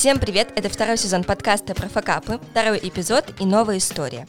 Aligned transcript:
Всем 0.00 0.18
привет! 0.18 0.48
Это 0.56 0.70
второй 0.70 0.96
сезон 0.96 1.24
подкаста 1.24 1.74
про 1.74 1.86
факапы, 1.86 2.40
второй 2.52 2.78
эпизод 2.78 3.34
и 3.38 3.44
новая 3.44 3.76
история. 3.76 4.26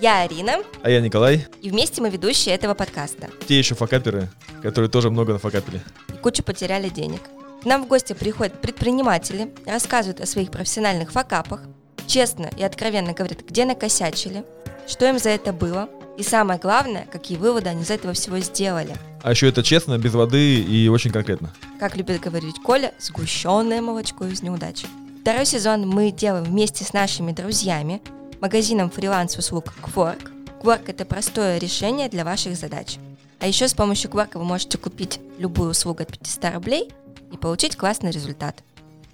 Я 0.00 0.22
Арина, 0.22 0.54
А 0.82 0.90
я 0.90 1.00
Николай. 1.00 1.46
и 1.60 1.70
вместе 1.70 2.02
мы 2.02 2.10
ведущие 2.10 2.56
этого 2.56 2.74
подкаста. 2.74 3.30
Те 3.46 3.56
еще 3.56 3.76
факаперы, 3.76 4.28
которые 4.64 4.90
тоже 4.90 5.10
много 5.10 5.32
нафакапили. 5.34 5.80
И 6.08 6.16
кучу 6.16 6.42
потеряли 6.42 6.88
денег. 6.88 7.20
К 7.62 7.64
нам 7.66 7.84
в 7.84 7.86
гости 7.86 8.14
приходят 8.14 8.60
предприниматели, 8.60 9.54
рассказывают 9.64 10.20
о 10.20 10.26
своих 10.26 10.50
профессиональных 10.50 11.12
факапах, 11.12 11.60
честно 12.08 12.50
и 12.56 12.64
откровенно 12.64 13.12
говорят, 13.12 13.42
где 13.48 13.64
накосячили, 13.64 14.44
что 14.88 15.08
им 15.08 15.20
за 15.20 15.30
это 15.30 15.52
было, 15.52 15.88
и 16.18 16.24
самое 16.24 16.58
главное, 16.58 17.06
какие 17.12 17.38
выводы 17.38 17.68
они 17.68 17.82
из 17.82 17.92
этого 17.92 18.12
всего 18.14 18.40
сделали. 18.40 18.96
А 19.22 19.30
еще 19.30 19.48
это 19.48 19.62
честно, 19.62 19.96
без 19.98 20.14
воды 20.14 20.56
и 20.56 20.88
очень 20.88 21.12
конкретно. 21.12 21.54
Как 21.78 21.94
любит 21.94 22.20
говорить 22.20 22.56
Коля, 22.64 22.92
сгущенное 22.98 23.80
молочко 23.80 24.24
из 24.24 24.42
неудач. 24.42 24.84
Второй 25.22 25.46
сезон 25.46 25.88
мы 25.88 26.10
делаем 26.10 26.42
вместе 26.42 26.82
с 26.82 26.92
нашими 26.92 27.30
друзьями, 27.30 28.02
магазином 28.40 28.90
фриланс-услуг 28.90 29.72
Quark. 29.80 30.32
Quark– 30.60 30.82
это 30.88 31.04
простое 31.04 31.58
решение 31.58 32.08
для 32.08 32.24
ваших 32.24 32.56
задач. 32.56 32.96
А 33.38 33.46
еще 33.46 33.68
с 33.68 33.72
помощью 33.72 34.10
Quark 34.10 34.36
вы 34.36 34.42
можете 34.42 34.78
купить 34.78 35.20
любую 35.38 35.70
услугу 35.70 36.02
от 36.02 36.08
500 36.08 36.54
рублей 36.54 36.90
и 37.32 37.36
получить 37.36 37.76
классный 37.76 38.10
результат. 38.10 38.64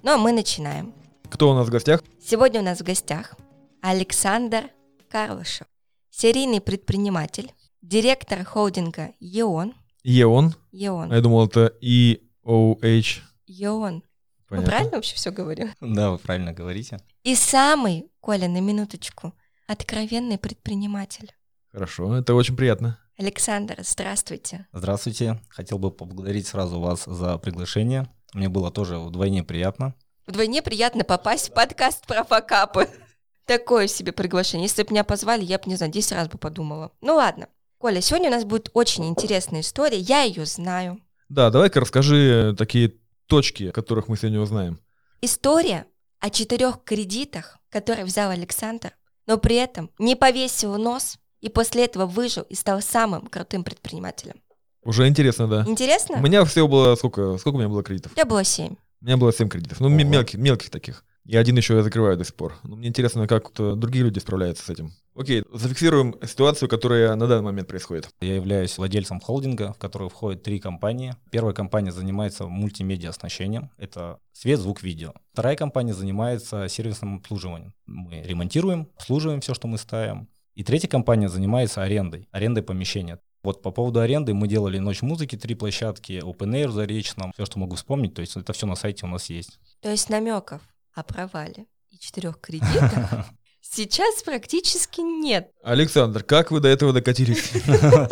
Ну 0.01 0.13
а 0.13 0.17
мы 0.17 0.31
начинаем. 0.31 0.95
Кто 1.29 1.51
у 1.51 1.53
нас 1.53 1.67
в 1.67 1.69
гостях? 1.69 2.03
Сегодня 2.19 2.61
у 2.61 2.63
нас 2.63 2.79
в 2.79 2.83
гостях 2.83 3.35
Александр 3.79 4.63
Карлышев, 5.11 5.67
серийный 6.09 6.59
предприниматель, 6.59 7.51
директор 7.83 8.43
холдинга 8.43 9.11
ЕОН. 9.19 9.75
Еон. 10.01 10.55
А 10.55 10.75
ЕОН. 10.75 11.13
я 11.13 11.21
думал, 11.21 11.45
это 11.45 11.71
E-O-H. 11.83 13.21
ЕОН. 13.45 14.03
Мы 14.49 14.57
Понятно. 14.57 14.71
правильно 14.71 14.95
вообще 14.95 15.15
все 15.15 15.31
говорим? 15.31 15.73
Да, 15.79 16.09
вы 16.11 16.17
правильно 16.17 16.53
говорите. 16.53 16.99
И 17.23 17.35
самый, 17.35 18.11
Коля, 18.19 18.47
на 18.47 18.59
минуточку, 18.59 19.33
откровенный 19.67 20.39
предприниматель. 20.39 21.31
Хорошо, 21.71 22.15
это 22.15 22.33
очень 22.33 22.55
приятно. 22.55 22.97
Александр, 23.17 23.75
здравствуйте. 23.81 24.65
Здравствуйте. 24.73 25.39
Хотел 25.49 25.77
бы 25.77 25.91
поблагодарить 25.91 26.47
сразу 26.47 26.79
вас 26.79 27.03
за 27.05 27.37
приглашение. 27.37 28.07
Мне 28.33 28.49
было 28.49 28.71
тоже 28.71 28.97
вдвойне 28.97 29.43
приятно. 29.43 29.93
Вдвойне 30.25 30.63
приятно 30.63 31.03
попасть 31.03 31.49
в 31.49 31.53
подкаст 31.53 32.07
про 32.07 32.23
факапы. 32.23 32.87
Такое 33.45 33.87
себе 33.87 34.13
приглашение. 34.13 34.67
Если 34.67 34.81
бы 34.83 34.91
меня 34.91 35.03
позвали, 35.03 35.43
я 35.43 35.59
бы, 35.59 35.63
не 35.67 35.75
знаю, 35.75 35.91
10 35.91 36.11
раз 36.13 36.27
бы 36.27 36.37
подумала. 36.39 36.91
Ну 37.01 37.15
ладно. 37.15 37.49
Коля, 37.77 38.01
сегодня 38.01 38.29
у 38.29 38.31
нас 38.33 38.45
будет 38.45 38.69
очень 38.73 39.05
интересная 39.07 39.61
история. 39.61 39.99
Я 39.99 40.21
ее 40.21 40.45
знаю. 40.45 40.99
Да, 41.29 41.51
давай-ка 41.51 41.79
расскажи 41.79 42.55
такие 42.57 42.95
точки, 43.29 43.71
которых 43.71 44.09
мы 44.09 44.17
сегодня 44.17 44.41
узнаем. 44.41 44.79
История 45.21 45.85
о 46.19 46.29
четырех 46.29 46.83
кредитах, 46.83 47.57
которые 47.69 48.03
взял 48.03 48.31
Александр, 48.31 48.91
но 49.27 49.37
при 49.37 49.55
этом 49.55 49.91
не 49.99 50.15
повесил 50.15 50.77
нос 50.77 51.17
и 51.39 51.47
после 51.47 51.85
этого 51.85 52.05
выжил 52.05 52.43
и 52.43 52.55
стал 52.55 52.81
самым 52.81 53.27
крутым 53.27 53.63
предпринимателем. 53.63 54.41
Уже 54.83 55.07
интересно, 55.07 55.47
да. 55.47 55.63
Интересно? 55.67 56.17
У 56.17 56.21
меня 56.21 56.43
всего 56.45 56.67
было 56.67 56.95
сколько? 56.95 57.37
Сколько 57.37 57.55
у 57.55 57.59
меня 57.59 57.69
было 57.69 57.83
кредитов? 57.83 58.11
У 58.11 58.15
тебя 58.15 58.25
было 58.25 58.43
семь. 58.43 58.75
У 59.01 59.05
меня 59.05 59.17
было 59.17 59.31
7 59.31 59.47
кредитов. 59.47 59.79
Ну, 59.79 59.87
Ого. 59.87 59.95
мелких, 59.95 60.37
мелких 60.37 60.69
таких. 60.69 61.05
И 61.25 61.37
один 61.37 61.57
еще 61.57 61.75
я 61.75 61.83
закрываю 61.83 62.17
до 62.17 62.23
сих 62.23 62.35
пор. 62.35 62.55
Но 62.63 62.75
мне 62.75 62.87
интересно, 62.87 63.27
как 63.27 63.57
вот 63.57 63.79
другие 63.79 64.03
люди 64.03 64.19
справляются 64.19 64.65
с 64.65 64.69
этим. 64.69 64.91
Окей, 65.15 65.43
зафиксируем 65.51 66.15
ситуацию, 66.25 66.69
которая 66.69 67.13
на 67.15 67.27
данный 67.27 67.43
момент 67.43 67.67
происходит. 67.67 68.09
Я 68.21 68.35
являюсь 68.35 68.77
владельцем 68.77 69.19
холдинга, 69.19 69.73
в 69.73 69.77
который 69.77 70.09
входят 70.09 70.43
три 70.43 70.59
компании. 70.59 71.15
Первая 71.29 71.53
компания 71.53 71.91
занимается 71.91 72.47
мультимедиа 72.47 73.09
оснащением. 73.09 73.69
Это 73.77 74.19
свет, 74.31 74.59
звук, 74.59 74.81
видео. 74.81 75.13
Вторая 75.33 75.55
компания 75.55 75.93
занимается 75.93 76.67
сервисным 76.69 77.17
обслуживанием. 77.17 77.73
Мы 77.85 78.21
ремонтируем, 78.21 78.87
обслуживаем 78.95 79.41
все, 79.41 79.53
что 79.53 79.67
мы 79.67 79.77
ставим. 79.77 80.29
И 80.55 80.63
третья 80.63 80.87
компания 80.87 81.29
занимается 81.29 81.83
арендой, 81.83 82.27
арендой 82.31 82.63
помещения. 82.63 83.19
Вот 83.43 83.61
по 83.61 83.71
поводу 83.71 84.01
аренды 84.01 84.33
мы 84.33 84.47
делали 84.47 84.79
ночь 84.79 85.01
музыки, 85.01 85.37
три 85.37 85.55
площадки, 85.55 86.21
open 86.23 86.51
air 86.51 86.67
в 86.67 86.71
Заречном, 86.73 87.31
все, 87.33 87.45
что 87.45 87.59
могу 87.59 87.75
вспомнить, 87.75 88.13
то 88.13 88.19
есть 88.19 88.35
это 88.35 88.51
все 88.51 88.67
на 88.67 88.75
сайте 88.75 89.05
у 89.05 89.09
нас 89.09 89.29
есть. 89.29 89.59
То 89.81 89.89
есть 89.89 90.09
намеков 90.09 90.61
о 90.93 91.03
провале 91.03 91.65
и 91.89 91.97
четырех 91.97 92.39
кредитах 92.39 93.25
сейчас 93.61 94.23
практически 94.23 95.01
нет. 95.01 95.51
Александр, 95.63 96.23
как 96.23 96.51
вы 96.51 96.59
до 96.59 96.67
этого 96.67 96.93
докатились? 96.93 97.51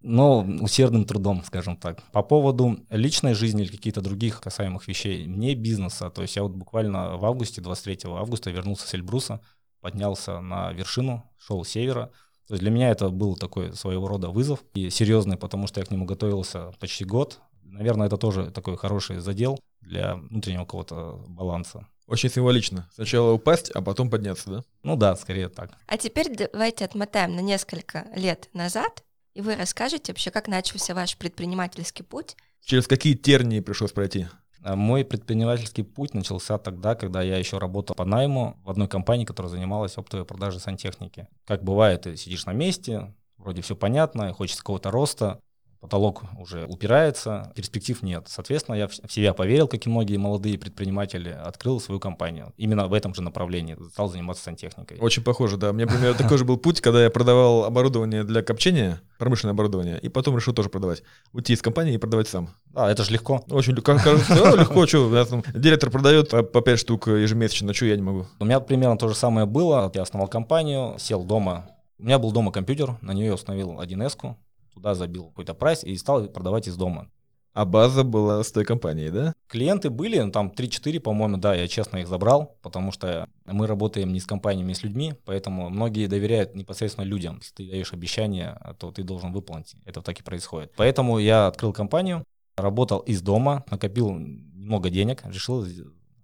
Но 0.00 0.40
усердным 0.60 1.06
трудом, 1.06 1.42
скажем 1.44 1.78
так. 1.78 2.02
По 2.12 2.22
поводу 2.22 2.78
личной 2.90 3.32
жизни 3.32 3.62
или 3.62 3.70
каких-то 3.70 4.02
других 4.02 4.40
касаемых 4.42 4.86
вещей, 4.86 5.24
не 5.24 5.54
бизнеса. 5.54 6.10
То 6.10 6.20
есть 6.20 6.36
я 6.36 6.42
вот 6.42 6.52
буквально 6.52 7.16
в 7.16 7.24
августе, 7.24 7.62
23 7.62 8.00
августа 8.12 8.50
вернулся 8.50 8.86
с 8.86 8.94
Эльбруса, 8.94 9.40
поднялся 9.80 10.40
на 10.40 10.72
вершину, 10.72 11.24
шел 11.38 11.64
с 11.64 11.70
севера. 11.70 12.10
То 12.46 12.52
есть 12.52 12.60
для 12.60 12.70
меня 12.70 12.90
это 12.90 13.08
был 13.08 13.36
такой 13.36 13.72
своего 13.72 14.06
рода 14.06 14.28
вызов 14.28 14.62
и 14.74 14.90
серьезный, 14.90 15.38
потому 15.38 15.66
что 15.66 15.80
я 15.80 15.86
к 15.86 15.90
нему 15.90 16.04
готовился 16.04 16.72
почти 16.78 17.06
год. 17.06 17.40
Наверное, 17.62 18.06
это 18.06 18.18
тоже 18.18 18.50
такой 18.50 18.76
хороший 18.76 19.20
задел 19.20 19.58
для 19.80 20.16
внутреннего 20.16 20.64
какого-то 20.64 21.24
баланса. 21.28 21.88
Очень 22.06 22.30
символично. 22.30 22.88
Сначала 22.94 23.32
упасть, 23.32 23.70
а 23.70 23.80
потом 23.80 24.10
подняться, 24.10 24.50
да? 24.50 24.64
Ну 24.82 24.96
да, 24.96 25.16
скорее 25.16 25.48
так. 25.48 25.70
А 25.86 25.96
теперь 25.96 26.28
давайте 26.36 26.84
отмотаем 26.84 27.34
на 27.34 27.40
несколько 27.40 28.06
лет 28.14 28.48
назад, 28.52 29.02
и 29.32 29.40
вы 29.40 29.56
расскажете 29.56 30.12
вообще, 30.12 30.30
как 30.30 30.48
начался 30.48 30.94
ваш 30.94 31.16
предпринимательский 31.16 32.04
путь. 32.04 32.36
Через 32.62 32.86
какие 32.86 33.14
тернии 33.14 33.60
пришлось 33.60 33.92
пройти? 33.92 34.26
А 34.62 34.76
Мой 34.76 35.04
предпринимательский 35.04 35.84
путь 35.84 36.14
начался 36.14 36.56
тогда, 36.56 36.94
когда 36.94 37.20
я 37.20 37.36
еще 37.36 37.58
работал 37.58 37.94
по 37.96 38.04
найму 38.04 38.58
в 38.64 38.70
одной 38.70 38.88
компании, 38.88 39.26
которая 39.26 39.50
занималась 39.50 39.98
оптовой 39.98 40.24
продажей 40.24 40.60
сантехники. 40.60 41.28
Как 41.46 41.62
бывает, 41.62 42.02
ты 42.02 42.16
сидишь 42.16 42.46
на 42.46 42.52
месте, 42.52 43.14
вроде 43.36 43.60
все 43.60 43.76
понятно, 43.76 44.32
хочется 44.32 44.62
какого-то 44.62 44.90
роста, 44.90 45.40
потолок 45.84 46.22
уже 46.38 46.64
упирается, 46.66 47.52
перспектив 47.54 48.02
нет. 48.02 48.24
Соответственно, 48.28 48.76
я 48.76 48.88
в 48.88 49.12
себя 49.12 49.34
поверил, 49.34 49.68
как 49.68 49.84
и 49.84 49.90
многие 49.90 50.16
молодые 50.16 50.58
предприниматели, 50.58 51.28
открыл 51.28 51.78
свою 51.78 52.00
компанию. 52.00 52.54
Именно 52.56 52.86
в 52.86 52.94
этом 52.94 53.14
же 53.14 53.20
направлении 53.20 53.76
стал 53.92 54.08
заниматься 54.08 54.42
сантехникой. 54.42 54.98
Очень 54.98 55.22
похоже, 55.22 55.58
да. 55.58 55.70
У 55.70 55.72
меня 55.74 55.86
примерно 55.86 56.14
такой 56.14 56.38
же 56.38 56.46
был 56.46 56.56
путь, 56.56 56.80
когда 56.80 57.04
я 57.04 57.10
продавал 57.10 57.64
оборудование 57.64 58.24
для 58.24 58.42
копчения, 58.42 59.02
промышленное 59.18 59.52
оборудование, 59.52 59.98
и 60.00 60.08
потом 60.08 60.36
решил 60.36 60.54
тоже 60.54 60.70
продавать. 60.70 61.02
Уйти 61.32 61.52
из 61.52 61.60
компании 61.60 61.94
и 61.94 61.98
продавать 61.98 62.28
сам. 62.28 62.48
Да, 62.72 62.90
это 62.90 63.04
же 63.04 63.12
легко. 63.12 63.44
Очень 63.50 63.74
легко, 63.74 63.96
кажется, 64.02 64.52
«О, 64.52 64.56
легко, 64.56 64.86
что, 64.86 65.42
директор 65.54 65.90
продает 65.90 66.30
по, 66.30 66.42
по 66.42 66.62
5 66.62 66.78
штук 66.78 67.08
ежемесячно, 67.08 67.74
что 67.74 67.84
я 67.84 67.96
не 67.96 68.02
могу. 68.02 68.26
У 68.38 68.46
меня 68.46 68.60
примерно 68.60 68.96
то 68.96 69.08
же 69.08 69.14
самое 69.14 69.46
было. 69.46 69.92
Я 69.94 70.02
основал 70.02 70.28
компанию, 70.28 70.94
сел 70.98 71.24
дома. 71.24 71.66
У 71.98 72.04
меня 72.04 72.18
был 72.18 72.32
дома 72.32 72.50
компьютер, 72.50 72.98
на 73.02 73.12
нее 73.12 73.26
я 73.26 73.34
установил 73.34 73.80
1С, 73.80 74.34
туда 74.74 74.94
забил 74.94 75.26
какой-то 75.28 75.54
прайс 75.54 75.84
и 75.84 75.96
стал 75.96 76.26
продавать 76.28 76.68
из 76.68 76.76
дома. 76.76 77.08
А 77.54 77.64
база 77.64 78.02
была 78.02 78.42
с 78.42 78.50
той 78.50 78.64
компанией, 78.64 79.10
да? 79.10 79.32
Клиенты 79.46 79.88
были, 79.88 80.18
ну, 80.18 80.32
там 80.32 80.48
3-4, 80.48 80.98
по-моему, 80.98 81.36
да, 81.36 81.54
я 81.54 81.68
честно 81.68 81.98
их 81.98 82.08
забрал, 82.08 82.58
потому 82.62 82.90
что 82.90 83.28
мы 83.46 83.68
работаем 83.68 84.12
не 84.12 84.18
с 84.18 84.26
компаниями, 84.26 84.72
а 84.72 84.74
с 84.74 84.82
людьми, 84.82 85.14
поэтому 85.24 85.70
многие 85.70 86.08
доверяют 86.08 86.56
непосредственно 86.56 87.04
людям. 87.04 87.36
Если 87.36 87.54
ты 87.54 87.70
даешь 87.70 87.92
обещание, 87.92 88.60
то 88.80 88.90
ты 88.90 89.04
должен 89.04 89.32
выполнить. 89.32 89.76
Это 89.84 90.02
так 90.02 90.18
и 90.18 90.24
происходит. 90.24 90.72
Поэтому 90.76 91.18
я 91.20 91.46
открыл 91.46 91.72
компанию, 91.72 92.24
работал 92.56 92.98
из 92.98 93.22
дома, 93.22 93.64
накопил 93.70 94.10
немного 94.10 94.90
денег, 94.90 95.22
решил 95.24 95.64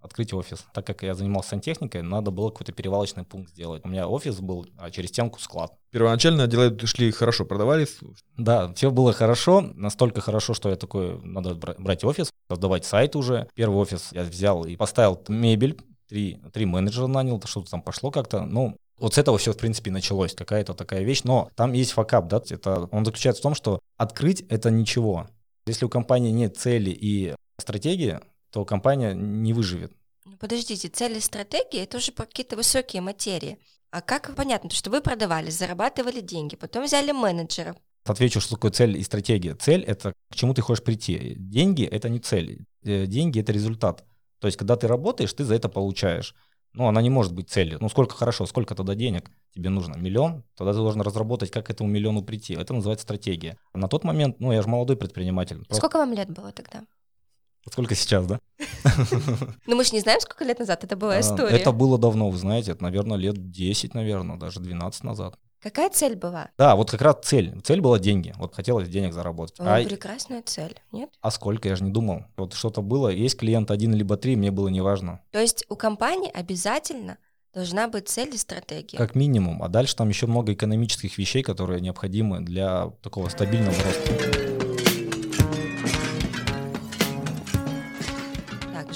открыть 0.01 0.33
офис. 0.33 0.65
Так 0.73 0.85
как 0.85 1.03
я 1.03 1.13
занимался 1.15 1.49
сантехникой, 1.49 2.01
надо 2.01 2.31
было 2.31 2.49
какой-то 2.49 2.71
перевалочный 2.71 3.23
пункт 3.23 3.51
сделать. 3.51 3.83
У 3.85 3.89
меня 3.89 4.07
офис 4.07 4.39
был, 4.39 4.67
а 4.77 4.91
через 4.91 5.09
стенку 5.09 5.39
склад. 5.39 5.73
Первоначально 5.91 6.47
дела 6.47 6.75
шли 6.85 7.11
хорошо, 7.11 7.45
продавались. 7.45 7.99
Да, 8.37 8.73
все 8.73 8.91
было 8.91 9.13
хорошо, 9.13 9.61
настолько 9.61 10.21
хорошо, 10.21 10.53
что 10.53 10.69
я 10.69 10.75
такой, 10.75 11.19
надо 11.23 11.55
бра- 11.55 11.75
брать 11.77 12.03
офис, 12.03 12.31
создавать 12.49 12.85
сайт 12.85 13.15
уже. 13.15 13.47
Первый 13.55 13.77
офис 13.77 14.09
я 14.11 14.23
взял 14.23 14.65
и 14.65 14.75
поставил 14.75 15.21
мебель, 15.27 15.77
три, 16.07 16.39
три 16.53 16.65
менеджера 16.65 17.07
нанял, 17.07 17.41
что-то 17.45 17.71
там 17.71 17.81
пошло 17.81 18.11
как-то. 18.11 18.45
Ну, 18.45 18.77
вот 18.97 19.15
с 19.15 19.17
этого 19.17 19.37
все, 19.37 19.53
в 19.53 19.57
принципе, 19.57 19.91
началось, 19.91 20.33
какая-то 20.33 20.73
такая 20.73 21.03
вещь. 21.03 21.21
Но 21.23 21.49
там 21.55 21.73
есть 21.73 21.91
факап, 21.91 22.27
да, 22.27 22.41
это, 22.49 22.87
он 22.91 23.05
заключается 23.05 23.41
в 23.41 23.43
том, 23.43 23.55
что 23.55 23.79
открыть 23.97 24.41
это 24.49 24.69
ничего. 24.69 25.27
Если 25.65 25.85
у 25.85 25.89
компании 25.89 26.31
нет 26.31 26.57
цели 26.57 26.89
и 26.89 27.35
стратегии, 27.57 28.19
то 28.51 28.65
компания 28.65 29.13
не 29.13 29.53
выживет. 29.53 29.93
Ну, 30.31 30.37
подождите, 30.37 30.87
цели 30.87 31.19
стратегии– 31.19 31.79
это 31.83 31.97
уже 31.97 32.13
какие-то 32.13 32.55
высокие 32.55 33.01
материи. 33.01 33.57
А 33.89 33.99
как 33.99 34.33
понятно, 34.33 34.69
то, 34.69 34.75
что 34.77 34.89
вы 34.89 35.01
продавали, 35.01 35.49
зарабатывали 35.49 36.21
деньги, 36.21 36.55
потом 36.55 36.85
взяли 36.85 37.11
менеджеров. 37.11 37.75
Отвечу, 38.05 38.39
что 38.39 38.55
такое 38.55 38.71
цель 38.71 38.97
и 38.97 39.03
стратегия. 39.03 39.55
Цель— 39.55 39.83
это 39.87 40.13
к 40.29 40.35
чему 40.35 40.53
ты 40.53 40.61
хочешь 40.61 40.85
прийти. 40.85 41.35
Деньги— 41.37 41.83
это 41.91 42.07
не 42.07 42.19
цель. 42.19 42.65
Э, 42.85 43.07
Деньги— 43.07 43.39
это 43.41 43.51
результат. 43.51 44.05
То 44.39 44.47
есть, 44.47 44.57
когда 44.57 44.77
ты 44.77 44.87
работаешь, 44.87 45.33
ты 45.33 45.43
за 45.43 45.53
это 45.55 45.67
получаешь. 45.67 46.33
Ну, 46.71 46.87
она 46.87 47.01
не 47.01 47.09
может 47.09 47.33
быть 47.33 47.49
целью. 47.49 47.79
Ну, 47.81 47.89
сколько 47.89 48.15
хорошо, 48.15 48.45
сколько 48.45 48.73
тогда 48.73 48.95
денег 48.95 49.29
тебе 49.53 49.69
нужно? 49.69 49.97
Миллион? 49.97 50.45
Тогда 50.55 50.71
ты 50.71 50.77
должен 50.77 51.01
разработать, 51.01 51.51
как 51.51 51.65
к 51.65 51.69
этому 51.71 51.89
миллиону 51.89 52.23
прийти. 52.23 52.53
Это 52.53 52.73
называется 52.73 53.03
стратегия. 53.03 53.57
На 53.73 53.89
тот 53.89 54.05
момент, 54.05 54.39
ну, 54.39 54.53
я 54.53 54.61
же 54.61 54.69
молодой 54.69 54.95
предприниматель. 54.95 55.57
Просто 55.57 55.75
Сколько 55.75 55.97
вам 55.97 56.13
лет 56.13 56.29
было 56.29 56.53
тогда? 56.53 56.85
Сколько 57.69 57.95
сейчас, 57.95 58.25
да? 58.25 58.39
Ну 59.67 59.75
мы 59.75 59.83
же 59.83 59.91
не 59.93 59.99
знаем, 59.99 60.19
сколько 60.19 60.43
лет 60.43 60.59
назад 60.59 60.83
это 60.83 60.95
была 60.95 61.15
А, 61.15 61.19
история. 61.21 61.55
Это 61.57 61.71
было 61.71 61.97
давно, 61.97 62.29
вы 62.29 62.37
знаете, 62.37 62.71
это, 62.71 62.83
наверное, 62.83 63.17
лет 63.17 63.51
10, 63.51 63.93
наверное, 63.93 64.37
даже 64.37 64.59
12 64.59 65.03
назад. 65.03 65.35
Какая 65.61 65.91
цель 65.91 66.15
была? 66.15 66.49
Да, 66.57 66.75
вот 66.75 66.89
как 66.89 67.01
раз 67.03 67.17
цель. 67.23 67.53
Цель 67.61 67.81
была 67.81 67.99
деньги. 67.99 68.33
Вот 68.37 68.55
хотелось 68.55 68.89
денег 68.89 69.13
заработать. 69.13 69.59
О, 69.59 69.63
А, 69.75 69.83
прекрасная 69.83 70.41
цель, 70.41 70.75
нет? 70.91 71.11
а 71.21 71.29
сколько, 71.29 71.69
я 71.69 71.75
же 71.75 71.83
не 71.83 71.91
думал. 71.91 72.23
Вот 72.35 72.53
что-то 72.53 72.81
было, 72.81 73.09
есть 73.09 73.37
клиент 73.37 73.69
один 73.69 73.93
либо 73.93 74.17
три, 74.17 74.35
мне 74.35 74.49
было 74.49 74.69
неважно. 74.69 75.21
То 75.29 75.39
есть 75.39 75.63
у 75.69 75.75
компании 75.75 76.31
обязательно 76.33 77.19
должна 77.53 77.87
быть 77.87 78.09
цель 78.09 78.33
и 78.33 78.37
стратегия. 78.37 78.97
Как 78.97 79.13
минимум. 79.13 79.61
А 79.61 79.67
дальше 79.67 79.95
там 79.95 80.09
еще 80.09 80.25
много 80.25 80.53
экономических 80.53 81.19
вещей, 81.19 81.43
которые 81.43 81.79
необходимы 81.79 82.39
для 82.39 82.87
такого 83.03 83.29
стабильного 83.29 83.75
роста. 83.75 84.50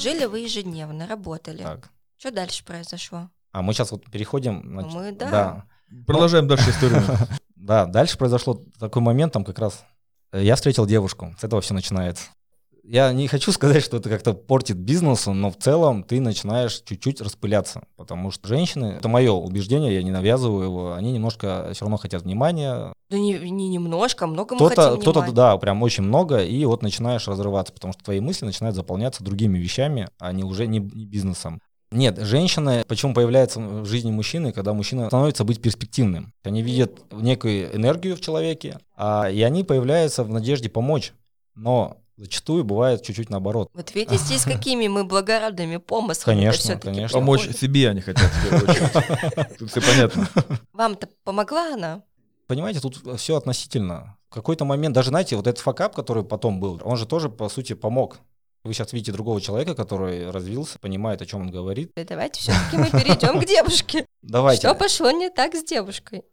Жили 0.05 0.25
вы 0.25 0.39
ежедневно, 0.41 1.07
работали. 1.07 1.63
Так. 1.63 1.89
Что 2.17 2.31
дальше 2.31 2.63
произошло? 2.63 3.29
А 3.51 3.61
мы 3.61 3.73
сейчас 3.73 3.91
вот 3.91 4.05
переходим... 4.11 4.61
Ну, 4.63 4.87
мы, 4.89 5.11
да. 5.11 5.29
да. 5.31 5.65
Продолжаем 6.05 6.47
дальше 6.47 6.69
историю. 6.69 7.03
Да, 7.55 7.87
дальше 7.87 8.15
произошло 8.15 8.61
такой 8.79 9.01
момент, 9.01 9.33
там 9.33 9.43
как 9.43 9.57
раз 9.57 9.85
э, 10.31 10.43
я 10.43 10.55
встретил 10.55 10.85
девушку, 10.85 11.33
с 11.39 11.43
этого 11.43 11.61
все 11.61 11.73
начинается. 11.73 12.25
Я 12.87 13.11
не 13.13 13.27
хочу 13.27 13.51
сказать, 13.51 13.83
что 13.83 13.97
это 13.97 14.09
как-то 14.09 14.33
портит 14.33 14.77
бизнесу, 14.77 15.33
но 15.33 15.49
в 15.49 15.57
целом 15.57 16.03
ты 16.03 16.21
начинаешь 16.21 16.81
чуть-чуть 16.85 17.19
распыляться, 17.19 17.83
потому 17.95 18.29
что 18.29 18.47
женщины, 18.47 18.97
это 18.99 19.07
мое 19.09 19.31
убеждение, 19.31 19.95
я 19.95 20.03
не 20.03 20.11
навязываю 20.11 20.65
его, 20.65 20.93
они 20.93 21.11
немножко 21.11 21.71
все 21.73 21.85
равно 21.85 21.97
хотят 21.97 22.21
внимания. 22.21 22.93
Да 23.09 23.17
не, 23.17 23.33
не 23.49 23.69
немножко, 23.69 24.27
много 24.27 24.53
мы 24.53 24.57
Кто-то, 24.59 24.81
хотим 24.83 25.01
кто-то, 25.01 25.19
внимания. 25.21 25.35
да, 25.35 25.57
прям 25.57 25.81
очень 25.81 26.03
много, 26.03 26.43
и 26.43 26.63
вот 26.65 26.83
начинаешь 26.83 27.27
разрываться, 27.27 27.73
потому 27.73 27.93
что 27.93 28.03
твои 28.03 28.19
мысли 28.19 28.45
начинают 28.45 28.75
заполняться 28.75 29.23
другими 29.23 29.57
вещами, 29.57 30.07
а 30.19 30.31
не 30.31 30.43
уже 30.43 30.67
не, 30.67 30.77
не 30.79 31.05
бизнесом. 31.05 31.61
Нет, 31.91 32.19
женщины, 32.19 32.83
почему 32.87 33.13
появляются 33.13 33.59
в 33.59 33.85
жизни 33.85 34.11
мужчины, 34.11 34.51
когда 34.51 34.73
мужчина 34.73 35.07
становится 35.07 35.43
быть 35.43 35.61
перспективным. 35.61 36.33
Они 36.43 36.61
видят 36.61 37.01
некую 37.11 37.75
энергию 37.75 38.15
в 38.15 38.21
человеке, 38.21 38.77
а, 38.95 39.29
и 39.29 39.41
они 39.41 39.63
появляются 39.63 40.23
в 40.23 40.29
надежде 40.29 40.69
помочь. 40.69 41.13
Но 41.55 41.97
зачастую 42.17 42.63
бывает 42.63 43.03
чуть-чуть 43.03 43.29
наоборот. 43.29 43.69
Вот 43.73 43.93
видите, 43.93 44.37
с 44.37 44.43
какими 44.43 44.87
мы 44.87 45.03
благородными 45.03 45.77
помыслами 45.77 46.35
Конечно, 46.35 46.79
конечно. 46.79 47.19
Помочь 47.19 47.49
себе 47.55 47.89
они 47.89 48.01
хотят. 48.01 48.31
Тут 49.59 49.69
все 49.69 49.81
понятно. 49.81 50.27
Вам-то 50.73 51.09
помогла 51.23 51.73
она? 51.73 52.03
Понимаете, 52.47 52.79
тут 52.79 53.01
все 53.17 53.37
относительно. 53.37 54.17
В 54.29 54.33
какой-то 54.35 54.65
момент, 54.65 54.93
даже 54.93 55.09
знаете, 55.09 55.35
вот 55.35 55.47
этот 55.47 55.61
факап, 55.61 55.95
который 55.95 56.23
потом 56.23 56.59
был, 56.59 56.79
он 56.83 56.95
же 56.95 57.07
тоже, 57.07 57.29
по 57.29 57.49
сути, 57.49 57.73
помог. 57.73 58.19
Вы 58.63 58.73
сейчас 58.73 58.93
видите 58.93 59.11
другого 59.11 59.39
человека, 59.41 59.75
который 59.75 60.29
развился, 60.31 60.79
понимает, 60.79 61.21
о 61.21 61.25
чем 61.25 61.41
он 61.41 61.51
говорит. 61.51 61.91
Да 61.95 62.03
Давайте 62.03 62.41
все-таки 62.41 62.77
мы 62.77 62.89
перейдем 62.89 63.39
к 63.39 63.45
девушке. 63.45 64.05
Давайте. 64.21 64.67
Что 64.67 64.75
пошло 64.75 65.11
не 65.11 65.29
так 65.29 65.55
с 65.55 65.63
девушкой? 65.63 66.23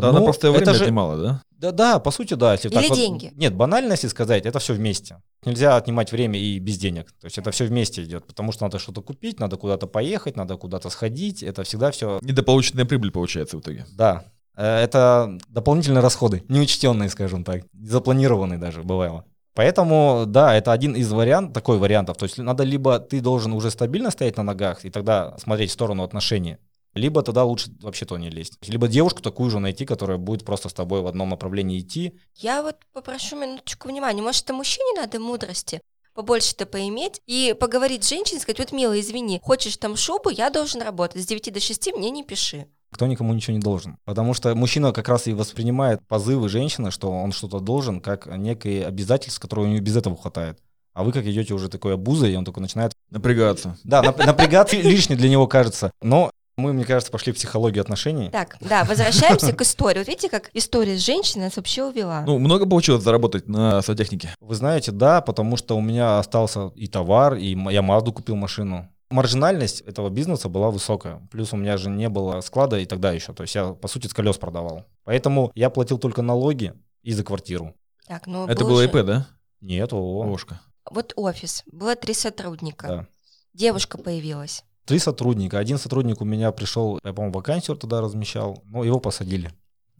Да, 0.00 0.08
она 0.10 0.20
просто 0.20 0.48
это 0.48 0.56
время 0.58 0.74
же- 0.74 0.84
отнимала, 0.84 1.16
да? 1.16 1.42
Да, 1.50 1.70
да, 1.72 1.98
по 2.00 2.10
сути, 2.10 2.34
да. 2.34 2.52
Если 2.52 2.68
Или 2.68 2.74
так 2.76 2.88
вот- 2.88 2.98
деньги. 2.98 3.32
нет, 3.36 3.54
банальности 3.54 4.06
сказать, 4.06 4.46
это 4.46 4.58
все 4.58 4.74
вместе. 4.74 5.18
Нельзя 5.44 5.76
отнимать 5.76 6.10
время 6.12 6.38
и 6.38 6.58
без 6.58 6.78
денег. 6.78 7.12
То 7.20 7.26
есть 7.26 7.38
это 7.38 7.50
все 7.52 7.66
вместе 7.66 8.02
идет, 8.02 8.26
потому 8.26 8.52
что 8.52 8.64
надо 8.64 8.78
что-то 8.78 9.02
купить, 9.02 9.38
надо 9.40 9.56
куда-то 9.56 9.86
поехать, 9.86 10.36
надо 10.36 10.56
куда-то 10.56 10.90
сходить. 10.90 11.42
Это 11.42 11.62
всегда 11.62 11.90
все, 11.90 12.18
Недополученная 12.22 12.84
прибыль 12.84 13.10
получается 13.12 13.56
в 13.56 13.60
итоге. 13.60 13.86
да. 13.96 14.24
Э, 14.56 14.82
Это 14.84 15.38
дополнительные 15.48 16.00
расходы, 16.02 16.42
неучтенные, 16.48 17.08
скажем 17.08 17.42
так, 17.44 17.62
незапланированные 17.72 18.58
даже 18.58 18.82
бывало. 18.82 19.24
Поэтому, 19.54 20.24
да, 20.26 20.54
это 20.56 20.72
один 20.72 20.94
из 20.96 21.10
вариантов, 21.12 21.52
такой 21.54 21.78
вариантов. 21.78 22.16
То 22.16 22.24
есть 22.24 22.38
надо 22.38 22.64
либо 22.64 22.98
ты 22.98 23.20
должен 23.20 23.52
уже 23.52 23.70
стабильно 23.70 24.10
стоять 24.10 24.36
на 24.38 24.42
ногах 24.42 24.84
и 24.84 24.90
тогда 24.90 25.36
смотреть 25.38 25.70
в 25.70 25.72
сторону 25.74 26.02
отношений, 26.02 26.56
либо 26.94 27.22
тогда 27.22 27.44
лучше 27.44 27.70
вообще 27.80 28.04
то 28.06 28.16
не 28.18 28.30
лезть. 28.30 28.58
Либо 28.66 28.88
девушку 28.88 29.22
такую 29.22 29.50
же 29.50 29.58
найти, 29.58 29.84
которая 29.86 30.18
будет 30.18 30.44
просто 30.44 30.68
с 30.68 30.72
тобой 30.72 31.00
в 31.02 31.06
одном 31.06 31.28
направлении 31.30 31.78
идти, 31.78 32.18
Я 32.36 32.62
вот 32.62 32.76
попрошу 32.92 33.36
минуточку 33.36 33.88
внимания. 33.88 34.22
Может, 34.22 34.44
это 34.44 34.52
мужчине 34.54 35.00
надо 35.00 35.18
мудрости? 35.20 35.80
побольше-то 36.14 36.66
поиметь 36.66 37.22
и 37.26 37.56
поговорить 37.58 38.04
с 38.04 38.08
женщиной, 38.10 38.40
сказать, 38.40 38.58
вот, 38.58 38.70
милая, 38.72 39.00
извини, 39.00 39.40
хочешь 39.42 39.78
там 39.78 39.96
шубу, 39.96 40.28
я 40.28 40.50
должен 40.50 40.82
работать, 40.82 41.22
с 41.22 41.26
9 41.26 41.50
до 41.54 41.58
6 41.58 41.94
мне 41.96 42.10
не 42.10 42.22
пиши. 42.22 42.66
Кто 42.90 43.06
никому 43.06 43.32
ничего 43.32 43.54
не 43.56 43.62
должен. 43.62 43.96
Потому 44.04 44.34
что 44.34 44.54
мужчина 44.54 44.92
как 44.92 45.08
раз 45.08 45.26
и 45.26 45.32
воспринимает 45.32 46.06
позывы 46.06 46.50
женщины, 46.50 46.90
что 46.90 47.10
он 47.10 47.32
что-то 47.32 47.60
должен, 47.60 48.02
как 48.02 48.26
некое 48.26 48.84
обязательство, 48.86 49.40
которое 49.40 49.62
у 49.62 49.70
него 49.70 49.80
без 49.80 49.96
этого 49.96 50.14
хватает. 50.14 50.58
А 50.92 51.02
вы 51.02 51.12
как 51.12 51.24
идете 51.24 51.54
уже 51.54 51.70
такой 51.70 51.94
обузой, 51.94 52.34
и 52.34 52.36
он 52.36 52.44
такой 52.44 52.60
начинает, 52.60 52.92
Напрягаться. 53.08 53.78
да, 53.82 54.02
нап- 54.02 54.22
напрягаться 54.26 54.76
лишний 54.82 55.16
для 55.16 55.30
него 55.30 55.46
кажется. 55.46 55.92
Но 56.02 56.30
мы, 56.56 56.72
мне 56.72 56.84
кажется, 56.84 57.10
пошли 57.10 57.32
в 57.32 57.36
психологию 57.36 57.80
отношений. 57.82 58.30
Так, 58.30 58.56
да, 58.60 58.84
возвращаемся 58.84 59.52
к 59.52 59.60
истории. 59.62 59.98
Вот 59.98 60.08
видите, 60.08 60.28
как 60.28 60.50
история 60.54 60.96
с 60.96 61.00
женщиной 61.00 61.44
нас 61.44 61.56
вообще 61.56 61.84
увела. 61.84 62.22
Ну, 62.26 62.38
много 62.38 62.66
получилось 62.66 63.02
заработать 63.02 63.48
на 63.48 63.80
сантехнике? 63.82 64.34
Вы 64.40 64.54
знаете, 64.54 64.92
да, 64.92 65.20
потому 65.20 65.56
что 65.56 65.76
у 65.76 65.80
меня 65.80 66.18
остался 66.18 66.68
и 66.74 66.86
товар, 66.86 67.34
и 67.34 67.56
я 67.70 67.82
Мазду 67.82 68.12
купил 68.12 68.36
машину. 68.36 68.88
Маржинальность 69.10 69.82
этого 69.82 70.08
бизнеса 70.08 70.48
была 70.48 70.70
высокая. 70.70 71.20
Плюс 71.30 71.52
у 71.52 71.56
меня 71.56 71.76
же 71.76 71.90
не 71.90 72.08
было 72.08 72.40
склада 72.40 72.78
и 72.78 72.86
тогда 72.86 73.12
еще. 73.12 73.32
То 73.34 73.42
есть 73.42 73.54
я, 73.54 73.68
по 73.74 73.86
сути, 73.88 74.06
с 74.06 74.14
колес 74.14 74.38
продавал. 74.38 74.86
Поэтому 75.04 75.52
я 75.54 75.68
платил 75.68 75.98
только 75.98 76.22
налоги 76.22 76.72
и 77.02 77.12
за 77.12 77.22
квартиру. 77.22 77.74
Так, 78.06 78.26
ну 78.26 78.46
Это 78.46 78.64
был 78.64 78.70
было 78.70 78.82
же- 78.82 78.88
ИП, 78.88 79.04
да? 79.04 79.26
Нет, 79.60 79.92
ООО. 79.92 80.32
Ошка. 80.32 80.60
Вот 80.90 81.12
офис, 81.16 81.62
было 81.70 81.94
три 81.94 82.14
сотрудника. 82.14 82.86
Да. 82.88 83.06
Девушка 83.54 83.98
появилась. 83.98 84.64
Три 84.84 84.98
сотрудника. 84.98 85.58
Один 85.58 85.78
сотрудник 85.78 86.20
у 86.20 86.24
меня 86.24 86.50
пришел, 86.52 86.98
я, 87.04 87.12
по-моему, 87.12 87.34
вакансию 87.34 87.76
тогда 87.76 88.00
размещал, 88.00 88.62
но 88.66 88.82
его 88.84 88.98
посадили. 89.00 89.50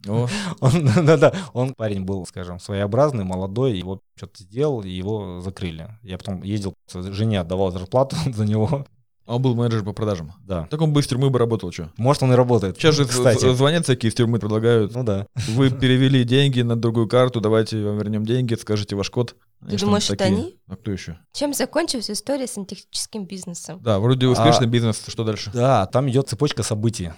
О, 0.07 0.27
Он, 0.59 1.05
да-да, 1.05 1.33
он 1.53 1.73
парень 1.73 2.03
был, 2.03 2.25
скажем, 2.25 2.59
своеобразный, 2.59 3.23
молодой, 3.23 3.77
его 3.77 4.01
что-то 4.17 4.43
сделал, 4.43 4.81
и 4.81 4.89
его 4.89 5.39
закрыли. 5.39 5.97
Я 6.01 6.17
потом 6.17 6.43
ездил, 6.43 6.73
жене 6.93 7.39
отдавал 7.39 7.71
зарплату 7.71 8.17
за 8.33 8.45
него. 8.45 8.85
а 9.25 9.35
он 9.35 9.41
был 9.41 9.55
менеджер 9.55 9.83
по 9.83 9.93
продажам. 9.93 10.33
Да. 10.45 10.67
Так 10.69 10.81
он 10.81 10.91
бы 10.91 10.99
из 10.99 11.07
тюрьмы 11.07 11.29
бы 11.29 11.39
работал, 11.39 11.71
что? 11.71 11.89
Может, 11.95 12.23
он 12.23 12.33
и 12.33 12.35
работает. 12.35 12.75
Сейчас 12.75 12.95
же 12.95 13.05
кстати. 13.05 13.53
звонят 13.53 13.85
всякие 13.85 14.09
из 14.09 14.15
тюрьмы, 14.15 14.39
предлагают. 14.39 14.93
Ну 14.93 15.03
да. 15.03 15.27
Вы 15.47 15.69
перевели 15.69 16.25
деньги 16.25 16.61
на 16.61 16.75
другую 16.75 17.07
карту, 17.07 17.39
давайте 17.39 17.81
вам 17.81 17.97
вернем 17.97 18.25
деньги, 18.25 18.55
скажите 18.55 18.97
ваш 18.97 19.09
код. 19.09 19.37
Ты 19.69 19.77
думаешь, 19.77 20.09
это 20.09 20.23
они? 20.25 20.59
А 20.67 20.75
кто 20.75 20.91
еще? 20.91 21.19
Чем 21.33 21.53
закончилась 21.53 22.09
история 22.09 22.47
с 22.47 22.51
сантехническим 22.51 23.25
бизнесом? 23.25 23.81
Да, 23.81 23.99
вроде 23.99 24.27
успешный 24.27 24.67
бизнес, 24.67 25.03
что 25.07 25.23
дальше? 25.23 25.51
Да, 25.53 25.85
там 25.87 26.09
идет 26.09 26.29
цепочка 26.29 26.63
событий. 26.63 27.11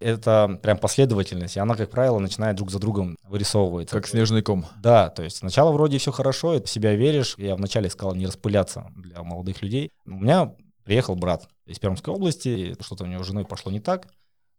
Это 0.00 0.58
прям 0.62 0.78
последовательность, 0.78 1.56
и 1.56 1.60
она, 1.60 1.76
как 1.76 1.90
правило, 1.90 2.18
начинает 2.18 2.56
друг 2.56 2.72
за 2.72 2.80
другом 2.80 3.16
вырисовываться. 3.22 3.94
Как 3.94 4.08
снежный 4.08 4.42
ком. 4.42 4.66
Да, 4.82 5.10
то 5.10 5.22
есть 5.22 5.36
сначала 5.36 5.70
вроде 5.70 5.98
все 5.98 6.10
хорошо, 6.10 6.54
и 6.54 6.58
ты 6.58 6.66
в 6.66 6.70
себя 6.70 6.96
веришь. 6.96 7.36
Я 7.38 7.54
вначале 7.54 7.88
сказал 7.88 8.16
не 8.16 8.26
распыляться 8.26 8.90
для 8.96 9.22
молодых 9.22 9.62
людей. 9.62 9.90
У 10.04 10.10
меня 10.10 10.54
приехал 10.84 11.14
брат 11.14 11.48
из 11.66 11.78
Пермской 11.78 12.12
области, 12.12 12.48
и 12.48 12.82
что-то 12.82 13.04
у 13.04 13.06
него 13.06 13.22
с 13.22 13.26
женой 13.26 13.44
пошло 13.44 13.70
не 13.70 13.78
так. 13.78 14.08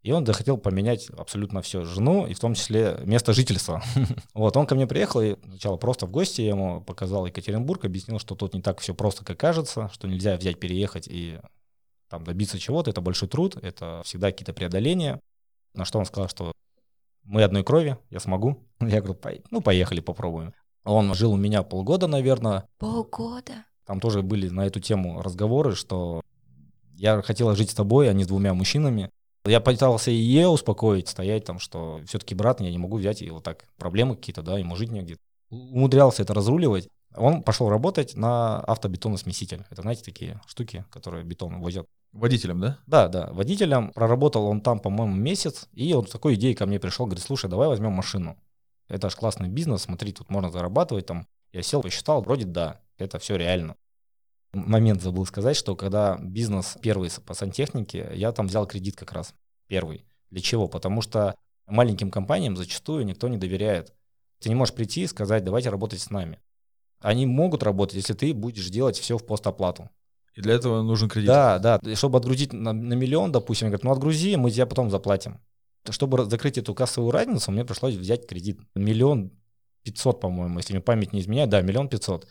И 0.04 0.12
он 0.12 0.26
захотел 0.26 0.58
поменять 0.58 1.10
абсолютно 1.18 1.62
все, 1.62 1.86
жену, 1.86 2.28
и 2.28 2.34
в 2.34 2.40
том 2.40 2.56
числе 2.56 3.00
место 3.06 3.34
жительства. 3.34 3.82
Вот, 4.34 4.56
он 4.58 4.68
ко 4.68 4.76
мне 4.76 4.86
приехал, 4.86 5.22
и 5.22 5.38
сначала 5.46 5.78
просто 5.78 6.06
в 6.06 6.12
гости, 6.12 6.42
я 6.42 6.50
ему 6.50 6.82
показал 6.82 7.26
Екатеринбург, 7.26 7.86
объяснил, 7.86 8.20
что 8.20 8.36
тут 8.36 8.54
не 8.54 8.62
так 8.62 8.80
все 8.80 8.94
просто, 8.94 9.24
как 9.24 9.40
кажется, 9.40 9.90
что 9.94 10.08
нельзя 10.08 10.36
взять, 10.36 10.60
переехать 10.60 11.08
и 11.08 11.40
там 12.10 12.26
добиться 12.26 12.60
чего-то, 12.60 12.92
это 12.92 13.00
большой 13.00 13.30
труд, 13.30 13.56
это 13.62 14.02
всегда 14.04 14.32
какие-то 14.32 14.54
преодоления. 14.54 15.20
На 15.74 15.86
что 15.86 16.00
он 16.00 16.06
сказал, 16.06 16.28
что 16.28 16.52
мы 17.24 17.42
одной 17.42 17.64
крови, 17.64 17.98
я 18.10 18.20
смогу. 18.20 18.60
Я 18.82 19.02
говорю, 19.02 19.16
«Пой- 19.16 19.44
ну, 19.52 19.62
поехали, 19.62 20.02
попробуем. 20.02 20.54
Он 20.84 21.16
жил 21.16 21.32
у 21.32 21.38
меня 21.38 21.64
полгода, 21.64 22.08
наверное. 22.08 22.68
Полгода. 22.78 23.66
Там 23.86 24.00
тоже 24.02 24.22
были 24.22 24.50
на 24.50 24.66
эту 24.66 24.82
тему 24.82 25.22
разговоры, 25.22 25.76
что 25.76 26.22
я 26.94 27.22
хотела 27.22 27.56
жить 27.56 27.72
с 27.72 27.74
тобой, 27.74 28.10
а 28.10 28.14
не 28.14 28.26
с 28.26 28.28
двумя 28.28 28.54
мужчинами. 28.54 29.10
Я 29.46 29.60
пытался 29.60 30.10
и 30.10 30.16
ее 30.16 30.48
успокоить, 30.48 31.10
стоять 31.10 31.44
там, 31.44 31.60
что 31.60 32.00
все-таки 32.08 32.34
брат, 32.34 32.62
я 32.62 32.72
не 32.72 32.78
могу 32.78 32.98
взять 32.98 33.22
и 33.22 33.30
вот 33.30 33.44
так 33.44 33.66
проблемы 33.78 34.16
какие-то, 34.16 34.42
да, 34.42 34.58
ему 34.58 34.76
жить 34.78 34.92
негде. 34.92 35.18
Умудрялся 35.50 36.24
это 36.24 36.34
разруливать. 36.34 36.88
Он 37.16 37.44
пошел 37.44 37.70
работать 37.70 38.16
на 38.16 38.60
автобетоносмеситель. 38.62 39.66
Это, 39.70 39.82
знаете, 39.82 40.04
такие 40.04 40.42
штуки, 40.48 40.86
которые 40.90 41.24
бетон 41.24 41.60
возят. 41.60 41.86
Водителем, 42.14 42.62
да? 42.62 42.80
Да, 42.88 43.08
да, 43.08 43.30
водителем. 43.34 43.92
Проработал 43.92 44.46
он 44.46 44.62
там, 44.62 44.80
по-моему, 44.80 45.16
месяц. 45.16 45.68
И 45.74 45.94
он 45.94 46.08
с 46.08 46.12
такой 46.12 46.36
идеей 46.36 46.56
ко 46.56 46.66
мне 46.66 46.80
пришел, 46.80 47.06
говорит, 47.06 47.24
слушай, 47.24 47.50
давай 47.50 47.68
возьмем 47.68 47.92
машину. 47.92 48.38
Это 48.88 49.10
ж 49.10 49.16
классный 49.16 49.50
бизнес, 49.50 49.84
смотри, 49.84 50.14
тут 50.14 50.30
можно 50.30 50.52
зарабатывать. 50.52 51.06
Там. 51.06 51.28
Я 51.52 51.64
сел, 51.64 51.82
посчитал, 51.82 52.22
вроде 52.22 52.46
да, 52.46 52.80
это 52.98 53.20
все 53.20 53.36
реально. 53.36 53.76
Момент 54.54 55.02
забыл 55.02 55.26
сказать, 55.26 55.58
что 55.58 55.76
когда 55.76 56.18
бизнес 56.22 56.78
первый 56.82 57.10
по 57.26 57.34
сантехнике, 57.34 58.12
я 58.14 58.32
там 58.32 58.48
взял 58.48 58.68
кредит 58.68 58.96
как 58.96 59.12
раз, 59.12 59.34
первый. 59.68 60.06
Для 60.30 60.42
чего? 60.42 60.68
Потому 60.68 61.02
что 61.02 61.36
маленьким 61.68 62.12
компаниям 62.12 62.56
зачастую 62.56 63.06
никто 63.06 63.28
не 63.28 63.38
доверяет. 63.38 63.94
Ты 64.40 64.50
не 64.50 64.56
можешь 64.56 64.76
прийти 64.76 65.04
и 65.04 65.08
сказать, 65.08 65.44
давайте 65.44 65.70
работать 65.70 66.02
с 66.02 66.10
нами. 66.10 66.40
Они 67.00 67.26
могут 67.26 67.64
работать, 67.64 67.96
если 67.96 68.14
ты 68.14 68.34
будешь 68.34 68.70
делать 68.70 68.98
все 68.98 69.18
в 69.18 69.26
постоплату. 69.26 69.90
И 70.36 70.42
для 70.42 70.54
этого 70.54 70.82
нужен 70.82 71.10
кредит. 71.10 71.28
Да, 71.28 71.60
да. 71.60 71.80
И 71.84 71.96
Чтобы 71.96 72.18
отгрузить 72.18 72.54
на, 72.54 72.74
на 72.74 72.94
миллион, 72.94 73.32
допустим, 73.32 73.68
говорят, 73.68 73.84
ну 73.84 73.92
отгрузи, 73.92 74.36
мы 74.36 74.52
тебе 74.52 74.66
потом 74.66 74.90
заплатим. 74.90 75.40
Чтобы 75.90 76.26
закрыть 76.26 76.58
эту 76.58 76.74
кассовую 76.74 77.12
разницу, 77.12 77.52
мне 77.52 77.66
пришлось 77.66 77.96
взять 77.96 78.28
кредит. 78.28 78.60
Миллион 78.74 79.32
пятьсот, 79.84 80.22
по-моему, 80.22 80.58
если 80.58 80.74
мне 80.74 80.82
память 80.82 81.14
не 81.14 81.20
изменяет. 81.20 81.50
Да, 81.50 81.62
миллион 81.62 81.90
пятьсот. 81.90 82.28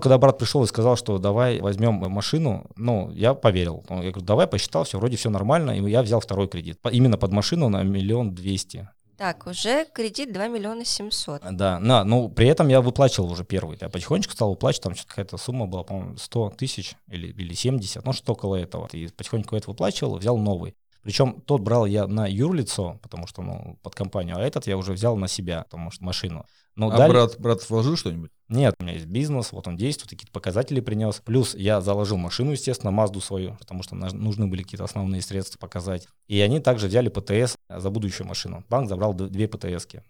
Когда 0.00 0.16
брат 0.16 0.38
пришел 0.38 0.62
и 0.62 0.66
сказал, 0.68 0.96
что 0.96 1.18
давай 1.18 1.60
возьмем 1.60 1.94
машину, 1.94 2.66
ну, 2.76 3.10
я 3.10 3.34
поверил. 3.34 3.84
Я 3.88 3.96
говорю, 3.96 4.20
давай, 4.20 4.46
посчитал, 4.46 4.84
все, 4.84 4.98
вроде 4.98 5.16
все 5.16 5.28
нормально, 5.28 5.72
и 5.72 5.90
я 5.90 6.02
взял 6.02 6.20
второй 6.20 6.46
кредит. 6.46 6.78
Именно 6.90 7.18
под 7.18 7.32
машину 7.32 7.68
на 7.68 7.82
миллион 7.82 8.32
двести. 8.32 8.88
Так, 9.16 9.48
уже 9.48 9.84
кредит 9.92 10.32
2 10.32 10.46
миллиона 10.46 10.84
700. 10.84 11.42
Да, 11.50 11.80
на, 11.80 12.04
ну, 12.04 12.28
при 12.28 12.46
этом 12.46 12.68
я 12.68 12.80
выплачивал 12.80 13.32
уже 13.32 13.44
первый. 13.44 13.76
Я 13.80 13.88
потихонечку 13.88 14.32
стал 14.32 14.50
выплачивать, 14.50 14.84
там 14.84 14.94
что-то 14.94 15.08
какая-то 15.08 15.36
сумма 15.36 15.66
была, 15.66 15.82
по-моему, 15.82 16.16
100 16.16 16.50
тысяч 16.50 16.94
или, 17.08 17.26
или 17.32 17.52
70, 17.52 18.04
ну, 18.04 18.12
что 18.12 18.34
около 18.34 18.54
этого. 18.54 18.88
И 18.92 19.08
потихоньку 19.08 19.56
это 19.56 19.70
выплачивал, 19.70 20.18
взял 20.18 20.38
новый. 20.38 20.76
Причем 21.08 21.40
тот 21.40 21.62
брал 21.62 21.86
я 21.86 22.06
на 22.06 22.26
юрлицо, 22.26 22.98
потому 23.00 23.26
что, 23.26 23.40
ну, 23.40 23.78
под 23.82 23.94
компанию, 23.94 24.36
а 24.36 24.42
этот 24.42 24.66
я 24.66 24.76
уже 24.76 24.92
взял 24.92 25.16
на 25.16 25.26
себя, 25.26 25.62
потому 25.62 25.90
что 25.90 26.04
машину. 26.04 26.44
Но 26.76 26.90
А 26.90 26.98
далее- 26.98 27.08
брат, 27.08 27.38
брат 27.38 27.70
вложил 27.70 27.96
что-нибудь? 27.96 28.30
Нет, 28.50 28.74
у 28.78 28.82
меня 28.82 28.92
есть 28.92 29.06
бизнес, 29.06 29.52
вот 29.52 29.66
он 29.66 29.78
действует, 29.78 30.10
какие-то 30.10 30.32
показатели 30.32 30.80
принес. 30.80 31.22
Плюс 31.24 31.54
я 31.54 31.80
заложил 31.80 32.18
машину, 32.18 32.50
естественно, 32.50 32.90
Мазду 32.90 33.22
свою, 33.22 33.56
потому 33.58 33.82
что 33.82 33.94
нужны 33.94 34.48
были 34.48 34.62
какие-то 34.62 34.84
основные 34.84 35.22
средства 35.22 35.58
показать. 35.58 36.06
И 36.26 36.38
они 36.42 36.60
также 36.60 36.88
взяли 36.88 37.08
ПТС 37.08 37.56
за 37.70 37.88
будущую 37.88 38.26
машину. 38.26 38.62
Банк 38.68 38.90
забрал 38.90 39.14
две 39.14 39.48
ПТСки. 39.48 40.02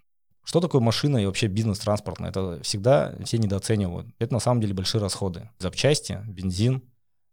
Что 0.42 0.58
такое 0.60 0.80
машина 0.80 1.18
и 1.18 1.26
вообще 1.26 1.46
бизнес 1.46 1.78
транспортный? 1.78 2.30
Это 2.30 2.60
всегда 2.64 3.14
все 3.24 3.38
недооценивают. 3.38 4.08
Это 4.18 4.32
на 4.34 4.40
самом 4.40 4.60
деле 4.60 4.74
большие 4.74 5.00
расходы. 5.00 5.48
Запчасти, 5.60 6.18
бензин, 6.26 6.82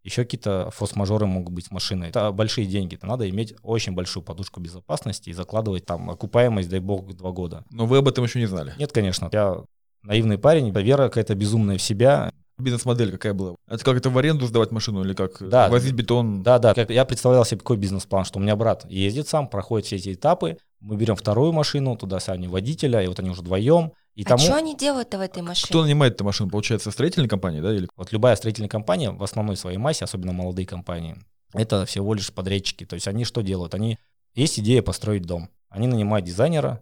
еще 0.06 0.24
какие-то 0.24 0.70
форс-мажоры 0.72 1.26
могут 1.26 1.54
быть 1.54 1.66
с 1.66 1.72
машиной. 1.72 2.10
Это 2.10 2.32
большие 2.32 2.68
деньги. 2.68 2.96
Это 2.96 3.08
надо 3.08 3.28
иметь 3.30 3.56
очень 3.64 3.94
большую 3.94 4.24
подушку 4.24 4.60
безопасности 4.62 5.30
и 5.30 5.34
закладывать 5.34 5.86
там 5.86 6.10
окупаемость, 6.12 6.70
дай 6.70 6.80
бог, 6.80 7.12
два 7.16 7.32
года. 7.32 7.66
Но 7.72 7.86
вы 7.88 7.98
об 7.98 8.08
этом 8.08 8.24
еще 8.24 8.40
не 8.40 8.46
знали. 8.46 8.74
Нет, 8.78 8.92
конечно. 8.92 9.30
Я 9.34 9.64
наивный 10.04 10.38
парень, 10.38 10.72
вера 10.72 11.08
какая-то 11.10 11.34
безумная 11.36 11.78
в 11.78 11.82
себя. 11.82 12.32
Бизнес-модель 12.58 13.12
какая 13.12 13.34
была? 13.34 13.56
Это 13.68 13.84
как 13.84 13.98
это 13.98 14.10
в 14.10 14.18
аренду 14.18 14.46
сдавать 14.46 14.72
машину 14.72 15.04
или 15.04 15.14
как 15.14 15.38
Да. 15.50 15.68
возить 15.68 15.94
бетон? 15.94 16.42
Да, 16.42 16.58
да, 16.60 16.74
я 16.88 17.04
представлял 17.04 17.44
себе 17.44 17.58
какой 17.58 17.76
бизнес-план, 17.76 18.24
что 18.24 18.40
у 18.40 18.42
меня 18.42 18.56
брат 18.56 18.90
ездит 18.90 19.28
сам, 19.28 19.50
проходит 19.50 19.88
все 19.88 19.98
эти 19.98 20.14
этапы, 20.14 20.58
мы 20.80 20.96
берем 20.96 21.16
вторую 21.16 21.52
машину, 21.52 21.98
туда 21.98 22.20
сами 22.20 22.48
водителя, 22.48 23.02
и 23.02 23.08
вот 23.08 23.20
они 23.20 23.30
уже 23.32 23.42
вдвоем. 23.42 23.92
И 24.16 24.24
А 24.24 24.30
тому, 24.30 24.40
что 24.40 24.56
они 24.56 24.76
делают-то 24.76 25.18
в 25.18 25.22
этой 25.22 25.44
машине? 25.44 25.68
Кто 25.68 25.84
нанимает 25.84 26.14
эту 26.16 26.24
машину? 26.24 26.50
Получается, 26.50 26.90
строительная 26.92 27.28
компания, 27.28 27.62
да? 27.62 27.76
Или 27.76 27.88
вот 27.98 28.12
любая 28.14 28.36
строительная 28.36 28.70
компания 28.70 29.12
в 29.12 29.22
основной 29.22 29.58
своей 29.58 29.78
массе, 29.78 30.06
особенно 30.06 30.32
молодые 30.32 30.66
компании, 30.66 31.18
это 31.54 31.86
всего 31.86 32.14
лишь 32.14 32.34
подрядчики. 32.34 32.86
То 32.86 32.96
есть 32.96 33.08
они 33.08 33.26
что 33.26 33.42
делают? 33.42 33.76
Они 33.76 34.00
есть 34.34 34.58
идея 34.60 34.82
построить 34.82 35.24
дом. 35.24 35.50
Они 35.70 35.88
нанимают 35.88 36.26
дизайнера, 36.26 36.82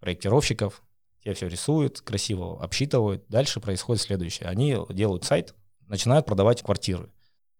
проектировщиков, 0.00 0.82
те 1.22 1.34
все 1.34 1.48
рисуют, 1.48 2.00
красиво 2.00 2.62
обсчитывают. 2.62 3.24
Дальше 3.28 3.60
происходит 3.60 4.02
следующее. 4.02 4.48
Они 4.48 4.76
делают 4.88 5.24
сайт, 5.24 5.54
начинают 5.86 6.24
продавать 6.24 6.62
квартиры. 6.62 7.10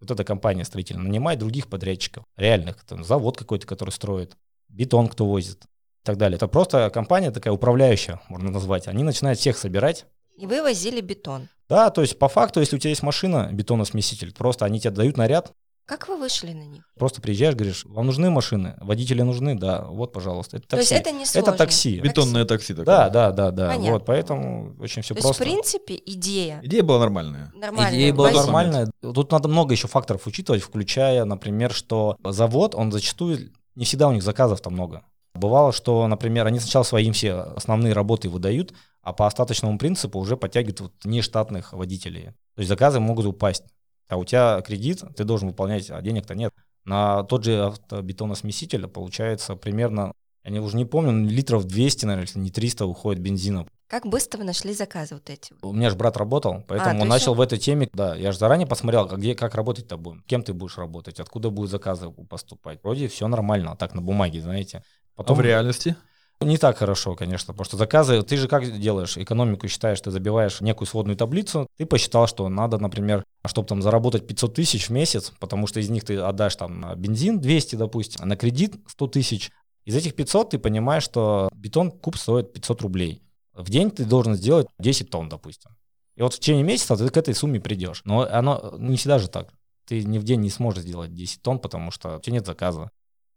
Вот 0.00 0.10
эта 0.10 0.24
компания 0.24 0.64
строительная 0.64 1.04
нанимает 1.04 1.38
других 1.38 1.68
подрядчиков, 1.68 2.24
реальных, 2.36 2.82
там, 2.84 3.04
завод 3.04 3.36
какой-то, 3.36 3.66
который 3.66 3.90
строит, 3.90 4.38
бетон 4.68 5.08
кто 5.08 5.26
возит 5.26 5.66
и 6.02 6.06
так 6.06 6.16
далее. 6.16 6.36
Это 6.36 6.48
просто 6.48 6.88
компания 6.90 7.30
такая 7.30 7.52
управляющая, 7.52 8.20
можно 8.28 8.50
назвать. 8.50 8.88
Они 8.88 9.02
начинают 9.02 9.38
всех 9.38 9.58
собирать, 9.58 10.06
И 10.38 10.46
вы 10.46 10.62
возили 10.62 11.00
бетон. 11.00 11.48
да, 11.68 11.90
то 11.90 12.00
есть 12.00 12.18
по 12.18 12.28
факту, 12.28 12.60
если 12.60 12.76
у 12.76 12.78
тебя 12.78 12.90
есть 12.90 13.02
машина, 13.02 13.48
бетоносмеситель, 13.52 14.32
просто 14.34 14.64
они 14.64 14.80
тебе 14.80 14.90
дают 14.92 15.16
наряд, 15.18 15.52
Как 15.84 16.08
вы 16.08 16.16
вышли 16.16 16.52
на 16.52 16.62
них? 16.64 16.84
просто 16.98 17.20
приезжаешь, 17.20 17.54
говоришь, 17.54 17.84
вам 17.84 18.06
нужны 18.06 18.30
машины, 18.30 18.76
водители 18.80 19.20
нужны, 19.22 19.56
да, 19.56 19.82
вот, 19.84 20.12
пожалуйста, 20.12 20.56
это 20.56 20.68
То 20.68 20.76
есть 20.78 20.88
такси. 20.88 21.00
это 21.02 21.10
не 21.10 21.26
сложно? 21.26 21.48
Это 21.50 21.58
такси. 21.58 22.00
бетонное 22.00 22.44
такси 22.46 22.72
такое? 22.72 22.86
Да, 22.86 23.08
да, 23.10 23.30
да, 23.32 23.50
да. 23.50 23.66
Понятно. 23.68 23.92
Вот, 23.92 24.06
поэтому 24.06 24.74
очень 24.80 25.02
все 25.02 25.14
То 25.14 25.18
есть, 25.18 25.26
просто. 25.26 25.42
в 25.44 25.46
принципе, 25.46 26.00
идея 26.06 26.60
Идея 26.62 26.82
была 26.82 27.00
нормальная. 27.00 27.52
нормальная. 27.54 27.94
Идея 27.98 28.14
была 28.14 28.28
Возить. 28.28 28.42
нормальная. 28.42 28.90
Тут 29.02 29.30
надо 29.32 29.48
много 29.48 29.72
еще 29.74 29.88
факторов 29.88 30.26
учитывать, 30.26 30.62
включая, 30.62 31.24
например, 31.26 31.72
что 31.74 32.16
завод, 32.24 32.74
он 32.74 32.90
зачастую, 32.92 33.50
не 33.74 33.84
всегда 33.84 34.08
у 34.08 34.12
них 34.12 34.22
заказов 34.22 34.60
там 34.62 34.72
много. 34.74 35.02
Бывало, 35.34 35.72
что, 35.72 36.06
например, 36.06 36.46
они 36.46 36.58
сначала 36.58 36.82
своим 36.82 37.12
все 37.12 37.34
основные 37.34 37.92
работы 37.92 38.28
выдают, 38.28 38.74
а 39.02 39.12
по 39.12 39.26
остаточному 39.26 39.78
принципу 39.78 40.18
уже 40.18 40.36
подтягивают 40.36 40.80
вот 40.80 40.92
нештатных 41.04 41.72
водителей. 41.72 42.26
То 42.54 42.58
есть 42.62 42.68
заказы 42.68 43.00
могут 43.00 43.26
упасть. 43.26 43.64
А 44.08 44.16
у 44.16 44.24
тебя 44.24 44.60
кредит, 44.62 45.02
ты 45.16 45.24
должен 45.24 45.48
выполнять, 45.48 45.88
а 45.90 46.02
денег-то 46.02 46.34
нет. 46.34 46.52
На 46.84 47.22
тот 47.22 47.44
же 47.44 47.64
автобетоносмеситель 47.64 48.86
получается 48.88 49.54
примерно, 49.54 50.12
я 50.44 50.50
не- 50.50 50.60
уже 50.60 50.76
не 50.76 50.84
помню, 50.84 51.12
ну, 51.12 51.28
литров 51.28 51.64
200, 51.64 52.06
наверное, 52.06 52.26
если 52.26 52.40
не 52.40 52.50
300 52.50 52.86
уходит 52.86 53.22
бензина. 53.22 53.66
Как 53.86 54.06
быстро 54.06 54.38
вы 54.38 54.44
нашли 54.44 54.72
заказы 54.72 55.14
вот 55.16 55.28
эти? 55.30 55.52
У 55.62 55.72
меня 55.72 55.90
же 55.90 55.96
брат 55.96 56.16
работал, 56.16 56.64
поэтому 56.68 56.98
А, 56.98 57.02
он 57.02 57.08
начал 57.08 57.34
в 57.34 57.40
этой 57.40 57.58
теме. 57.58 57.88
Да, 57.92 58.14
я 58.14 58.32
же 58.32 58.38
заранее 58.38 58.66
посмотрел, 58.66 59.06
как, 59.08 59.18
где, 59.18 59.34
как 59.34 59.54
работать-то 59.54 59.96
будем, 59.96 60.22
кем 60.26 60.42
ты 60.42 60.52
будешь 60.52 60.78
работать, 60.78 61.20
откуда 61.20 61.50
будут 61.50 61.70
заказы 61.70 62.08
поступать. 62.10 62.80
Вроде 62.82 63.08
все 63.08 63.26
нормально, 63.28 63.76
так 63.76 63.94
на 63.94 64.00
бумаге, 64.00 64.40
знаете. 64.40 64.82
А 65.20 65.22
Потом 65.22 65.36
в 65.36 65.40
реальности? 65.42 65.96
не 66.40 66.56
так 66.56 66.78
хорошо, 66.78 67.14
конечно, 67.14 67.52
потому 67.52 67.66
что 67.66 67.76
заказы, 67.76 68.22
ты 68.22 68.38
же 68.38 68.48
как 68.48 68.64
делаешь, 68.80 69.18
экономику 69.18 69.68
считаешь, 69.68 70.00
ты 70.00 70.10
забиваешь 70.10 70.62
некую 70.62 70.88
сводную 70.88 71.14
таблицу, 71.14 71.66
ты 71.76 71.84
посчитал, 71.84 72.26
что 72.26 72.48
надо, 72.48 72.78
например, 72.78 73.22
чтобы 73.44 73.68
там 73.68 73.82
заработать 73.82 74.26
500 74.26 74.54
тысяч 74.54 74.88
в 74.88 74.90
месяц, 74.92 75.34
потому 75.38 75.66
что 75.66 75.78
из 75.78 75.90
них 75.90 76.06
ты 76.06 76.16
отдашь 76.16 76.56
там 76.56 76.80
на 76.80 76.94
бензин 76.94 77.38
200, 77.38 77.76
допустим, 77.76 78.22
а 78.22 78.26
на 78.26 78.36
кредит 78.36 78.76
100 78.86 79.06
тысяч. 79.08 79.50
Из 79.84 79.94
этих 79.94 80.14
500 80.14 80.50
ты 80.50 80.58
понимаешь, 80.58 81.02
что 81.02 81.50
бетон 81.54 81.90
куб 81.90 82.16
стоит 82.16 82.54
500 82.54 82.80
рублей. 82.80 83.22
В 83.52 83.68
день 83.68 83.90
ты 83.90 84.06
должен 84.06 84.34
сделать 84.34 84.68
10 84.78 85.10
тонн, 85.10 85.28
допустим. 85.28 85.72
И 86.16 86.22
вот 86.22 86.32
в 86.32 86.38
течение 86.38 86.64
месяца 86.64 86.96
ты 86.96 87.06
к 87.10 87.16
этой 87.18 87.34
сумме 87.34 87.60
придешь. 87.60 88.00
Но 88.06 88.22
оно 88.22 88.74
не 88.78 88.96
всегда 88.96 89.18
же 89.18 89.28
так. 89.28 89.52
Ты 89.84 90.02
ни 90.04 90.16
в 90.16 90.24
день 90.24 90.40
не 90.40 90.48
сможешь 90.48 90.84
сделать 90.84 91.12
10 91.12 91.42
тонн, 91.42 91.58
потому 91.58 91.90
что 91.90 92.16
у 92.16 92.20
тебя 92.20 92.36
нет 92.36 92.46
заказа. 92.46 92.90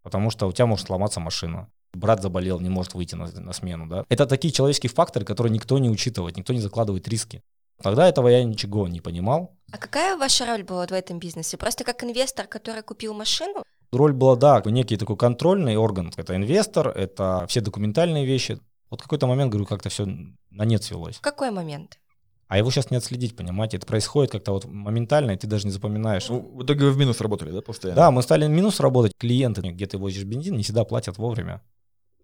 Потому 0.04 0.30
что 0.30 0.48
у 0.48 0.52
тебя 0.54 0.66
может 0.66 0.88
сломаться 0.88 1.20
машина. 1.20 1.70
Брат 1.93 2.21
заболел, 2.21 2.59
не 2.59 2.69
может 2.69 2.93
выйти 2.93 3.15
на, 3.15 3.27
на 3.27 3.53
смену. 3.53 3.88
Да? 3.88 4.05
Это 4.09 4.25
такие 4.25 4.51
человеческие 4.51 4.89
факторы, 4.89 5.25
которые 5.25 5.51
никто 5.51 5.77
не 5.77 5.89
учитывает, 5.89 6.38
никто 6.38 6.53
не 6.53 6.59
закладывает 6.59 7.07
риски. 7.07 7.41
Тогда 7.81 8.07
этого 8.07 8.27
я 8.27 8.43
ничего 8.43 8.88
не 8.88 9.01
понимал. 9.01 9.55
А 9.71 9.77
какая 9.77 10.17
ваша 10.17 10.45
роль 10.45 10.63
была 10.63 10.88
в 10.88 10.91
этом 10.91 11.19
бизнесе? 11.19 11.57
Просто 11.57 11.83
как 11.83 12.03
инвестор, 12.03 12.47
который 12.47 12.81
купил 12.81 13.13
машину? 13.13 13.63
Роль 13.91 14.13
была, 14.13 14.35
да, 14.35 14.62
некий 14.65 14.97
такой 14.97 15.17
контрольный 15.17 15.75
орган. 15.75 16.12
Это 16.15 16.35
инвестор, 16.35 16.88
это 16.89 17.45
все 17.47 17.62
документальные 17.62 18.25
вещи. 18.25 18.59
Вот 18.89 19.01
в 19.01 19.03
какой-то 19.03 19.27
момент, 19.27 19.51
говорю, 19.51 19.65
как-то 19.65 19.89
все 19.89 20.05
на 20.50 20.65
нет 20.65 20.83
свелось. 20.83 21.15
В 21.17 21.21
какой 21.21 21.51
момент? 21.51 22.00
А 22.47 22.57
его 22.57 22.69
сейчас 22.69 22.91
не 22.91 22.97
отследить, 22.97 23.35
понимаете? 23.35 23.77
Это 23.77 23.88
происходит 23.88 24.31
как-то 24.31 24.51
вот 24.51 24.65
моментально, 24.65 25.31
и 25.31 25.38
ты 25.38 25.47
даже 25.47 25.65
не 25.65 25.71
запоминаешь. 25.71 26.29
Ну, 26.29 26.39
в 26.39 26.63
итоге 26.63 26.85
вы 26.85 26.91
в 26.91 26.97
минус 26.97 27.19
работали, 27.21 27.51
да, 27.51 27.62
постоянно? 27.62 27.95
Да, 27.95 28.12
мы 28.12 28.21
стали 28.21 28.45
в 28.45 28.50
минус 28.50 28.79
работать. 28.79 29.13
Клиенты, 29.17 29.62
где 29.62 29.88
ты 29.88 29.97
возишь 29.97 30.23
бензин, 30.23 30.55
не 30.55 30.63
всегда 30.63 30.83
платят 30.83 31.17
вовремя. 31.17 31.62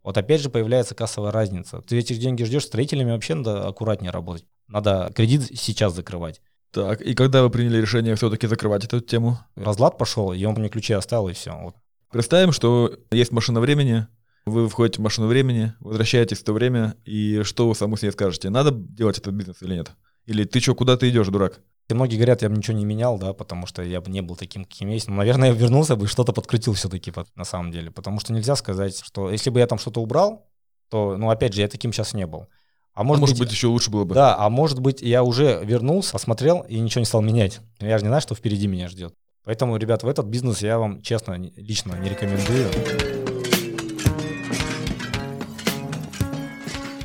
Вот 0.03 0.18
опять 0.18 0.41
же 0.41 0.50
появляется 0.50 0.96
кассовая 0.96 1.32
разница. 1.32 1.82
Ты 1.82 1.98
эти 2.00 2.13
деньги 2.13 2.44
ждешь, 2.44 2.65
строителями 2.65 3.12
вообще 3.12 3.36
надо 3.36 3.68
аккуратнее 3.68 4.12
работать. 4.12 4.46
Надо 4.68 5.12
кредит 5.15 5.51
сейчас 5.56 5.94
закрывать. 5.94 6.41
Так, 6.72 7.01
и 7.01 7.15
когда 7.15 7.41
вы 7.41 7.50
приняли 7.50 7.82
решение 7.82 8.15
все-таки 8.15 8.48
закрывать 8.48 8.86
эту 8.86 9.00
тему? 9.00 9.39
Разлад 9.56 9.98
пошел, 9.98 10.32
и 10.34 10.44
он 10.46 10.53
мне 10.53 10.70
ключи 10.70 10.94
оставил, 10.94 11.27
и 11.27 11.34
все. 11.34 11.51
Вот. 11.51 11.75
Представим, 12.12 12.51
что 12.51 12.96
есть 13.12 13.32
машина 13.32 13.60
времени, 13.60 14.08
вы 14.46 14.70
входите 14.70 15.00
в 15.00 15.03
машину 15.03 15.27
времени, 15.27 15.74
возвращаетесь 15.79 16.39
в 16.39 16.44
то 16.44 16.53
время, 16.53 16.96
и 17.06 17.41
что 17.44 17.68
вы 17.68 17.75
саму 17.75 17.98
себе 17.98 18.12
скажете? 18.12 18.50
Надо 18.50 18.72
делать 18.72 19.18
этот 19.18 19.34
бизнес 19.34 19.62
или 19.62 19.75
нет? 19.75 19.91
Или 20.25 20.44
ты 20.44 20.60
что, 20.60 20.75
куда 20.75 20.96
ты 20.96 21.10
идешь, 21.10 21.27
дурак? 21.27 21.60
И 21.89 21.93
многие 21.96 22.17
говорят, 22.17 22.43
я 22.43 22.50
бы 22.50 22.55
ничего 22.55 22.77
не 22.77 22.86
менял, 22.86 23.17
да, 23.17 23.34
потому 23.34 23.65
что 23.65 23.81
я 23.81 24.00
бы 24.00 24.12
не 24.12 24.22
был 24.22 24.36
таким, 24.36 24.63
каким 24.63 24.89
есть. 24.89 25.08
Но, 25.08 25.15
наверное, 25.15 25.50
я 25.50 25.55
вернулся 25.55 25.96
бы 25.96 26.05
и 26.05 26.08
что-то 26.08 26.34
подкрутил 26.34 26.74
все-таки 26.74 27.12
на 27.36 27.46
самом 27.46 27.72
деле. 27.72 27.89
Потому 27.89 28.19
что 28.19 28.31
нельзя 28.31 28.55
сказать, 28.55 29.01
что 29.03 29.31
если 29.31 29.50
бы 29.50 29.60
я 29.60 29.65
там 29.65 29.79
что-то 29.79 30.00
убрал, 30.00 30.48
то, 30.89 31.17
ну, 31.17 31.31
опять 31.31 31.53
же, 31.53 31.62
я 31.62 31.67
таким 31.67 31.91
сейчас 31.91 32.13
не 32.13 32.27
был. 32.27 32.46
А 32.93 33.03
Может, 33.03 33.22
может, 33.22 33.22
может 33.22 33.39
быть, 33.39 33.51
еще 33.51 33.67
лучше 33.67 33.89
было 33.89 34.03
бы. 34.03 34.13
Да, 34.13 34.36
а 34.38 34.50
может 34.50 34.79
быть, 34.81 35.01
я 35.01 35.24
уже 35.24 35.62
вернулся, 35.63 36.13
посмотрел 36.13 36.62
и 36.62 36.79
ничего 36.79 37.00
не 37.00 37.05
стал 37.05 37.22
менять. 37.22 37.60
Я 37.79 37.98
же 37.98 38.03
не 38.03 38.10
знаю, 38.10 38.22
что 38.22 38.36
впереди 38.36 38.67
меня 38.67 38.88
ждет. 38.88 39.15
Поэтому, 39.43 39.75
ребят, 39.77 40.03
в 40.03 40.08
этот 40.08 40.27
бизнес 40.27 40.62
я 40.62 40.77
вам, 40.77 41.01
честно, 41.01 41.34
лично 41.55 41.96
не 41.96 42.10
рекомендую. 42.10 42.69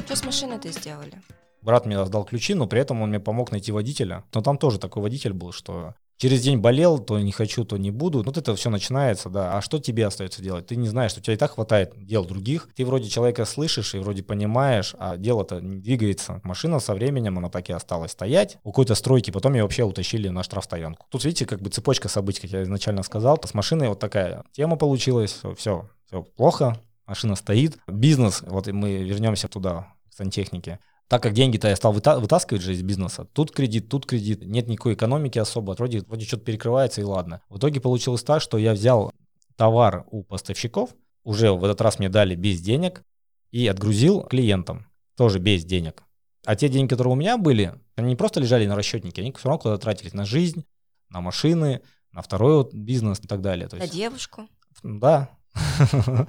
Что 0.04 0.16
с 0.16 0.24
машиной-то 0.24 0.70
сделали? 0.72 1.22
Брат 1.64 1.86
мне 1.86 2.04
сдал 2.04 2.24
ключи, 2.24 2.52
но 2.52 2.66
при 2.66 2.80
этом 2.80 3.00
он 3.00 3.08
мне 3.08 3.20
помог 3.20 3.50
найти 3.50 3.72
водителя. 3.72 4.24
Но 4.34 4.42
там 4.42 4.58
тоже 4.58 4.78
такой 4.78 5.02
водитель 5.02 5.32
был, 5.32 5.50
что 5.50 5.94
через 6.18 6.42
день 6.42 6.58
болел, 6.58 6.98
то 6.98 7.18
не 7.18 7.32
хочу, 7.32 7.64
то 7.64 7.78
не 7.78 7.90
буду. 7.90 8.22
Вот 8.22 8.36
это 8.36 8.54
все 8.54 8.68
начинается, 8.68 9.30
да. 9.30 9.56
А 9.56 9.62
что 9.62 9.78
тебе 9.78 10.06
остается 10.06 10.42
делать? 10.42 10.66
Ты 10.66 10.76
не 10.76 10.88
знаешь, 10.88 11.12
что 11.12 11.20
у 11.20 11.22
тебя 11.22 11.34
и 11.34 11.38
так 11.38 11.52
хватает 11.52 11.94
дел 11.96 12.26
других. 12.26 12.68
Ты 12.76 12.84
вроде 12.84 13.08
человека 13.08 13.46
слышишь 13.46 13.94
и 13.94 13.98
вроде 13.98 14.22
понимаешь, 14.22 14.94
а 14.98 15.16
дело-то 15.16 15.60
не 15.60 15.76
двигается. 15.76 16.42
Машина 16.44 16.80
со 16.80 16.94
временем, 16.94 17.38
она 17.38 17.48
так 17.48 17.70
и 17.70 17.72
осталась 17.72 18.12
стоять. 18.12 18.58
У 18.62 18.70
какой-то 18.70 18.94
стройки 18.94 19.30
потом 19.30 19.54
ее 19.54 19.62
вообще 19.62 19.84
утащили 19.84 20.28
на 20.28 20.42
штрафстоянку. 20.42 21.06
Тут, 21.08 21.24
видите, 21.24 21.46
как 21.46 21.62
бы 21.62 21.70
цепочка 21.70 22.08
событий, 22.08 22.42
как 22.42 22.50
я 22.50 22.62
изначально 22.64 23.02
сказал. 23.02 23.40
С 23.42 23.54
машиной 23.54 23.88
вот 23.88 24.00
такая 24.00 24.44
тема 24.52 24.76
получилась. 24.76 25.40
Все, 25.56 25.88
все 26.06 26.22
плохо, 26.36 26.78
машина 27.06 27.36
стоит. 27.36 27.78
Бизнес, 27.86 28.42
вот 28.46 28.66
мы 28.66 29.02
вернемся 29.02 29.48
туда, 29.48 29.88
к 30.10 30.14
сантехнике 30.14 30.78
так 31.08 31.22
как 31.22 31.32
деньги-то 31.32 31.68
я 31.68 31.76
стал 31.76 31.92
выта- 31.92 32.18
вытаскивать 32.18 32.62
же 32.62 32.72
из 32.72 32.82
бизнеса, 32.82 33.26
тут 33.32 33.50
кредит, 33.50 33.88
тут 33.88 34.06
кредит, 34.06 34.42
нет 34.44 34.68
никакой 34.68 34.94
экономики 34.94 35.38
особо, 35.38 35.72
вроде, 35.72 36.00
вроде 36.00 36.26
что-то 36.26 36.44
перекрывается 36.44 37.00
и 37.00 37.04
ладно. 37.04 37.42
В 37.48 37.58
итоге 37.58 37.80
получилось 37.80 38.22
так, 38.22 38.40
что 38.40 38.58
я 38.58 38.72
взял 38.72 39.12
товар 39.56 40.06
у 40.10 40.22
поставщиков, 40.24 40.90
уже 41.22 41.52
в 41.52 41.64
этот 41.64 41.80
раз 41.80 41.98
мне 41.98 42.08
дали 42.08 42.34
без 42.34 42.60
денег, 42.60 43.02
и 43.50 43.66
отгрузил 43.66 44.22
клиентам, 44.22 44.86
тоже 45.16 45.38
без 45.38 45.64
денег. 45.64 46.02
А 46.44 46.56
те 46.56 46.68
деньги, 46.68 46.90
которые 46.90 47.12
у 47.12 47.16
меня 47.16 47.38
были, 47.38 47.74
они 47.96 48.08
не 48.08 48.16
просто 48.16 48.40
лежали 48.40 48.66
на 48.66 48.76
расчетнике, 48.76 49.22
они 49.22 49.32
все 49.32 49.48
равно 49.48 49.58
куда-то 49.60 49.82
тратились 49.82 50.12
на 50.12 50.24
жизнь, 50.24 50.64
на 51.08 51.20
машины, 51.20 51.82
на 52.12 52.22
второй 52.22 52.56
вот 52.56 52.74
бизнес 52.74 53.20
и 53.20 53.26
так 53.26 53.40
далее. 53.40 53.68
То 53.68 53.76
есть, 53.76 53.92
на 53.92 53.96
девушку. 53.96 54.48
Да. 54.82 55.30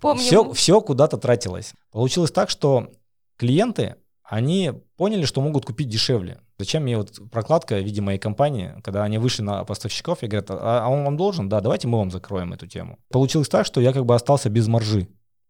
Помним. 0.02 0.24
Все, 0.24 0.54
все 0.54 0.82
куда-то 0.82 1.18
тратилось. 1.18 1.74
Получилось 1.92 2.32
так, 2.32 2.50
что 2.50 2.92
клиенты 3.38 3.96
они 4.28 4.74
поняли, 4.98 5.26
что 5.26 5.42
могут 5.42 5.66
купить 5.66 5.88
дешевле. 5.88 6.40
Зачем 6.58 6.84
мне 6.84 6.98
вот 6.98 7.20
прокладка 7.32 7.76
в 7.76 7.84
виде 7.84 8.02
моей 8.02 8.18
компании, 8.18 8.74
когда 8.84 9.04
они 9.04 9.18
вышли 9.18 9.44
на 9.44 9.64
поставщиков 9.66 10.24
и 10.24 10.28
говорят, 10.28 10.50
а, 10.50 10.86
а 10.86 10.90
он 10.90 11.04
вам 11.04 11.18
должен? 11.18 11.50
Да, 11.50 11.62
давайте 11.62 11.88
мы 11.88 11.98
вам 11.98 12.12
закроем 12.12 12.54
эту 12.54 12.66
тему. 12.66 12.98
Получилось 13.12 13.50
так, 13.50 13.66
что 13.66 13.82
я 13.82 13.94
как 13.94 14.06
бы 14.06 14.16
остался 14.16 14.50
без 14.50 14.68
маржи. 14.68 15.08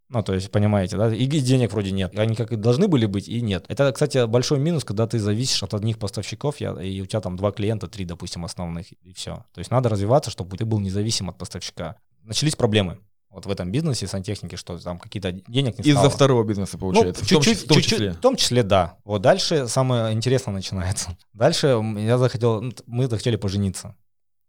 Ну, 0.10 0.22
то 0.22 0.34
есть, 0.34 0.52
понимаете, 0.52 0.98
да, 0.98 1.14
и 1.14 1.26
денег 1.26 1.72
вроде 1.72 1.92
нет. 1.92 2.18
Они 2.18 2.36
как 2.36 2.52
и 2.52 2.56
должны 2.56 2.88
были 2.88 3.08
быть, 3.08 3.28
и 3.28 3.42
нет. 3.42 3.66
Это, 3.70 3.92
кстати, 3.92 4.28
большой 4.28 4.60
минус, 4.60 4.84
когда 4.84 5.08
ты 5.08 5.18
зависишь 5.18 5.64
от 5.64 5.74
одних 5.74 5.98
поставщиков, 5.98 6.58
и 6.60 7.02
у 7.02 7.06
тебя 7.06 7.22
там 7.22 7.38
два 7.38 7.52
клиента, 7.52 7.88
три, 7.88 8.06
допустим, 8.06 8.46
основных, 8.46 8.92
и 8.92 9.14
все. 9.14 9.46
То 9.54 9.60
есть 9.60 9.72
надо 9.72 9.90
развиваться, 9.90 10.30
чтобы 10.30 10.58
ты 10.58 10.66
был 10.66 10.80
независим 10.80 11.30
от 11.30 11.38
поставщика. 11.38 11.96
Начались 12.24 12.56
проблемы 12.56 13.00
вот 13.36 13.46
в 13.46 13.52
этом 13.52 13.70
бизнесе 13.70 14.08
сантехники, 14.08 14.56
что 14.56 14.78
там 14.78 14.98
какие-то 14.98 15.34
денег 15.34 15.78
не 15.78 15.92
Из-за 15.92 16.10
второго 16.10 16.46
бизнеса, 16.46 16.78
получается, 16.78 17.22
ну, 17.22 17.28
чуть-чуть, 17.28 17.66
в 17.66 17.68
том 17.68 17.82
числе. 17.82 18.12
В 18.14 18.22
том 18.22 18.36
числе, 18.38 18.64
да. 18.64 18.98
Вот 19.04 19.22
дальше 19.22 19.68
самое 19.68 20.14
интересное 20.14 20.54
начинается. 20.54 21.18
Дальше 21.34 21.82
я 21.98 22.18
захотел, 22.18 22.62
ну, 22.62 22.72
мы 22.86 23.08
захотели 23.08 23.36
пожениться. 23.36 23.94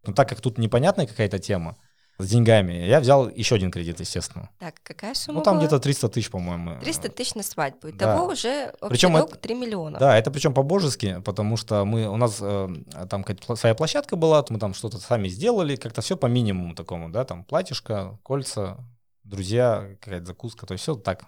Но 0.07 0.13
так 0.13 0.29
как 0.29 0.41
тут 0.41 0.59
непонятная 0.59 1.09
какая-то 1.09 1.41
тема, 1.41 1.77
с 2.19 2.29
деньгами. 2.29 2.73
Я 2.73 3.01
взял 3.01 3.29
еще 3.29 3.57
один 3.57 3.71
кредит, 3.71 4.01
естественно. 4.01 4.49
Так, 4.59 4.77
какая 4.83 5.15
сумма 5.15 5.39
Ну, 5.39 5.45
там 5.45 5.57
была? 5.57 5.67
где-то 5.67 5.81
300 5.81 6.09
тысяч, 6.09 6.31
по-моему. 6.31 6.81
300 6.81 7.11
тысяч 7.11 7.35
на 7.35 7.43
свадьбу. 7.43 7.91
Итого 7.91 8.27
да. 8.27 8.33
уже 8.33 8.73
причем 8.89 9.13
долг 9.13 9.31
это, 9.31 9.39
3 9.39 9.55
миллиона. 9.55 9.99
Да, 9.99 10.17
это 10.17 10.31
причем 10.31 10.55
по-божески, 10.55 11.21
потому 11.25 11.57
что 11.57 11.85
мы, 11.85 12.09
у 12.09 12.17
нас 12.17 12.39
э, 12.41 12.69
там 13.11 13.25
своя 13.57 13.75
площадка 13.75 14.17
была, 14.17 14.45
мы 14.49 14.59
там 14.59 14.73
что-то 14.73 14.99
сами 14.99 15.29
сделали, 15.29 15.77
как-то 15.77 16.01
все 16.01 16.17
по 16.17 16.27
минимуму 16.27 16.75
такому, 16.75 17.11
да, 17.11 17.25
там 17.25 17.45
платьишко, 17.45 18.19
кольца, 18.23 18.79
друзья, 19.25 19.97
какая-то 20.01 20.27
закуска, 20.27 20.67
то 20.67 20.73
есть 20.73 20.83
все 20.83 20.95
так, 20.95 21.25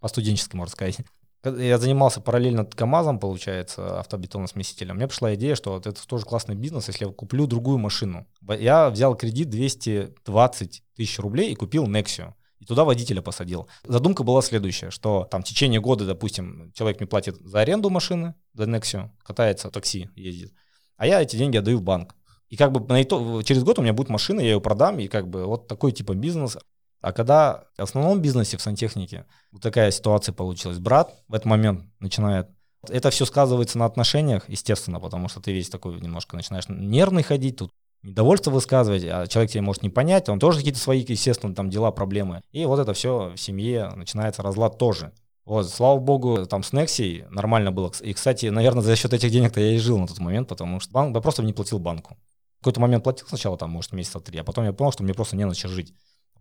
по-студенчески, 0.00 0.56
можно 0.56 0.72
сказать. 0.72 0.98
Я 1.44 1.78
занимался 1.78 2.20
параллельно 2.20 2.64
КАМАЗом, 2.64 3.18
получается, 3.18 3.98
автобетоносмесителем. 4.00 4.96
Мне 4.96 5.08
пришла 5.08 5.34
идея, 5.34 5.56
что 5.56 5.72
вот 5.72 5.86
это 5.86 6.06
тоже 6.06 6.24
классный 6.24 6.54
бизнес, 6.54 6.86
если 6.86 7.04
я 7.04 7.10
куплю 7.10 7.46
другую 7.46 7.78
машину. 7.78 8.26
Я 8.48 8.90
взял 8.90 9.16
кредит 9.16 9.50
220 9.50 10.82
тысяч 10.94 11.18
рублей 11.18 11.50
и 11.50 11.56
купил 11.56 11.86
Nexio. 11.88 12.34
И 12.60 12.64
туда 12.64 12.84
водителя 12.84 13.22
посадил. 13.22 13.66
Задумка 13.82 14.22
была 14.22 14.40
следующая, 14.40 14.90
что 14.90 15.26
там 15.28 15.42
в 15.42 15.44
течение 15.44 15.80
года, 15.80 16.06
допустим, 16.06 16.70
человек 16.74 17.00
мне 17.00 17.08
платит 17.08 17.36
за 17.40 17.58
аренду 17.58 17.90
машины, 17.90 18.36
за 18.54 18.64
Nexio, 18.64 19.10
катается, 19.24 19.68
такси 19.68 20.10
ездит, 20.14 20.52
а 20.96 21.08
я 21.08 21.20
эти 21.20 21.34
деньги 21.34 21.56
отдаю 21.56 21.78
в 21.78 21.82
банк. 21.82 22.14
И 22.50 22.56
как 22.56 22.70
бы 22.70 22.86
на 22.86 23.02
итог, 23.02 23.42
через 23.44 23.64
год 23.64 23.80
у 23.80 23.82
меня 23.82 23.94
будет 23.94 24.10
машина, 24.10 24.40
я 24.40 24.52
ее 24.52 24.60
продам, 24.60 25.00
и 25.00 25.08
как 25.08 25.26
бы 25.26 25.46
вот 25.46 25.66
такой 25.66 25.90
типа 25.90 26.14
бизнес. 26.14 26.56
А 27.02 27.12
когда 27.12 27.64
в 27.76 27.82
основном 27.82 28.22
бизнесе, 28.22 28.56
в 28.56 28.62
сантехнике, 28.62 29.26
вот 29.50 29.60
такая 29.60 29.90
ситуация 29.90 30.32
получилась, 30.32 30.78
брат 30.78 31.12
в 31.28 31.34
этот 31.34 31.44
момент 31.44 31.84
начинает 32.00 32.48
это 32.88 33.10
все 33.10 33.24
сказывается 33.24 33.78
на 33.78 33.84
отношениях, 33.84 34.48
естественно, 34.48 34.98
потому 34.98 35.28
что 35.28 35.40
ты 35.40 35.52
весь 35.52 35.68
такой 35.68 36.00
немножко 36.00 36.36
начинаешь 36.36 36.64
нервный 36.68 37.22
ходить, 37.22 37.56
тут 37.58 37.72
недовольство 38.02 38.50
высказывать, 38.50 39.04
а 39.04 39.26
человек 39.26 39.52
тебя 39.52 39.62
может 39.62 39.82
не 39.82 39.90
понять, 39.90 40.28
он 40.28 40.40
тоже 40.40 40.58
какие-то 40.58 40.80
свои, 40.80 41.04
естественно, 41.06 41.54
там 41.54 41.70
дела, 41.70 41.92
проблемы. 41.92 42.42
И 42.50 42.64
вот 42.64 42.80
это 42.80 42.92
все 42.92 43.32
в 43.34 43.36
семье 43.36 43.92
начинается 43.94 44.42
разлад 44.42 44.78
тоже. 44.78 45.12
Вот, 45.44 45.68
слава 45.68 45.98
богу, 45.98 46.46
там 46.46 46.62
с 46.62 46.72
Нексией 46.72 47.24
нормально 47.30 47.72
было. 47.72 47.92
И, 48.00 48.12
кстати, 48.12 48.46
наверное, 48.46 48.82
за 48.82 48.94
счет 48.94 49.12
этих 49.12 49.30
денег-то 49.30 49.60
я 49.60 49.74
и 49.74 49.78
жил 49.78 49.98
на 49.98 50.06
тот 50.06 50.18
момент, 50.18 50.48
потому 50.48 50.80
что 50.80 50.92
банк, 50.92 51.14
я 51.14 51.20
просто 51.20 51.42
не 51.42 51.52
платил 51.52 51.78
банку. 51.78 52.16
В 52.58 52.64
какой-то 52.64 52.80
момент 52.80 53.02
платил 53.02 53.26
сначала, 53.26 53.56
там, 53.56 53.70
может, 53.70 53.92
месяца 53.92 54.20
три, 54.20 54.38
а 54.38 54.44
потом 54.44 54.64
я 54.64 54.72
понял, 54.72 54.92
что 54.92 55.02
мне 55.02 55.14
просто 55.14 55.36
не 55.36 55.44
на 55.44 55.54
чем 55.54 55.70
жить. 55.70 55.92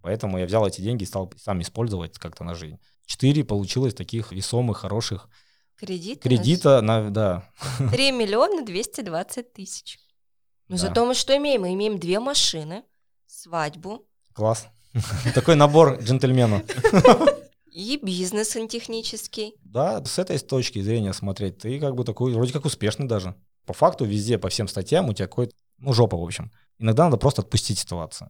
Поэтому 0.01 0.37
я 0.39 0.45
взял 0.45 0.65
эти 0.65 0.81
деньги 0.81 1.03
и 1.03 1.07
стал 1.07 1.31
сам 1.37 1.61
использовать 1.61 2.17
как-то 2.17 2.43
на 2.43 2.55
жизнь. 2.55 2.79
Четыре 3.05 3.43
получилось 3.43 3.93
таких 3.93 4.31
весомых, 4.31 4.77
хороших 4.77 5.29
Кредита? 5.81 6.21
Кредита, 6.21 6.81
на, 6.81 7.09
да. 7.09 7.49
3 7.91 8.11
миллиона 8.11 8.63
220 8.63 9.53
тысяч. 9.53 9.97
Но 10.67 10.75
да. 10.75 10.83
зато 10.83 11.05
мы 11.07 11.15
что 11.15 11.35
имеем? 11.35 11.61
Мы 11.61 11.73
имеем 11.73 11.97
две 11.97 12.19
машины, 12.19 12.83
свадьбу. 13.25 14.05
Класс. 14.33 14.67
Такой 15.33 15.55
набор 15.55 15.99
джентльмена. 15.99 16.63
И 17.71 17.97
бизнес 17.97 18.49
сантехнический. 18.49 19.55
Да, 19.63 20.05
с 20.05 20.19
этой 20.19 20.37
точки 20.37 20.81
зрения 20.81 21.13
смотреть, 21.13 21.57
ты 21.57 21.79
как 21.79 21.95
бы 21.95 22.03
такой, 22.03 22.33
вроде 22.33 22.53
как 22.53 22.65
успешный 22.65 23.07
даже. 23.07 23.33
По 23.65 23.73
факту 23.73 24.05
везде, 24.05 24.37
по 24.37 24.49
всем 24.49 24.67
статьям 24.67 25.09
у 25.09 25.13
тебя 25.13 25.27
какой-то, 25.27 25.53
ну, 25.79 25.93
жопа, 25.93 26.17
в 26.17 26.23
общем. 26.23 26.51
Иногда 26.77 27.05
надо 27.05 27.17
просто 27.17 27.41
отпустить 27.41 27.79
ситуацию. 27.79 28.29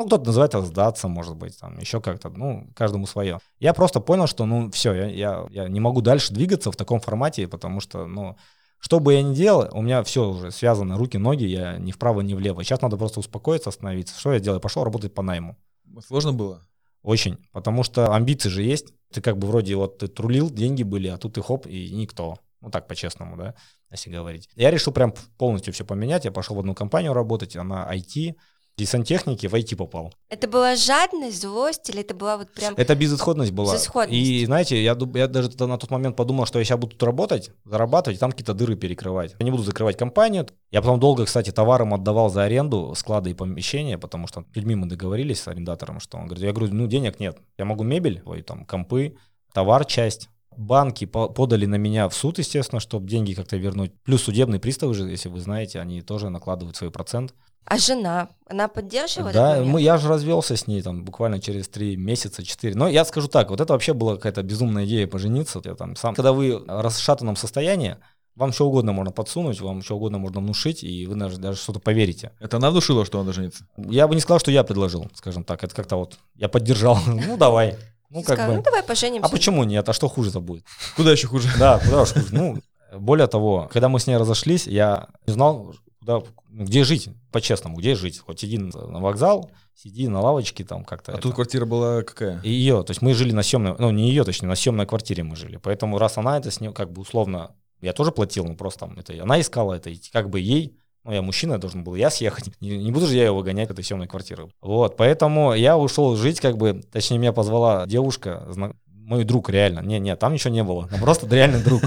Ну, 0.00 0.06
кто-то 0.06 0.24
называет 0.24 0.54
это 0.54 0.64
сдаться, 0.64 1.08
может 1.08 1.36
быть, 1.36 1.58
там 1.60 1.78
еще 1.78 2.00
как-то, 2.00 2.30
ну, 2.30 2.70
каждому 2.74 3.06
свое. 3.06 3.38
Я 3.58 3.74
просто 3.74 4.00
понял, 4.00 4.26
что, 4.26 4.46
ну, 4.46 4.70
все, 4.70 4.94
я, 4.94 5.06
я, 5.08 5.46
я 5.50 5.68
не 5.68 5.78
могу 5.78 6.00
дальше 6.00 6.32
двигаться 6.32 6.72
в 6.72 6.76
таком 6.76 7.00
формате, 7.00 7.46
потому 7.46 7.80
что, 7.80 8.06
ну, 8.06 8.34
что 8.78 8.98
бы 8.98 9.12
я 9.12 9.22
ни 9.22 9.34
делал, 9.34 9.68
у 9.72 9.82
меня 9.82 10.02
все 10.02 10.26
уже 10.26 10.52
связано, 10.52 10.96
руки, 10.96 11.18
ноги, 11.18 11.44
я 11.44 11.76
ни 11.76 11.92
вправо, 11.92 12.22
ни 12.22 12.32
влево. 12.32 12.64
Сейчас 12.64 12.80
надо 12.80 12.96
просто 12.96 13.20
успокоиться, 13.20 13.68
остановиться. 13.68 14.18
Что 14.18 14.32
я 14.32 14.40
делаю? 14.40 14.58
Пошел 14.58 14.84
работать 14.84 15.12
по 15.12 15.20
найму. 15.20 15.58
Сложно 16.06 16.32
было? 16.32 16.66
Очень, 17.02 17.36
потому 17.52 17.82
что 17.82 18.14
амбиции 18.14 18.48
же 18.48 18.62
есть. 18.62 18.94
Ты 19.12 19.20
как 19.20 19.36
бы 19.36 19.48
вроде 19.48 19.76
вот 19.76 19.98
ты 19.98 20.08
трулил, 20.08 20.48
деньги 20.48 20.82
были, 20.82 21.08
а 21.08 21.18
тут 21.18 21.34
ты 21.34 21.42
хоп, 21.42 21.66
и 21.66 21.90
никто. 21.90 22.38
Ну 22.62 22.70
так 22.70 22.88
по-честному, 22.88 23.36
да, 23.36 23.54
если 23.90 24.08
говорить. 24.08 24.48
Я 24.54 24.70
решил 24.70 24.94
прям 24.94 25.12
полностью 25.36 25.74
все 25.74 25.84
поменять. 25.84 26.24
Я 26.24 26.32
пошел 26.32 26.56
в 26.56 26.60
одну 26.60 26.74
компанию 26.74 27.12
работать, 27.12 27.54
она 27.54 27.86
IT, 27.94 28.34
из 28.82 28.90
сантехники 28.90 29.46
в 29.46 29.54
IT 29.54 29.76
попал. 29.76 30.12
Это 30.28 30.48
была 30.48 30.76
жадность, 30.76 31.40
злость 31.40 31.88
или 31.90 32.00
это 32.00 32.14
была 32.14 32.36
вот 32.36 32.52
прям... 32.52 32.74
Это 32.76 32.94
безысходность 32.94 33.52
была. 33.52 33.74
Безысходность. 33.74 34.16
И 34.16 34.44
знаете, 34.46 34.82
я, 34.82 34.96
я 35.14 35.26
даже 35.28 35.50
на 35.66 35.78
тот 35.78 35.90
момент 35.90 36.16
подумал, 36.16 36.46
что 36.46 36.58
я 36.58 36.64
сейчас 36.64 36.78
буду 36.78 36.92
тут 36.92 37.02
работать, 37.02 37.50
зарабатывать, 37.64 38.16
и 38.16 38.20
там 38.20 38.30
какие-то 38.30 38.54
дыры 38.54 38.76
перекрывать. 38.76 39.34
Я 39.38 39.44
не 39.44 39.50
буду 39.50 39.62
закрывать 39.62 39.96
компанию. 39.96 40.46
Я 40.70 40.80
потом 40.82 41.00
долго, 41.00 41.24
кстати, 41.24 41.50
товаром 41.50 41.94
отдавал 41.94 42.30
за 42.30 42.44
аренду 42.44 42.94
склады 42.96 43.30
и 43.30 43.34
помещения, 43.34 43.98
потому 43.98 44.26
что 44.26 44.44
людьми 44.54 44.74
мы 44.74 44.86
договорились 44.86 45.40
с 45.40 45.48
арендатором, 45.48 46.00
что 46.00 46.18
он 46.18 46.26
говорит, 46.26 46.44
я 46.44 46.52
говорю, 46.52 46.74
ну 46.74 46.86
денег 46.86 47.20
нет. 47.20 47.38
Я 47.58 47.64
могу 47.64 47.84
мебель, 47.84 48.22
ой, 48.24 48.42
там, 48.42 48.64
компы, 48.64 49.16
товар 49.52 49.84
часть, 49.84 50.28
банки 50.60 51.06
подали 51.06 51.66
на 51.66 51.76
меня 51.76 52.08
в 52.08 52.14
суд, 52.14 52.38
естественно, 52.38 52.80
чтобы 52.80 53.08
деньги 53.08 53.32
как-то 53.32 53.56
вернуть. 53.56 53.92
Плюс 54.04 54.22
судебные 54.22 54.60
приставы 54.60 54.94
же, 54.94 55.08
если 55.08 55.28
вы 55.28 55.40
знаете, 55.40 55.80
они 55.80 56.02
тоже 56.02 56.28
накладывают 56.28 56.76
свой 56.76 56.90
процент. 56.90 57.34
А 57.64 57.78
жена, 57.78 58.28
она 58.48 58.68
поддерживает? 58.68 59.34
Да, 59.34 59.62
мы, 59.62 59.80
я 59.80 59.96
же 59.96 60.08
развелся 60.08 60.56
с 60.56 60.66
ней 60.66 60.82
там 60.82 61.04
буквально 61.04 61.40
через 61.40 61.68
три 61.68 61.96
месяца, 61.96 62.42
четыре. 62.42 62.74
Но 62.74 62.88
я 62.88 63.04
скажу 63.04 63.28
так, 63.28 63.50
вот 63.50 63.60
это 63.60 63.72
вообще 63.72 63.92
была 63.92 64.16
какая-то 64.16 64.42
безумная 64.42 64.86
идея 64.86 65.06
пожениться. 65.06 65.60
Я 65.64 65.74
там 65.74 65.96
сам, 65.96 66.14
когда 66.14 66.32
вы 66.32 66.58
в 66.58 66.80
расшатанном 66.80 67.36
состоянии, 67.36 67.96
вам 68.36 68.52
что 68.52 68.66
угодно 68.66 68.92
можно 68.92 69.12
подсунуть, 69.12 69.60
вам 69.60 69.82
что 69.82 69.96
угодно 69.96 70.18
можно 70.18 70.40
внушить, 70.40 70.82
и 70.82 71.06
вы 71.06 71.14
даже, 71.14 71.38
даже 71.38 71.58
что-то 71.58 71.78
поверите. 71.78 72.32
Это 72.40 72.56
она 72.56 72.70
внушила, 72.70 73.04
что 73.04 73.18
он 73.18 73.32
жениться? 73.32 73.66
Я 73.76 74.08
бы 74.08 74.14
не 74.14 74.20
сказал, 74.20 74.40
что 74.40 74.50
я 74.50 74.64
предложил, 74.64 75.08
скажем 75.14 75.44
так. 75.44 75.62
Это 75.62 75.74
как-то 75.74 75.96
вот, 75.96 76.18
я 76.34 76.48
поддержал. 76.48 76.98
Ну, 77.06 77.36
давай. 77.36 77.76
Ну, 78.10 78.22
как 78.22 78.48
бы. 78.48 78.56
ну 78.56 78.62
давай 78.62 78.82
поженимся. 78.82 79.26
А 79.26 79.30
почему 79.30 79.64
нет? 79.64 79.88
А 79.88 79.92
что 79.92 80.08
хуже-то 80.08 80.40
будет? 80.40 80.64
Куда 80.96 81.12
еще 81.12 81.28
хуже? 81.28 81.48
Да, 81.58 81.78
куда 81.78 82.02
уж 82.02 82.12
хуже. 82.12 82.26
Ну, 82.32 82.58
более 82.92 83.28
того, 83.28 83.68
когда 83.72 83.88
мы 83.88 84.00
с 84.00 84.06
ней 84.06 84.16
разошлись, 84.16 84.66
я 84.66 85.08
не 85.26 85.32
знал, 85.32 85.74
куда, 86.00 86.22
где 86.48 86.82
жить, 86.82 87.08
по-честному, 87.30 87.76
где 87.76 87.94
жить. 87.94 88.18
Хоть 88.18 88.44
иди 88.44 88.58
на 88.58 89.00
вокзал, 89.00 89.50
сиди 89.74 90.08
на 90.08 90.20
лавочке 90.20 90.64
там 90.64 90.84
как-то. 90.84 91.12
А 91.12 91.14
это. 91.14 91.22
тут 91.22 91.34
квартира 91.34 91.66
была 91.66 92.02
какая? 92.02 92.40
И 92.42 92.50
ее, 92.50 92.82
то 92.82 92.90
есть 92.90 93.02
мы 93.02 93.14
жили 93.14 93.32
на 93.32 93.42
съемной, 93.42 93.76
ну 93.78 93.90
не 93.90 94.08
ее, 94.08 94.24
точнее, 94.24 94.48
на 94.48 94.56
съемной 94.56 94.86
квартире 94.86 95.22
мы 95.22 95.36
жили. 95.36 95.58
Поэтому 95.58 95.98
раз 95.98 96.18
она 96.18 96.36
это 96.36 96.50
с 96.50 96.60
ней, 96.60 96.72
как 96.72 96.92
бы 96.92 97.02
условно, 97.02 97.54
я 97.80 97.92
тоже 97.92 98.10
платил, 98.10 98.44
ну 98.44 98.56
просто 98.56 98.80
там 98.80 98.98
это 98.98 99.12
она 99.22 99.40
искала 99.40 99.74
это, 99.74 99.90
и 99.90 100.00
как 100.12 100.30
бы 100.30 100.40
ей 100.40 100.76
Ну, 101.04 101.12
я 101.12 101.22
мужчина, 101.22 101.58
должен 101.58 101.82
был 101.82 101.94
я 101.94 102.10
съехать. 102.10 102.50
Не, 102.60 102.76
не 102.76 102.92
буду 102.92 103.06
же 103.06 103.16
я 103.16 103.24
его 103.24 103.38
выгонять 103.38 103.66
от 103.66 103.72
этой 103.72 103.84
съемной 103.84 104.06
квартиры. 104.06 104.48
Вот, 104.60 104.96
поэтому 104.96 105.54
я 105.54 105.78
ушел 105.78 106.14
жить, 106.16 106.40
как 106.40 106.58
бы, 106.58 106.82
точнее, 106.92 107.18
меня 107.18 107.32
позвала 107.32 107.86
девушка, 107.86 108.46
зна- 108.50 108.74
мой 108.86 109.24
друг 109.24 109.48
реально. 109.50 109.80
Не, 109.80 109.98
не, 109.98 110.14
там 110.16 110.34
ничего 110.34 110.52
не 110.52 110.62
было. 110.62 110.88
Просто 111.00 111.26
реальный 111.34 111.62
друг. 111.62 111.82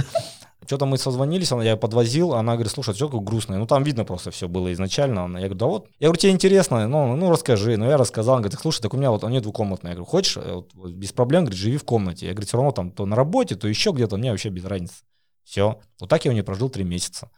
Что-то 0.66 0.86
мы 0.86 0.98
созвонились, 0.98 1.52
она, 1.52 1.64
я 1.64 1.76
подвозил, 1.76 2.34
она 2.34 2.54
говорит, 2.54 2.72
слушай, 2.72 2.94
все 2.94 3.06
такое 3.06 3.22
грустное. 3.22 3.58
Ну, 3.60 3.68
там 3.68 3.84
видно 3.84 4.06
просто 4.06 4.32
все 4.32 4.48
было 4.48 4.72
изначально. 4.74 5.26
Она, 5.26 5.40
я 5.40 5.46
говорю, 5.48 5.60
да 5.60 5.66
вот. 5.66 5.88
Я 6.00 6.08
говорю, 6.08 6.20
тебе 6.20 6.32
интересно? 6.32 6.88
Ну, 6.88 7.16
ну, 7.16 7.30
расскажи. 7.30 7.76
Ну, 7.78 7.90
я 7.90 7.98
рассказал. 7.98 8.36
Она 8.36 8.44
говорит, 8.44 8.60
слушай, 8.60 8.82
так 8.82 8.94
у 8.94 8.98
меня 8.98 9.12
вот, 9.12 9.24
у 9.24 9.30
нее 9.30 9.42
двухкомнатная. 9.42 9.92
Я 9.92 9.96
говорю, 9.96 10.10
хочешь? 10.10 10.38
Э, 10.38 10.62
вот, 10.74 10.92
без 10.92 11.12
проблем, 11.12 11.44
говорит, 11.44 11.60
живи 11.60 11.78
в 11.78 11.84
комнате. 11.84 12.28
Я 12.28 12.32
говорю, 12.32 12.48
все 12.48 12.58
равно 12.58 12.72
там 12.72 12.92
то 12.92 13.06
на 13.06 13.16
работе, 13.16 13.56
то 13.56 13.68
еще 13.68 13.92
где-то, 13.92 14.18
мне 14.18 14.32
вообще 14.32 14.50
без 14.50 14.64
разницы. 14.64 14.96
Все. 15.44 15.80
Вот 16.00 16.10
так 16.10 16.24
я 16.24 16.32
у 16.32 16.34
нее 16.34 16.44
прожил 16.44 16.70
три 16.70 16.86
месяца. 16.86 17.30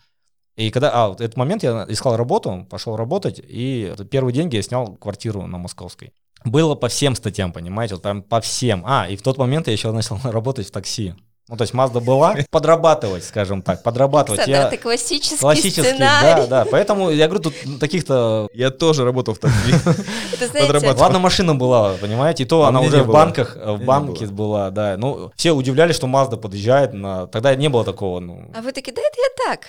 И 0.55 0.71
когда, 0.71 0.91
а, 0.93 1.09
вот 1.09 1.21
этот 1.21 1.35
момент 1.35 1.63
я 1.63 1.85
искал 1.89 2.15
работу, 2.15 2.65
пошел 2.69 2.95
работать, 2.95 3.41
и 3.43 3.93
первые 4.09 4.33
деньги 4.33 4.55
я 4.55 4.61
снял 4.61 4.95
квартиру 4.95 5.45
на 5.47 5.57
Московской. 5.57 6.13
Было 6.45 6.75
по 6.75 6.87
всем 6.87 7.15
статьям, 7.15 7.51
понимаете, 7.51 7.95
вот 7.95 8.03
прям 8.03 8.21
по 8.21 8.39
всем. 8.39 8.83
А, 8.85 9.07
и 9.09 9.17
в 9.17 9.21
тот 9.21 9.37
момент 9.37 9.67
я 9.67 9.73
еще 9.73 9.91
начал 9.91 10.19
работать 10.23 10.67
в 10.67 10.71
такси. 10.71 11.13
Ну, 11.47 11.57
то 11.57 11.63
есть 11.63 11.75
Mazda 11.75 11.99
была, 11.99 12.35
подрабатывать, 12.49 13.23
скажем 13.23 13.61
так, 13.61 13.83
подрабатывать. 13.83 14.47
Я... 14.47 14.67
Это 14.67 14.77
классический, 14.77 15.37
Классический, 15.37 15.81
сценарий. 15.81 16.47
да, 16.47 16.63
да. 16.63 16.65
Поэтому 16.71 17.11
я 17.11 17.27
говорю, 17.27 17.43
тут 17.43 17.53
таких-то... 17.79 18.49
Я 18.53 18.71
тоже 18.71 19.03
работал 19.03 19.35
в 19.35 19.39
такси. 19.39 19.75
Ладно, 20.97 21.19
машина 21.19 21.53
была, 21.53 21.93
понимаете, 22.01 22.43
и 22.43 22.45
то 22.47 22.63
А 22.63 22.69
она 22.69 22.81
уже 22.81 23.03
в 23.03 23.11
банках, 23.11 23.55
в 23.55 23.59
Мне 23.59 23.77
не 23.77 23.83
банке 23.83 24.25
была, 24.25 24.71
да. 24.71 24.95
Ну, 24.97 25.31
все 25.35 25.51
удивлялись, 25.51 25.95
что 25.95 26.07
Mazda 26.07 26.37
подъезжает 26.37 26.93
на... 26.93 27.27
Тогда 27.27 27.53
не 27.53 27.69
было 27.69 27.83
такого, 27.83 28.19
ну... 28.19 28.49
А 28.55 28.61
вы 28.61 28.71
такие, 28.71 28.93
да 28.93 29.01
это 29.01 29.17
я 29.17 29.49
так, 29.49 29.67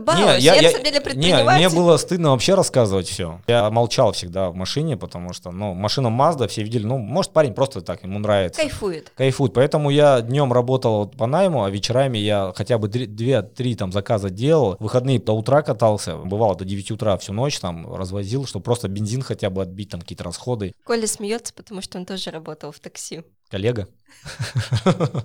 просто 0.00 0.20
Не, 0.20 0.24
балуюсь. 0.24 0.44
Я, 0.44 0.62
на 0.62 0.68
самом 0.70 0.84
деле 0.84 1.02
не, 1.14 1.44
мне 1.44 1.68
было 1.68 1.96
стыдно 1.96 2.30
вообще 2.30 2.54
рассказывать 2.54 3.08
все. 3.08 3.40
Я 3.46 3.70
молчал 3.70 4.12
всегда 4.12 4.50
в 4.50 4.54
машине, 4.54 4.96
потому 4.96 5.32
что, 5.32 5.50
ну, 5.50 5.74
машина 5.74 6.08
Mazda, 6.08 6.48
все 6.48 6.62
видели, 6.62 6.84
ну, 6.84 6.98
может, 6.98 7.32
парень 7.32 7.54
просто 7.54 7.80
так, 7.80 8.02
ему 8.02 8.18
нравится. 8.18 8.60
Кайфует. 8.60 9.12
Кайфует. 9.16 9.52
Поэтому 9.54 9.90
я 9.90 10.20
днем 10.20 10.52
работал 10.52 11.06
по 11.06 11.26
найму, 11.26 11.64
а 11.64 11.70
вечерами 11.70 12.18
я 12.18 12.52
хотя 12.56 12.78
бы 12.78 12.88
2-3 12.88 13.76
там 13.76 13.92
заказа 13.92 14.30
делал. 14.30 14.76
В 14.78 14.82
выходные 14.84 15.18
до 15.18 15.32
утра 15.32 15.62
катался, 15.62 16.16
бывало 16.16 16.54
до 16.56 16.64
9 16.64 16.90
утра 16.92 17.16
всю 17.16 17.32
ночь 17.32 17.58
там 17.58 17.94
развозил, 17.94 18.46
чтобы 18.46 18.64
просто 18.64 18.88
бензин 18.88 19.22
хотя 19.22 19.50
бы 19.50 19.62
отбить, 19.62 19.90
там 19.90 20.00
какие-то 20.00 20.24
расходы. 20.24 20.74
Коля 20.84 21.06
смеется, 21.06 21.52
потому 21.54 21.80
что 21.82 21.98
он 21.98 22.06
тоже 22.06 22.30
работал 22.30 22.72
в 22.72 22.78
такси. 22.80 23.22
Коллега. 23.50 23.88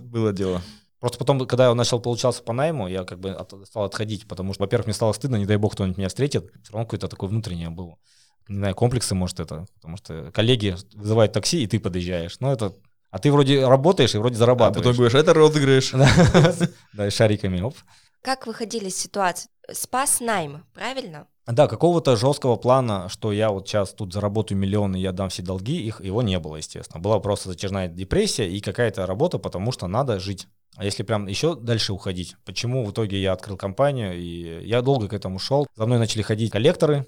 Было 0.02 0.34
дело. 0.34 0.62
Просто 1.00 1.18
потом, 1.18 1.40
когда 1.48 1.68
я 1.70 1.74
начал 1.74 2.00
получаться 2.00 2.44
по 2.44 2.52
найму, 2.54 2.88
я 2.88 3.04
как 3.06 3.20
бы 3.20 3.32
от- 3.32 3.54
стал 3.68 3.84
отходить, 3.86 4.28
потому 4.28 4.54
что, 4.54 4.64
во-первых, 4.64 4.88
мне 4.88 4.94
стало 4.94 5.14
стыдно, 5.14 5.38
не 5.38 5.46
дай 5.46 5.58
бог 5.58 5.74
кто-нибудь 5.74 5.98
меня 5.98 6.10
встретит. 6.10 6.52
Все 6.64 6.74
равно 6.74 6.86
какое-то 6.86 7.08
такое 7.08 7.30
внутреннее 7.30 7.70
было. 7.70 7.96
Не 8.48 8.58
знаю, 8.58 8.76
комплексы, 8.76 9.16
может, 9.16 9.40
это. 9.40 9.66
Потому 9.76 9.98
что 9.98 10.32
коллеги 10.34 10.76
вызывают 10.96 11.32
такси, 11.34 11.64
и 11.64 11.68
ты 11.68 11.80
подъезжаешь. 11.80 12.38
Ну, 12.40 12.52
это... 12.52 12.74
А 13.12 13.18
ты 13.20 13.32
вроде 13.32 13.66
работаешь 13.66 14.14
и 14.14 14.18
вроде 14.18 14.36
А 14.36 14.40
зарабатываешь. 14.40 14.84
потом 14.84 14.98
говоришь, 14.98 15.16
это 15.16 15.34
розыгрыш. 15.34 15.94
Да, 16.94 17.08
и 17.08 17.10
шариками, 17.10 17.62
оп. 17.62 17.76
Как 18.22 18.46
выходили 18.48 18.90
из 18.90 18.98
ситуации? 18.98 19.50
Спас 19.72 20.20
найм, 20.20 20.66
правильно? 20.74 21.28
Да, 21.48 21.68
какого-то 21.68 22.16
жесткого 22.16 22.56
плана, 22.58 23.08
что 23.10 23.32
я 23.32 23.50
вот 23.50 23.68
сейчас 23.68 23.94
тут 23.94 24.14
заработаю 24.14 24.58
миллион 24.60 24.96
и 24.96 25.00
я 25.00 25.12
дам 25.12 25.30
все 25.30 25.42
долги, 25.42 25.82
их 25.82 26.02
его 26.02 26.22
не 26.22 26.38
было, 26.40 26.58
естественно. 26.58 27.00
Была 27.02 27.20
просто 27.20 27.50
затяжная 27.50 27.88
депрессия 27.88 28.48
и 28.50 28.60
какая-то 28.62 29.06
работа, 29.06 29.40
потому 29.40 29.72
что 29.72 29.88
надо 29.88 30.20
жить. 30.20 30.48
А 30.80 30.86
если 30.86 31.04
прям 31.04 31.28
еще 31.28 31.56
дальше 31.56 31.92
уходить, 31.92 32.38
почему 32.46 32.86
в 32.86 32.92
итоге 32.92 33.22
я 33.22 33.34
открыл 33.34 33.58
компанию, 33.58 34.18
и 34.18 34.66
я 34.66 34.82
долго 34.82 35.10
к 35.10 35.14
этому 35.14 35.38
шел. 35.38 35.68
За 35.76 35.86
мной 35.86 36.00
начали 36.00 36.22
ходить 36.22 36.54
коллекторы, 36.54 37.06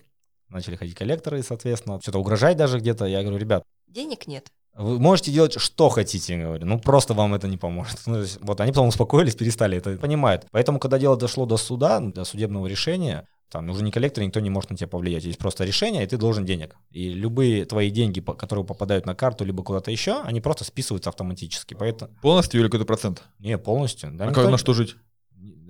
начали 0.50 0.76
ходить 0.76 0.94
коллекторы, 0.94 1.42
соответственно, 1.42 2.02
что-то 2.02 2.20
угрожать 2.20 2.58
даже 2.58 2.80
где-то. 2.80 3.06
Я 3.06 3.22
говорю, 3.22 3.38
ребят, 3.38 3.64
Денег 3.88 4.28
нет. 4.28 4.50
вы 4.76 5.00
можете 5.00 5.32
делать 5.32 5.58
что 5.58 5.88
хотите, 5.88 6.34
я 6.34 6.44
говорю, 6.44 6.66
ну 6.66 6.82
просто 6.82 7.14
вам 7.14 7.34
это 7.34 7.48
не 7.48 7.56
поможет. 7.56 7.98
Ну, 8.08 8.16
то 8.16 8.22
есть, 8.24 8.40
вот 8.42 8.60
они 8.60 8.74
потом 8.74 8.90
успокоились, 8.90 9.36
перестали 9.36 9.78
это 9.78 9.96
понимают. 9.96 10.48
Поэтому, 10.52 10.78
когда 10.78 11.00
дело 11.00 11.16
дошло 11.16 11.46
до 11.46 11.56
суда, 11.56 12.02
до 12.02 12.26
судебного 12.26 12.68
решения, 12.68 13.26
там 13.52 13.70
уже 13.70 13.84
не 13.84 13.92
коллектор, 13.92 14.24
никто 14.24 14.40
не 14.40 14.50
может 14.50 14.70
на 14.70 14.78
тебя 14.78 14.88
повлиять. 14.88 15.26
Есть 15.26 15.38
просто 15.38 15.66
решение, 15.66 16.04
и 16.04 16.08
ты 16.08 16.18
должен 16.18 16.46
денег. 16.46 16.76
И 16.90 17.10
любые 17.10 17.66
твои 17.66 17.90
деньги, 17.90 18.22
которые 18.22 18.66
попадают 18.66 19.06
на 19.06 19.14
карту, 19.14 19.44
либо 19.44 19.62
куда-то 19.64 19.92
еще, 19.92 20.22
они 20.22 20.40
просто 20.42 20.64
списываются 20.64 21.10
автоматически. 21.10 21.74
Поэтому 21.74 22.12
Полностью 22.22 22.62
или 22.62 22.68
какой-то 22.68 22.86
процент? 22.86 23.24
не 23.40 23.58
полностью. 23.58 24.12
Да, 24.14 24.26
А 24.26 24.28
никто- 24.28 24.42
как 24.42 24.52
на 24.52 24.58
что 24.58 24.74
жить? 24.74 24.96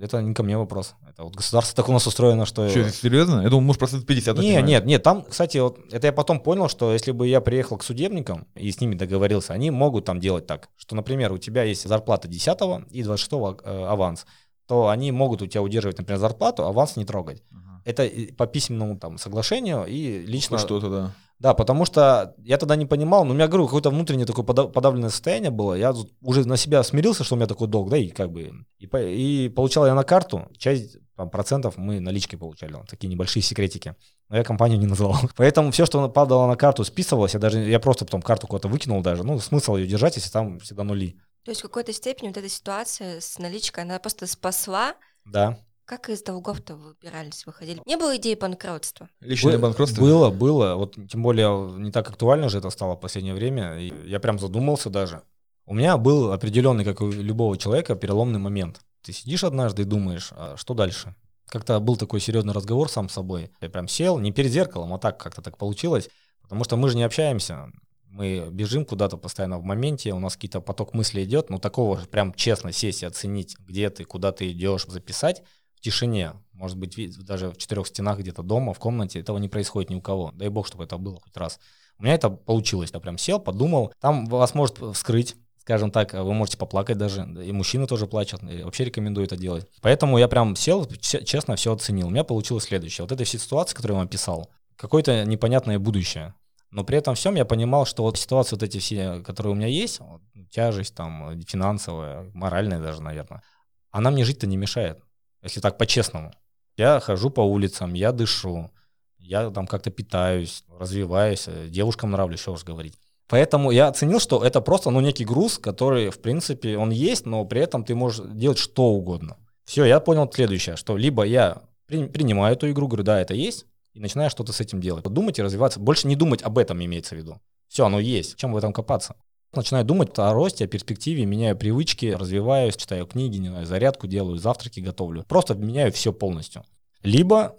Это 0.00 0.20
не 0.20 0.34
ко 0.34 0.42
мне 0.42 0.58
вопрос. 0.58 0.94
Это 1.08 1.22
вот 1.22 1.36
государство 1.36 1.76
так 1.76 1.88
у 1.88 1.92
нас 1.92 2.06
устроено, 2.06 2.44
что... 2.44 2.68
Что, 2.68 2.90
серьезно? 2.90 3.42
Я 3.42 3.50
думал, 3.50 3.62
может, 3.62 3.78
процент 3.78 4.04
50. 4.04 4.36
Не, 4.36 4.42
снимают. 4.42 4.66
нет, 4.66 4.84
нет, 4.84 5.02
там, 5.04 5.22
кстати, 5.22 5.58
вот 5.58 5.78
это 5.92 6.08
я 6.08 6.12
потом 6.12 6.40
понял, 6.40 6.68
что 6.68 6.92
если 6.92 7.12
бы 7.12 7.28
я 7.28 7.40
приехал 7.40 7.76
к 7.76 7.84
судебникам 7.84 8.48
и 8.56 8.70
с 8.72 8.80
ними 8.80 8.96
договорился, 8.96 9.52
они 9.52 9.70
могут 9.70 10.04
там 10.04 10.18
делать 10.18 10.46
так, 10.46 10.70
что, 10.76 10.96
например, 10.96 11.32
у 11.32 11.38
тебя 11.38 11.62
есть 11.62 11.86
зарплата 11.86 12.26
10 12.26 12.58
и 12.90 13.02
26 13.04 13.62
э, 13.64 13.84
аванс, 13.86 14.26
то 14.66 14.88
они 14.88 15.12
могут 15.12 15.40
у 15.40 15.46
тебя 15.46 15.62
удерживать, 15.62 15.98
например, 15.98 16.18
зарплату, 16.18 16.64
аванс 16.64 16.96
не 16.96 17.04
трогать. 17.04 17.42
Ага. 17.52 17.71
Это 17.84 18.08
по 18.36 18.46
письменному 18.46 18.98
там 18.98 19.18
соглашению 19.18 19.84
и 19.86 20.24
лично... 20.26 20.58
Хоть 20.58 20.66
что-то, 20.66 20.90
да. 20.90 21.14
Да, 21.42 21.54
потому 21.54 21.84
что 21.84 22.36
я 22.38 22.56
тогда 22.56 22.76
не 22.76 22.86
понимал, 22.86 23.24
но 23.24 23.32
у 23.32 23.34
меня, 23.34 23.48
говорю, 23.48 23.66
какое-то 23.66 23.90
внутреннее 23.90 24.26
такое 24.26 24.44
пода- 24.44 24.68
подавленное 24.68 25.10
состояние 25.10 25.50
было. 25.50 25.74
Я 25.74 25.92
уже 26.20 26.46
на 26.46 26.56
себя 26.56 26.84
смирился, 26.84 27.24
что 27.24 27.34
у 27.34 27.36
меня 27.36 27.48
такой 27.48 27.66
долг, 27.66 27.90
да, 27.90 27.96
и 27.96 28.10
как 28.10 28.30
бы... 28.30 28.64
И, 28.78 28.86
и 28.86 29.48
получал 29.48 29.84
я 29.86 29.94
на 29.96 30.04
карту, 30.04 30.48
часть 30.56 30.98
там, 31.16 31.30
процентов 31.30 31.76
мы 31.76 31.98
наличкой 31.98 32.38
получали, 32.38 32.74
вот 32.74 32.88
такие 32.88 33.08
небольшие 33.08 33.42
секретики. 33.42 33.96
Но 34.28 34.36
я 34.36 34.44
компанию 34.44 34.78
не 34.78 34.86
называл. 34.86 35.18
Поэтому 35.36 35.72
все, 35.72 35.84
что 35.84 36.08
падало 36.08 36.46
на 36.46 36.54
карту, 36.54 36.84
списывалось. 36.84 37.34
Я 37.34 37.40
даже, 37.40 37.58
я 37.58 37.80
просто 37.80 38.04
потом 38.04 38.22
карту 38.22 38.46
куда-то 38.46 38.68
выкинул 38.68 39.02
даже. 39.02 39.24
Ну, 39.24 39.40
смысл 39.40 39.74
ее 39.74 39.88
держать, 39.88 40.14
если 40.14 40.30
там 40.30 40.60
всегда 40.60 40.84
нули. 40.84 41.18
То 41.44 41.50
есть 41.50 41.60
в 41.60 41.64
какой-то 41.64 41.92
степени 41.92 42.28
вот 42.28 42.36
эта 42.36 42.48
ситуация 42.48 43.20
с 43.20 43.38
наличкой, 43.40 43.82
она 43.82 43.98
просто 43.98 44.28
спасла. 44.28 44.94
Да. 45.24 45.58
Как 45.84 46.08
из 46.08 46.22
долгов-то 46.22 46.76
выбирались, 46.76 47.44
выходили? 47.44 47.82
Не 47.86 47.96
было 47.96 48.16
идеи 48.16 48.34
банкротства. 48.34 49.08
Личное 49.20 49.56
Бы- 49.56 49.62
банкротство? 49.62 50.00
Было, 50.00 50.30
было. 50.30 50.76
Вот 50.76 50.96
тем 51.08 51.22
более 51.22 51.72
не 51.78 51.90
так 51.90 52.08
актуально 52.08 52.48
же 52.48 52.58
это 52.58 52.70
стало 52.70 52.94
в 52.94 53.00
последнее 53.00 53.34
время. 53.34 53.78
И 53.78 53.92
я 54.08 54.20
прям 54.20 54.38
задумался 54.38 54.90
даже. 54.90 55.22
У 55.66 55.74
меня 55.74 55.96
был 55.96 56.32
определенный, 56.32 56.84
как 56.84 57.00
у 57.00 57.10
любого 57.10 57.56
человека, 57.56 57.94
переломный 57.94 58.38
момент. 58.38 58.80
Ты 59.02 59.12
сидишь 59.12 59.44
однажды 59.44 59.82
и 59.82 59.84
думаешь, 59.84 60.30
а 60.32 60.56
что 60.56 60.74
дальше? 60.74 61.14
Как-то 61.48 61.78
был 61.80 61.96
такой 61.96 62.20
серьезный 62.20 62.54
разговор 62.54 62.88
сам 62.88 63.08
с 63.08 63.12
собой. 63.12 63.50
Я 63.60 63.68
прям 63.68 63.88
сел, 63.88 64.18
не 64.18 64.32
перед 64.32 64.50
зеркалом, 64.50 64.94
а 64.94 64.98
так 64.98 65.18
как-то 65.18 65.42
так 65.42 65.58
получилось. 65.58 66.08
Потому 66.42 66.64
что 66.64 66.76
мы 66.76 66.88
же 66.88 66.96
не 66.96 67.02
общаемся. 67.02 67.70
Мы 68.06 68.48
бежим 68.50 68.84
куда-то 68.84 69.16
постоянно 69.16 69.58
в 69.58 69.64
моменте, 69.64 70.12
у 70.12 70.18
нас 70.18 70.34
какие-то 70.34 70.60
поток 70.60 70.92
мыслей 70.94 71.24
идет, 71.24 71.48
но 71.50 71.58
такого 71.58 71.98
же 71.98 72.06
прям 72.06 72.34
честно 72.34 72.70
сесть 72.70 73.02
и 73.02 73.06
оценить, 73.06 73.56
где 73.58 73.88
ты, 73.88 74.04
куда 74.04 74.32
ты 74.32 74.50
идешь, 74.52 74.84
записать 74.86 75.42
тишине, 75.82 76.32
может 76.52 76.78
быть, 76.78 76.96
даже 77.26 77.50
в 77.50 77.58
четырех 77.58 77.86
стенах 77.86 78.18
где-то 78.18 78.42
дома, 78.42 78.72
в 78.72 78.78
комнате, 78.78 79.20
этого 79.20 79.38
не 79.38 79.48
происходит 79.48 79.90
ни 79.90 79.94
у 79.96 80.00
кого. 80.00 80.30
Дай 80.34 80.48
бог, 80.48 80.66
чтобы 80.66 80.84
это 80.84 80.96
было 80.96 81.20
хоть 81.20 81.36
раз. 81.36 81.58
У 81.98 82.04
меня 82.04 82.14
это 82.14 82.30
получилось. 82.30 82.90
Я 82.92 83.00
прям 83.00 83.18
сел, 83.18 83.38
подумал. 83.38 83.92
Там 84.00 84.26
вас 84.26 84.54
может 84.54 84.78
вскрыть, 84.94 85.36
скажем 85.58 85.90
так, 85.90 86.12
вы 86.14 86.32
можете 86.32 86.56
поплакать 86.56 86.98
даже. 86.98 87.22
И 87.44 87.52
мужчины 87.52 87.86
тоже 87.86 88.06
плачут. 88.06 88.42
И 88.44 88.62
вообще 88.62 88.84
рекомендую 88.84 89.26
это 89.26 89.36
делать. 89.36 89.66
Поэтому 89.82 90.18
я 90.18 90.28
прям 90.28 90.56
сел, 90.56 90.86
че- 90.86 91.24
честно 91.24 91.56
все 91.56 91.72
оценил. 91.72 92.06
У 92.06 92.10
меня 92.10 92.24
получилось 92.24 92.64
следующее. 92.64 93.04
Вот 93.04 93.12
этой 93.12 93.24
все 93.26 93.38
ситуации, 93.38 93.74
которые 93.74 93.94
я 93.94 93.98
вам 93.98 94.06
описал, 94.06 94.50
какое-то 94.76 95.24
непонятное 95.24 95.78
будущее. 95.78 96.34
Но 96.70 96.84
при 96.84 96.96
этом 96.96 97.14
всем 97.14 97.34
я 97.34 97.44
понимал, 97.44 97.84
что 97.84 98.02
вот 98.02 98.18
ситуации 98.18 98.56
вот 98.56 98.62
эти 98.62 98.78
все, 98.78 99.20
которые 99.20 99.52
у 99.52 99.56
меня 99.56 99.66
есть, 99.66 100.00
вот, 100.00 100.22
тяжесть 100.50 100.94
там 100.94 101.38
финансовая, 101.42 102.30
моральная 102.32 102.80
даже, 102.80 103.02
наверное, 103.02 103.42
она 103.90 104.10
мне 104.10 104.24
жить-то 104.24 104.46
не 104.46 104.56
мешает, 104.56 104.98
если 105.42 105.60
так 105.60 105.78
по-честному. 105.78 106.32
Я 106.76 107.00
хожу 107.00 107.30
по 107.30 107.40
улицам, 107.40 107.94
я 107.94 108.12
дышу, 108.12 108.70
я 109.18 109.50
там 109.50 109.66
как-то 109.66 109.90
питаюсь, 109.90 110.64
развиваюсь, 110.78 111.44
э, 111.46 111.68
девушкам 111.68 112.10
нравлюсь, 112.10 112.40
что 112.40 112.52
уж 112.52 112.64
говорить. 112.64 112.98
Поэтому 113.28 113.70
я 113.70 113.88
оценил, 113.88 114.20
что 114.20 114.44
это 114.44 114.60
просто 114.60 114.90
ну, 114.90 115.00
некий 115.00 115.24
груз, 115.24 115.58
который, 115.58 116.10
в 116.10 116.20
принципе, 116.20 116.76
он 116.76 116.90
есть, 116.90 117.24
но 117.24 117.44
при 117.44 117.60
этом 117.60 117.84
ты 117.84 117.94
можешь 117.94 118.26
делать 118.34 118.58
что 118.58 118.90
угодно. 118.90 119.36
Все, 119.64 119.84
я 119.84 120.00
понял 120.00 120.30
следующее, 120.30 120.76
что 120.76 120.96
либо 120.96 121.24
я 121.24 121.62
при- 121.86 122.06
принимаю 122.06 122.54
эту 122.54 122.70
игру, 122.70 122.88
говорю, 122.88 123.04
да, 123.04 123.20
это 123.20 123.34
есть, 123.34 123.66
и 123.94 124.00
начинаю 124.00 124.30
что-то 124.30 124.52
с 124.52 124.60
этим 124.60 124.80
делать. 124.80 125.04
Думать 125.04 125.38
и 125.38 125.42
развиваться. 125.42 125.80
Больше 125.80 126.08
не 126.08 126.16
думать 126.16 126.42
об 126.42 126.58
этом 126.58 126.82
имеется 126.84 127.14
в 127.14 127.18
виду. 127.18 127.40
Все, 127.68 127.86
оно 127.86 128.00
есть. 128.00 128.36
Чем 128.36 128.52
в 128.52 128.56
этом 128.56 128.72
копаться? 128.72 129.16
Начинаю 129.54 129.84
думать 129.84 130.18
о 130.18 130.32
росте, 130.32 130.64
о 130.64 130.66
перспективе, 130.66 131.26
меняю 131.26 131.54
привычки, 131.54 132.06
развиваюсь, 132.06 132.74
читаю 132.74 133.06
книги, 133.06 133.36
не 133.36 133.48
знаю, 133.48 133.66
зарядку 133.66 134.06
делаю, 134.06 134.38
завтраки 134.38 134.80
готовлю. 134.80 135.24
Просто 135.28 135.54
меняю 135.54 135.92
все 135.92 136.10
полностью. 136.10 136.64
Либо 137.02 137.56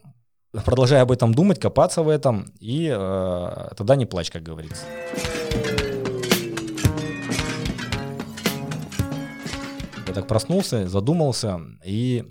продолжаю 0.65 1.03
об 1.03 1.11
этом 1.11 1.35
думать, 1.35 1.59
копаться 1.59 2.01
в 2.01 2.09
этом, 2.09 2.51
и 2.59 2.91
э, 2.91 3.69
тогда 3.77 3.95
не 3.95 4.07
плачь, 4.07 4.31
как 4.31 4.41
говорится. 4.41 4.83
Я 10.07 10.13
так 10.15 10.27
проснулся, 10.27 10.89
задумался, 10.89 11.61
и 11.85 12.25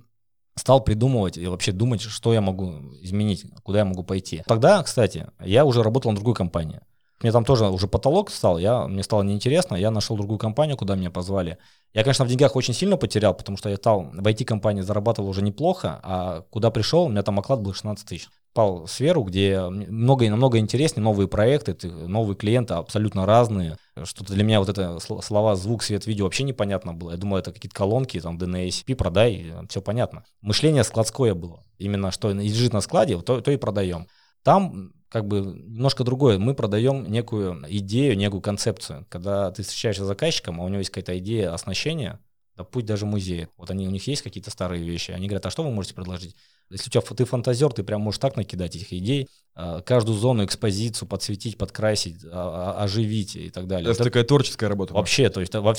стал 0.56 0.82
придумывать 0.82 1.38
и 1.38 1.46
вообще 1.46 1.70
думать, 1.70 2.00
что 2.00 2.34
я 2.34 2.40
могу 2.40 2.72
изменить, 3.00 3.46
куда 3.62 3.78
я 3.78 3.84
могу 3.84 4.02
пойти. 4.02 4.42
Тогда, 4.44 4.82
кстати, 4.82 5.28
я 5.38 5.64
уже 5.64 5.84
работал 5.84 6.10
на 6.10 6.16
другой 6.16 6.34
компании. 6.34 6.80
Мне 7.22 7.30
там 7.30 7.44
тоже 7.44 7.68
уже 7.68 7.86
потолок 7.86 8.30
стал, 8.30 8.58
я, 8.58 8.86
мне 8.86 9.02
стало 9.02 9.22
неинтересно, 9.22 9.76
я 9.76 9.90
нашел 9.90 10.16
другую 10.16 10.38
компанию, 10.38 10.76
куда 10.76 10.96
меня 10.96 11.10
позвали. 11.10 11.58
Я, 11.94 12.02
конечно, 12.02 12.24
в 12.24 12.28
деньгах 12.28 12.56
очень 12.56 12.74
сильно 12.74 12.96
потерял, 12.96 13.34
потому 13.34 13.56
что 13.56 13.68
я 13.68 13.76
стал 13.76 14.10
в 14.12 14.26
IT-компании 14.26 14.80
зарабатывал 14.80 15.28
уже 15.28 15.42
неплохо, 15.42 16.00
а 16.02 16.40
куда 16.50 16.70
пришел, 16.70 17.04
у 17.04 17.08
меня 17.08 17.22
там 17.22 17.38
оклад 17.38 17.60
был 17.60 17.74
16 17.74 18.06
тысяч. 18.06 18.28
Попал 18.54 18.84
в 18.84 18.90
сферу, 18.90 19.22
где 19.22 19.60
много, 19.60 20.28
намного 20.28 20.58
интереснее, 20.58 21.02
новые 21.02 21.26
проекты, 21.28 21.74
новые 21.88 22.36
клиенты 22.36 22.74
абсолютно 22.74 23.24
разные. 23.24 23.76
Что-то 24.04 24.34
для 24.34 24.44
меня 24.44 24.60
вот 24.60 24.68
это 24.68 24.98
слова 25.00 25.54
звук, 25.54 25.82
свет, 25.82 26.06
видео 26.06 26.24
вообще 26.24 26.42
непонятно 26.42 26.92
было. 26.92 27.12
Я 27.12 27.16
думал, 27.16 27.38
это 27.38 27.52
какие-то 27.52 27.74
колонки, 27.74 28.20
там, 28.20 28.36
DNACP, 28.36 28.94
продай, 28.94 29.54
все 29.68 29.80
понятно. 29.80 30.24
Мышление 30.42 30.84
складское 30.84 31.34
было. 31.34 31.62
Именно 31.78 32.10
что 32.10 32.30
лежит 32.30 32.72
на 32.74 32.82
складе, 32.82 33.18
то, 33.20 33.40
то 33.40 33.50
и 33.50 33.56
продаем. 33.56 34.06
Там 34.42 34.92
как 35.12 35.26
бы 35.26 35.40
немножко 35.40 36.04
другое. 36.04 36.38
Мы 36.38 36.54
продаем 36.54 37.04
некую 37.04 37.62
идею, 37.68 38.16
некую 38.16 38.40
концепцию. 38.40 39.06
Когда 39.10 39.50
ты 39.50 39.62
встречаешься 39.62 40.04
с 40.04 40.06
заказчиком, 40.06 40.58
а 40.58 40.64
у 40.64 40.68
него 40.68 40.78
есть 40.78 40.88
какая-то 40.88 41.18
идея 41.18 41.52
оснащения, 41.52 42.18
да 42.56 42.64
путь 42.64 42.86
даже 42.86 43.04
музей. 43.04 43.48
Вот 43.58 43.70
они, 43.70 43.86
у 43.86 43.90
них 43.90 44.06
есть 44.06 44.22
какие-то 44.22 44.50
старые 44.50 44.82
вещи. 44.82 45.10
Они 45.10 45.26
говорят, 45.26 45.44
а 45.44 45.50
что 45.50 45.64
вы 45.64 45.70
можете 45.70 45.94
предложить? 45.94 46.34
Если 46.70 46.88
у 46.88 46.90
тебя 46.90 47.02
ты 47.02 47.26
фантазер, 47.26 47.70
ты 47.74 47.82
прям 47.82 48.00
можешь 48.00 48.20
так 48.20 48.36
накидать 48.36 48.74
этих 48.74 48.90
идей, 48.94 49.28
а, 49.54 49.82
каждую 49.82 50.16
зону, 50.16 50.46
экспозицию 50.46 51.06
подсветить, 51.06 51.58
подкрасить, 51.58 52.24
а, 52.24 52.76
а, 52.78 52.82
оживить 52.82 53.36
и 53.36 53.50
так 53.50 53.66
далее. 53.66 53.90
Это, 53.90 53.96
это 53.96 54.04
такая 54.04 54.24
творческая 54.24 54.68
работа. 54.68 54.94
Вообще, 54.94 55.28
то 55.28 55.40
есть 55.40 55.54
во, 55.54 55.74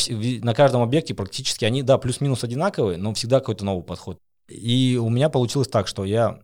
на 0.45 0.53
каждом 0.53 0.83
объекте 0.83 1.15
практически 1.15 1.65
они, 1.65 1.81
да, 1.81 1.97
плюс-минус 1.97 2.43
одинаковые, 2.43 2.99
но 2.99 3.15
всегда 3.15 3.39
какой-то 3.39 3.65
новый 3.65 3.83
подход. 3.83 4.19
И 4.47 4.95
у 5.01 5.09
меня 5.09 5.29
получилось 5.29 5.69
так, 5.69 5.87
что 5.87 6.05
я 6.05 6.39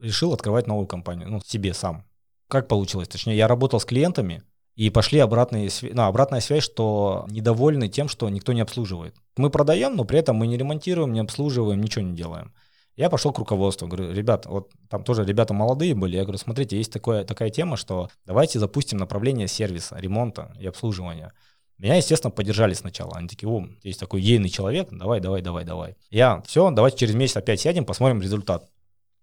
решил 0.00 0.32
открывать 0.32 0.66
новую 0.66 0.86
компанию, 0.86 1.28
ну, 1.28 1.42
себе 1.44 1.74
сам 1.74 2.06
как 2.50 2.68
получилось? 2.68 3.08
Точнее, 3.08 3.36
я 3.36 3.48
работал 3.48 3.80
с 3.80 3.84
клиентами, 3.84 4.42
и 4.76 4.88
пошли 4.88 5.18
обратные, 5.18 5.68
ну, 5.92 6.02
обратная 6.04 6.40
связь, 6.40 6.62
что 6.64 7.26
недовольны 7.28 7.88
тем, 7.88 8.08
что 8.08 8.28
никто 8.30 8.52
не 8.52 8.62
обслуживает. 8.62 9.14
Мы 9.36 9.50
продаем, 9.50 9.94
но 9.94 10.04
при 10.04 10.18
этом 10.18 10.36
мы 10.36 10.46
не 10.46 10.56
ремонтируем, 10.56 11.12
не 11.12 11.20
обслуживаем, 11.20 11.82
ничего 11.82 12.02
не 12.02 12.14
делаем. 12.14 12.54
Я 12.96 13.10
пошел 13.10 13.32
к 13.32 13.38
руководству, 13.38 13.88
говорю, 13.88 14.12
ребят, 14.12 14.46
вот 14.46 14.72
там 14.88 15.04
тоже 15.04 15.24
ребята 15.24 15.54
молодые 15.54 15.94
были, 15.94 16.16
я 16.16 16.22
говорю, 16.22 16.38
смотрите, 16.38 16.76
есть 16.76 16.92
такое, 16.92 17.24
такая 17.24 17.50
тема, 17.50 17.76
что 17.76 18.08
давайте 18.26 18.58
запустим 18.58 18.98
направление 18.98 19.48
сервиса, 19.48 19.96
ремонта 19.98 20.54
и 20.58 20.66
обслуживания. 20.66 21.32
Меня, 21.78 21.96
естественно, 21.96 22.30
поддержали 22.30 22.74
сначала. 22.74 23.16
Они 23.16 23.26
такие, 23.26 23.48
о, 23.48 23.66
есть 23.82 24.00
такой 24.00 24.20
ейный 24.20 24.50
человек, 24.50 24.88
давай, 24.90 25.20
давай, 25.20 25.40
давай, 25.40 25.64
давай. 25.64 25.96
Я, 26.10 26.42
все, 26.46 26.70
давайте 26.70 26.98
через 26.98 27.14
месяц 27.14 27.36
опять 27.36 27.60
сядем, 27.60 27.86
посмотрим 27.86 28.20
результат. 28.20 28.68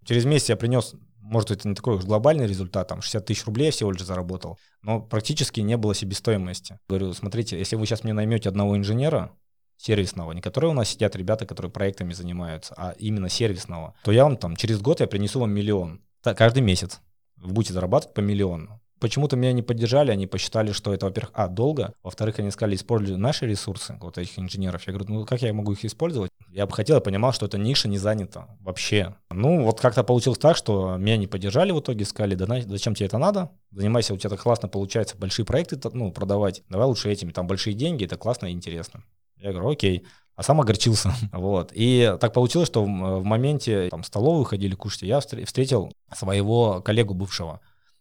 Через 0.04 0.24
месяц 0.24 0.48
я 0.48 0.56
принес 0.56 0.94
может, 1.28 1.50
это 1.50 1.68
не 1.68 1.74
такой 1.74 1.96
уж 1.96 2.04
глобальный 2.04 2.46
результат, 2.46 2.88
там 2.88 3.02
60 3.02 3.24
тысяч 3.24 3.44
рублей 3.44 3.70
всего 3.70 3.92
лишь 3.92 4.04
заработал, 4.04 4.58
но 4.82 5.00
практически 5.00 5.60
не 5.60 5.76
было 5.76 5.94
себестоимости. 5.94 6.78
Говорю, 6.88 7.12
смотрите, 7.12 7.58
если 7.58 7.76
вы 7.76 7.86
сейчас 7.86 8.04
мне 8.04 8.12
наймете 8.12 8.48
одного 8.48 8.76
инженера, 8.76 9.32
сервисного, 9.76 10.32
не 10.32 10.40
которые 10.40 10.70
у 10.70 10.74
нас 10.74 10.88
сидят 10.88 11.14
ребята, 11.16 11.46
которые 11.46 11.70
проектами 11.70 12.12
занимаются, 12.12 12.74
а 12.76 12.94
именно 12.98 13.28
сервисного, 13.28 13.94
то 14.02 14.10
я 14.10 14.24
вам 14.24 14.36
там 14.36 14.56
через 14.56 14.80
год 14.80 15.00
я 15.00 15.06
принесу 15.06 15.40
вам 15.40 15.52
миллион. 15.52 16.02
каждый 16.22 16.62
месяц. 16.62 17.00
Вы 17.36 17.52
будете 17.52 17.74
зарабатывать 17.74 18.14
по 18.14 18.20
миллиону. 18.20 18.80
Почему-то 19.00 19.36
меня 19.36 19.52
не 19.52 19.62
поддержали, 19.62 20.10
они 20.10 20.26
посчитали, 20.26 20.72
что 20.72 20.92
это, 20.92 21.06
во-первых, 21.06 21.30
а, 21.34 21.48
долго, 21.48 21.92
во-вторых, 22.02 22.38
они 22.38 22.50
сказали, 22.50 22.76
используй 22.76 23.16
наши 23.16 23.46
ресурсы, 23.46 23.96
вот 24.00 24.18
этих 24.18 24.38
инженеров. 24.38 24.86
Я 24.86 24.92
говорю, 24.92 25.12
ну 25.12 25.26
как 25.26 25.42
я 25.42 25.52
могу 25.52 25.72
их 25.72 25.84
использовать? 25.84 26.30
Я 26.50 26.66
бы 26.66 26.72
хотел, 26.72 26.96
я 26.96 27.00
понимал, 27.00 27.32
что 27.32 27.46
эта 27.46 27.58
ниша 27.58 27.88
не 27.88 27.98
занята 27.98 28.48
вообще. 28.60 29.14
Ну, 29.30 29.64
вот 29.64 29.80
как-то 29.80 30.02
получилось 30.02 30.38
так, 30.38 30.56
что 30.56 30.96
меня 30.96 31.16
не 31.16 31.26
поддержали 31.26 31.72
в 31.72 31.80
итоге, 31.80 32.04
сказали, 32.04 32.34
да 32.34 32.46
зачем 32.66 32.94
тебе 32.94 33.06
это 33.06 33.18
надо? 33.18 33.50
Занимайся, 33.70 34.14
у 34.14 34.16
тебя 34.16 34.30
так 34.30 34.40
классно 34.40 34.68
получается 34.68 35.16
большие 35.16 35.44
проекты 35.44 35.78
ну, 35.92 36.10
продавать, 36.10 36.62
давай 36.68 36.86
лучше 36.86 37.10
этими, 37.10 37.30
там 37.30 37.46
большие 37.46 37.74
деньги, 37.74 38.04
это 38.04 38.16
классно 38.16 38.46
и 38.46 38.52
интересно. 38.52 39.04
Я 39.36 39.52
говорю, 39.52 39.70
окей. 39.70 40.04
А 40.38 40.42
сам 40.44 40.60
огорчился. 40.60 41.12
вот. 41.32 41.72
И 41.74 42.16
так 42.20 42.32
получилось, 42.32 42.68
что 42.68 42.84
в, 42.84 42.86
в 42.86 43.24
моменте 43.24 43.88
там 43.88 44.04
столовую 44.04 44.44
ходили 44.44 44.74
кушать, 44.74 45.02
я 45.02 45.20
встретил 45.20 45.92
своего 46.14 46.80
коллегу 46.80 47.14
бывшего. 47.14 47.60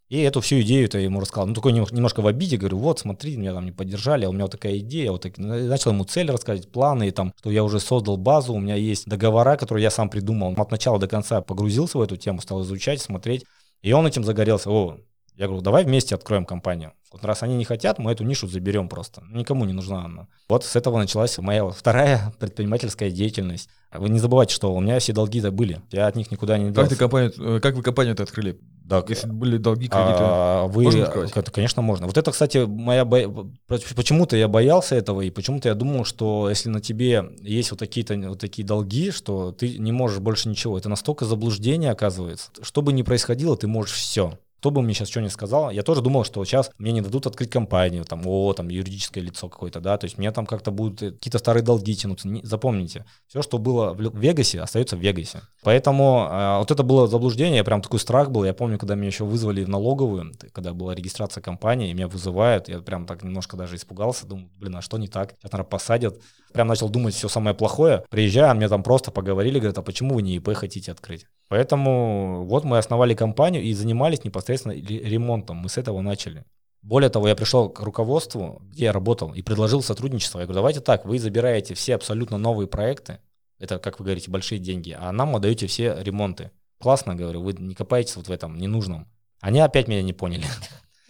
И 0.09 0.21
эту 0.21 0.39
всю 0.39 0.61
идею-то 0.61 0.99
ему 0.99 1.19
рассказал. 1.19 1.47
Ну, 1.47 1.53
такой 1.53 1.73
немножко 1.73 2.21
в 2.21 2.27
обиде, 2.27 2.55
говорю, 2.55 2.77
вот, 2.77 2.99
смотри, 2.99 3.35
меня 3.35 3.53
там 3.53 3.65
не 3.65 3.73
поддержали, 3.73 4.23
а 4.23 4.29
у 4.29 4.31
меня 4.31 4.45
вот 4.45 4.51
такая 4.51 4.77
идея. 4.77 5.11
Вот 5.11 5.23
так, 5.23 5.37
начал 5.37 5.91
ему 5.91 6.05
цель 6.05 6.31
рассказать, 6.31 6.71
планы, 6.71 7.09
и 7.09 7.11
там, 7.11 7.33
что 7.37 7.51
я 7.51 7.63
уже 7.63 7.81
создал 7.81 8.15
базу, 8.15 8.53
у 8.53 8.59
меня 8.59 8.75
есть 8.75 9.05
договора, 9.05 9.57
которые 9.57 9.83
я 9.83 9.91
сам 9.91 10.09
придумал. 10.09 10.53
От 10.55 10.71
начала 10.71 10.97
до 10.97 11.07
конца 11.07 11.41
погрузился 11.41 11.97
в 11.97 12.01
эту 12.01 12.15
тему, 12.15 12.41
стал 12.41 12.63
изучать, 12.63 13.01
смотреть. 13.01 13.43
И 13.81 13.91
он 13.91 14.07
этим 14.07 14.23
загорелся. 14.23 14.69
О, 14.69 14.97
я 15.35 15.45
говорю, 15.45 15.61
давай 15.61 15.83
вместе 15.83 16.15
откроем 16.15 16.45
компанию. 16.45 16.93
Вот 17.11 17.23
раз 17.23 17.43
они 17.43 17.55
не 17.55 17.63
хотят, 17.63 17.99
мы 17.99 18.11
эту 18.11 18.23
нишу 18.23 18.47
заберем 18.47 18.89
просто. 18.89 19.23
Никому 19.29 19.65
не 19.65 19.73
нужна 19.73 20.05
она. 20.05 20.27
Вот 20.49 20.65
с 20.65 20.75
этого 20.75 20.97
началась 20.97 21.37
моя 21.37 21.67
вторая 21.69 22.33
предпринимательская 22.39 23.11
деятельность. 23.11 23.69
Вы 23.93 24.09
не 24.09 24.19
забывайте, 24.19 24.55
что 24.55 24.73
у 24.73 24.79
меня 24.79 24.99
все 24.99 25.13
долги 25.13 25.39
забыли. 25.39 25.81
Я 25.91 26.07
от 26.07 26.15
них 26.15 26.31
никуда 26.31 26.57
не 26.57 26.71
делся. 26.71 26.81
Как, 26.81 26.89
ты 26.89 26.95
компанию, 26.95 27.33
э, 27.37 27.59
как 27.59 27.75
вы 27.75 27.83
компанию-то 27.83 28.23
открыли? 28.23 28.59
Да, 28.87 29.03
Если 29.05 29.27
были 29.27 29.57
долги, 29.57 29.89
кредиты, 29.89 30.19
а, 30.21 30.67
вы, 30.67 30.83
можно 30.83 31.03
открывать? 31.03 31.35
Это, 31.35 31.51
конечно, 31.51 31.81
можно. 31.81 32.07
Вот 32.07 32.17
это, 32.17 32.31
кстати, 32.31 32.59
моя 32.65 33.03
бо... 33.03 33.49
почему-то 33.67 34.37
я 34.37 34.47
боялся 34.47 34.95
этого, 34.95 35.19
и 35.19 35.29
почему-то 35.29 35.67
я 35.67 35.75
думал, 35.75 36.05
что 36.05 36.47
если 36.47 36.69
на 36.69 36.79
тебе 36.79 37.31
есть 37.41 37.71
вот 37.71 37.81
такие-то 37.81 38.15
вот 38.15 38.39
такие 38.39 38.65
долги, 38.65 39.11
что 39.11 39.51
ты 39.51 39.77
не 39.77 39.91
можешь 39.91 40.19
больше 40.19 40.47
ничего. 40.47 40.77
Это 40.77 40.87
настолько 40.87 41.25
заблуждение 41.25 41.91
оказывается. 41.91 42.49
Что 42.61 42.81
бы 42.81 42.93
ни 42.93 43.01
происходило, 43.01 43.57
ты 43.57 43.67
можешь 43.67 43.93
все. 43.93 44.39
Кто 44.59 44.71
бы 44.71 44.81
мне 44.81 44.93
сейчас 44.93 45.09
что 45.09 45.21
ни 45.21 45.27
сказал, 45.27 45.71
я 45.71 45.83
тоже 45.83 46.01
думал, 46.01 46.23
что 46.23 46.43
сейчас 46.45 46.71
мне 46.77 46.91
не 46.91 47.01
дадут 47.01 47.27
открыть 47.27 47.49
компанию, 47.49 48.05
там, 48.05 48.21
о, 48.25 48.53
там, 48.53 48.69
юридическое 48.69 49.23
лицо 49.23 49.49
какое-то, 49.49 49.79
да, 49.79 49.97
то 49.97 50.05
есть 50.05 50.17
мне 50.17 50.31
там 50.31 50.45
как-то 50.45 50.71
будут 50.71 51.01
э, 51.01 51.11
какие-то 51.11 51.37
старые 51.39 51.63
долги 51.63 51.95
тянуться. 51.95 52.27
Не, 52.27 52.43
запомните, 52.43 53.05
все, 53.27 53.41
что 53.41 53.57
было 53.57 53.93
в 53.93 54.17
Вегасе, 54.17 54.61
остается 54.61 54.95
в 54.95 54.99
Вегасе. 54.99 55.41
Поэтому 55.63 56.27
э, 56.29 56.57
вот 56.59 56.71
это 56.71 56.83
было 56.83 57.07
заблуждение, 57.07 57.63
прям 57.63 57.81
такой 57.81 57.99
страх 57.99 58.31
был. 58.31 58.45
Я 58.45 58.53
помню, 58.53 58.77
когда 58.77 58.95
меня 58.95 59.07
еще 59.07 59.25
вызвали 59.25 59.63
в 59.63 59.69
налоговую, 59.69 60.33
когда 60.53 60.73
была 60.73 60.95
регистрация 60.95 61.41
компании, 61.41 61.93
меня 61.93 62.07
вызывают, 62.07 62.69
я 62.69 62.79
прям 62.79 63.05
так 63.05 63.23
немножко 63.23 63.57
даже 63.57 63.75
испугался, 63.75 64.25
думаю, 64.25 64.49
блин, 64.57 64.75
а 64.75 64.81
что 64.81 64.97
не 64.97 65.07
так? 65.07 65.35
Сейчас, 65.39 65.51
наверное, 65.51 65.69
посадят. 65.69 66.19
Прям 66.53 66.67
начал 66.67 66.89
думать 66.89 67.13
все 67.13 67.27
самое 67.27 67.55
плохое. 67.55 68.03
Приезжаю, 68.09 68.55
мне 68.55 68.67
там 68.69 68.83
просто 68.83 69.11
поговорили, 69.11 69.59
говорят, 69.59 69.77
а 69.77 69.81
почему 69.81 70.15
вы 70.15 70.21
не 70.21 70.35
ИП 70.35 70.53
хотите 70.53 70.91
открыть? 70.91 71.25
Поэтому 71.49 72.45
вот 72.45 72.63
мы 72.63 72.77
основали 72.77 73.13
компанию 73.13 73.63
и 73.63 73.73
занимались 73.73 74.23
непосредственно 74.23 74.73
ремонтом. 74.73 75.57
Мы 75.57 75.69
с 75.69 75.77
этого 75.77 76.01
начали. 76.01 76.45
Более 76.81 77.09
того, 77.09 77.27
я 77.27 77.35
пришел 77.35 77.69
к 77.69 77.81
руководству, 77.81 78.61
где 78.69 78.85
я 78.85 78.93
работал, 78.93 79.33
и 79.33 79.41
предложил 79.41 79.81
сотрудничество. 79.81 80.39
Я 80.39 80.45
говорю, 80.45 80.59
давайте 80.59 80.79
так, 80.79 81.05
вы 81.05 81.19
забираете 81.19 81.73
все 81.73 81.95
абсолютно 81.95 82.37
новые 82.37 82.67
проекты, 82.67 83.19
это, 83.59 83.79
как 83.79 83.99
вы 83.99 84.05
говорите, 84.05 84.29
большие 84.29 84.59
деньги, 84.59 84.95
а 84.97 85.11
нам 85.11 85.35
отдаете 85.35 85.67
все 85.67 85.97
ремонты. 85.99 86.51
Классно, 86.79 87.15
говорю, 87.15 87.41
вы 87.41 87.53
не 87.53 87.73
копаетесь 87.73 88.15
вот 88.15 88.27
в 88.27 88.31
этом 88.31 88.57
ненужном. 88.57 89.07
Они 89.41 89.59
опять 89.59 89.87
меня 89.87 90.03
не 90.03 90.13
поняли. 90.13 90.45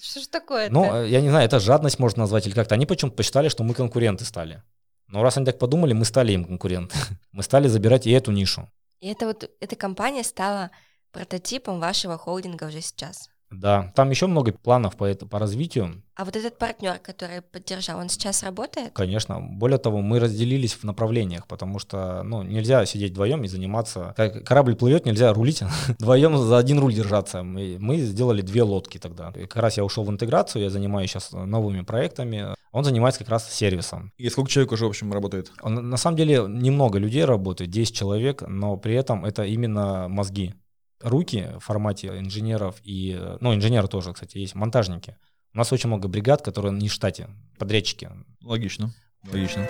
Что 0.02 0.21
ж 0.21 0.28
такое 0.28 0.69
Ну, 0.69 1.04
я 1.06 1.21
не 1.21 1.30
знаю, 1.30 1.45
это 1.45 1.60
жадность 1.60 2.00
можно 2.00 2.21
назвать 2.21 2.47
или 2.47 2.54
как-то. 2.54 2.76
Они 2.76 2.86
почему-то 2.86 3.17
посчитали, 3.17 3.50
что 3.50 3.63
мы 3.63 3.73
конкуренты 3.73 4.23
стали. 4.26 4.63
Но 5.08 5.24
раз 5.24 5.38
они 5.38 5.46
так 5.46 5.58
подумали, 5.60 5.93
мы 5.93 6.06
стали 6.06 6.34
им 6.34 6.46
конкуренты. 6.46 6.96
мы 7.32 7.43
стали 7.43 7.67
забирать 7.67 8.08
и 8.08 8.12
эту 8.12 8.32
нишу. 8.32 8.70
И 9.00 9.08
это 9.08 9.28
вот, 9.28 9.50
эта 9.60 9.76
компания 9.76 10.24
стала 10.24 10.72
прототипом 11.12 11.80
вашего 11.80 12.17
холдинга 12.17 12.65
уже 12.65 12.82
сейчас. 12.82 13.30
Да, 13.52 13.92
там 13.96 14.10
еще 14.10 14.28
много 14.28 14.52
планов 14.52 14.98
по, 14.98 15.06
это, 15.06 15.26
по 15.26 15.40
развитию. 15.40 16.04
А 16.16 16.26
вот 16.26 16.36
этот 16.36 16.58
партнер, 16.58 17.00
который 17.00 17.42
поддержал, 17.42 18.00
он 18.00 18.10
сейчас 18.10 18.44
работает? 18.44 18.92
Конечно. 18.94 19.40
Более 19.40 19.78
того, 19.78 20.02
мы 20.02 20.20
разделились 20.20 20.74
в 20.74 20.84
направлениях, 20.84 21.48
потому 21.48 21.80
что 21.80 22.24
ну, 22.24 22.44
нельзя 22.44 22.86
сидеть 22.86 23.12
вдвоем 23.12 23.44
и 23.44 23.48
заниматься. 23.48 24.14
Как 24.18 24.44
корабль 24.44 24.76
плывет, 24.76 25.06
нельзя 25.06 25.32
рулить 25.32 25.62
вдвоем 25.88 26.38
за 26.38 26.58
один 26.58 26.80
руль 26.80 26.94
держаться. 26.94 27.44
Мы, 27.44 27.78
мы 27.80 27.98
сделали 27.98 28.42
две 28.42 28.64
лодки 28.64 28.98
тогда. 28.98 29.32
И 29.36 29.46
как 29.46 29.62
раз 29.64 29.78
я 29.78 29.86
ушел 29.86 30.04
в 30.04 30.10
интеграцию, 30.10 30.64
я 30.64 30.70
занимаюсь 30.70 31.12
сейчас 31.12 31.32
новыми 31.32 31.82
проектами. 31.82 32.48
Он 32.72 32.84
занимается 32.84 33.20
как 33.20 33.30
раз 33.30 33.50
сервисом. 33.50 34.12
И 34.18 34.30
сколько 34.30 34.52
человек 34.52 34.74
уже, 34.74 34.86
в 34.86 34.90
общем, 34.90 35.14
работает? 35.14 35.52
Он, 35.62 35.90
на 35.90 35.98
самом 35.98 36.18
деле 36.18 36.46
немного 36.48 37.00
людей 37.00 37.24
работает, 37.24 37.70
10 37.70 37.96
человек, 37.96 38.44
но 38.46 38.76
при 38.76 38.96
этом 38.96 39.24
это 39.24 39.44
именно 39.44 40.08
мозги 40.10 40.54
руки 41.02 41.50
в 41.58 41.60
формате 41.60 42.08
инженеров 42.20 42.78
и, 42.84 43.20
ну, 43.40 43.54
инженеры 43.54 43.88
тоже, 43.88 44.14
кстати, 44.14 44.38
есть, 44.38 44.56
монтажники. 44.56 45.18
У 45.54 45.58
нас 45.58 45.72
очень 45.72 45.88
много 45.88 46.08
бригад, 46.08 46.42
которые 46.42 46.74
не 46.74 46.90
в 46.90 46.94
штате, 46.94 47.30
подрядчики. 47.58 48.10
Логично, 48.44 48.94
логично. 49.32 49.68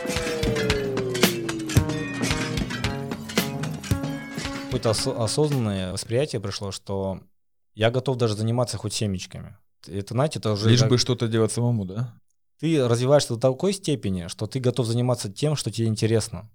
Какое-то 4.65 4.89
ос- 4.89 5.07
осознанное 5.07 5.93
восприятие 5.93 6.41
пришло, 6.41 6.71
что 6.71 7.21
я 7.73 7.89
готов 7.91 8.17
даже 8.17 8.35
заниматься 8.35 8.77
хоть 8.77 8.93
семечками. 8.93 9.57
Это, 9.87 10.13
знаете, 10.13 10.39
это 10.39 10.51
уже... 10.51 10.69
Лишь 10.69 10.81
как... 10.81 10.89
бы 10.89 10.97
что-то 10.97 11.27
делать 11.27 11.51
самому, 11.51 11.85
да? 11.85 12.19
Ты 12.59 12.87
развиваешься 12.87 13.35
до 13.35 13.39
такой 13.39 13.71
степени, 13.71 14.27
что 14.27 14.47
ты 14.47 14.59
готов 14.59 14.87
заниматься 14.87 15.31
тем, 15.31 15.55
что 15.55 15.71
тебе 15.71 15.87
интересно. 15.87 16.49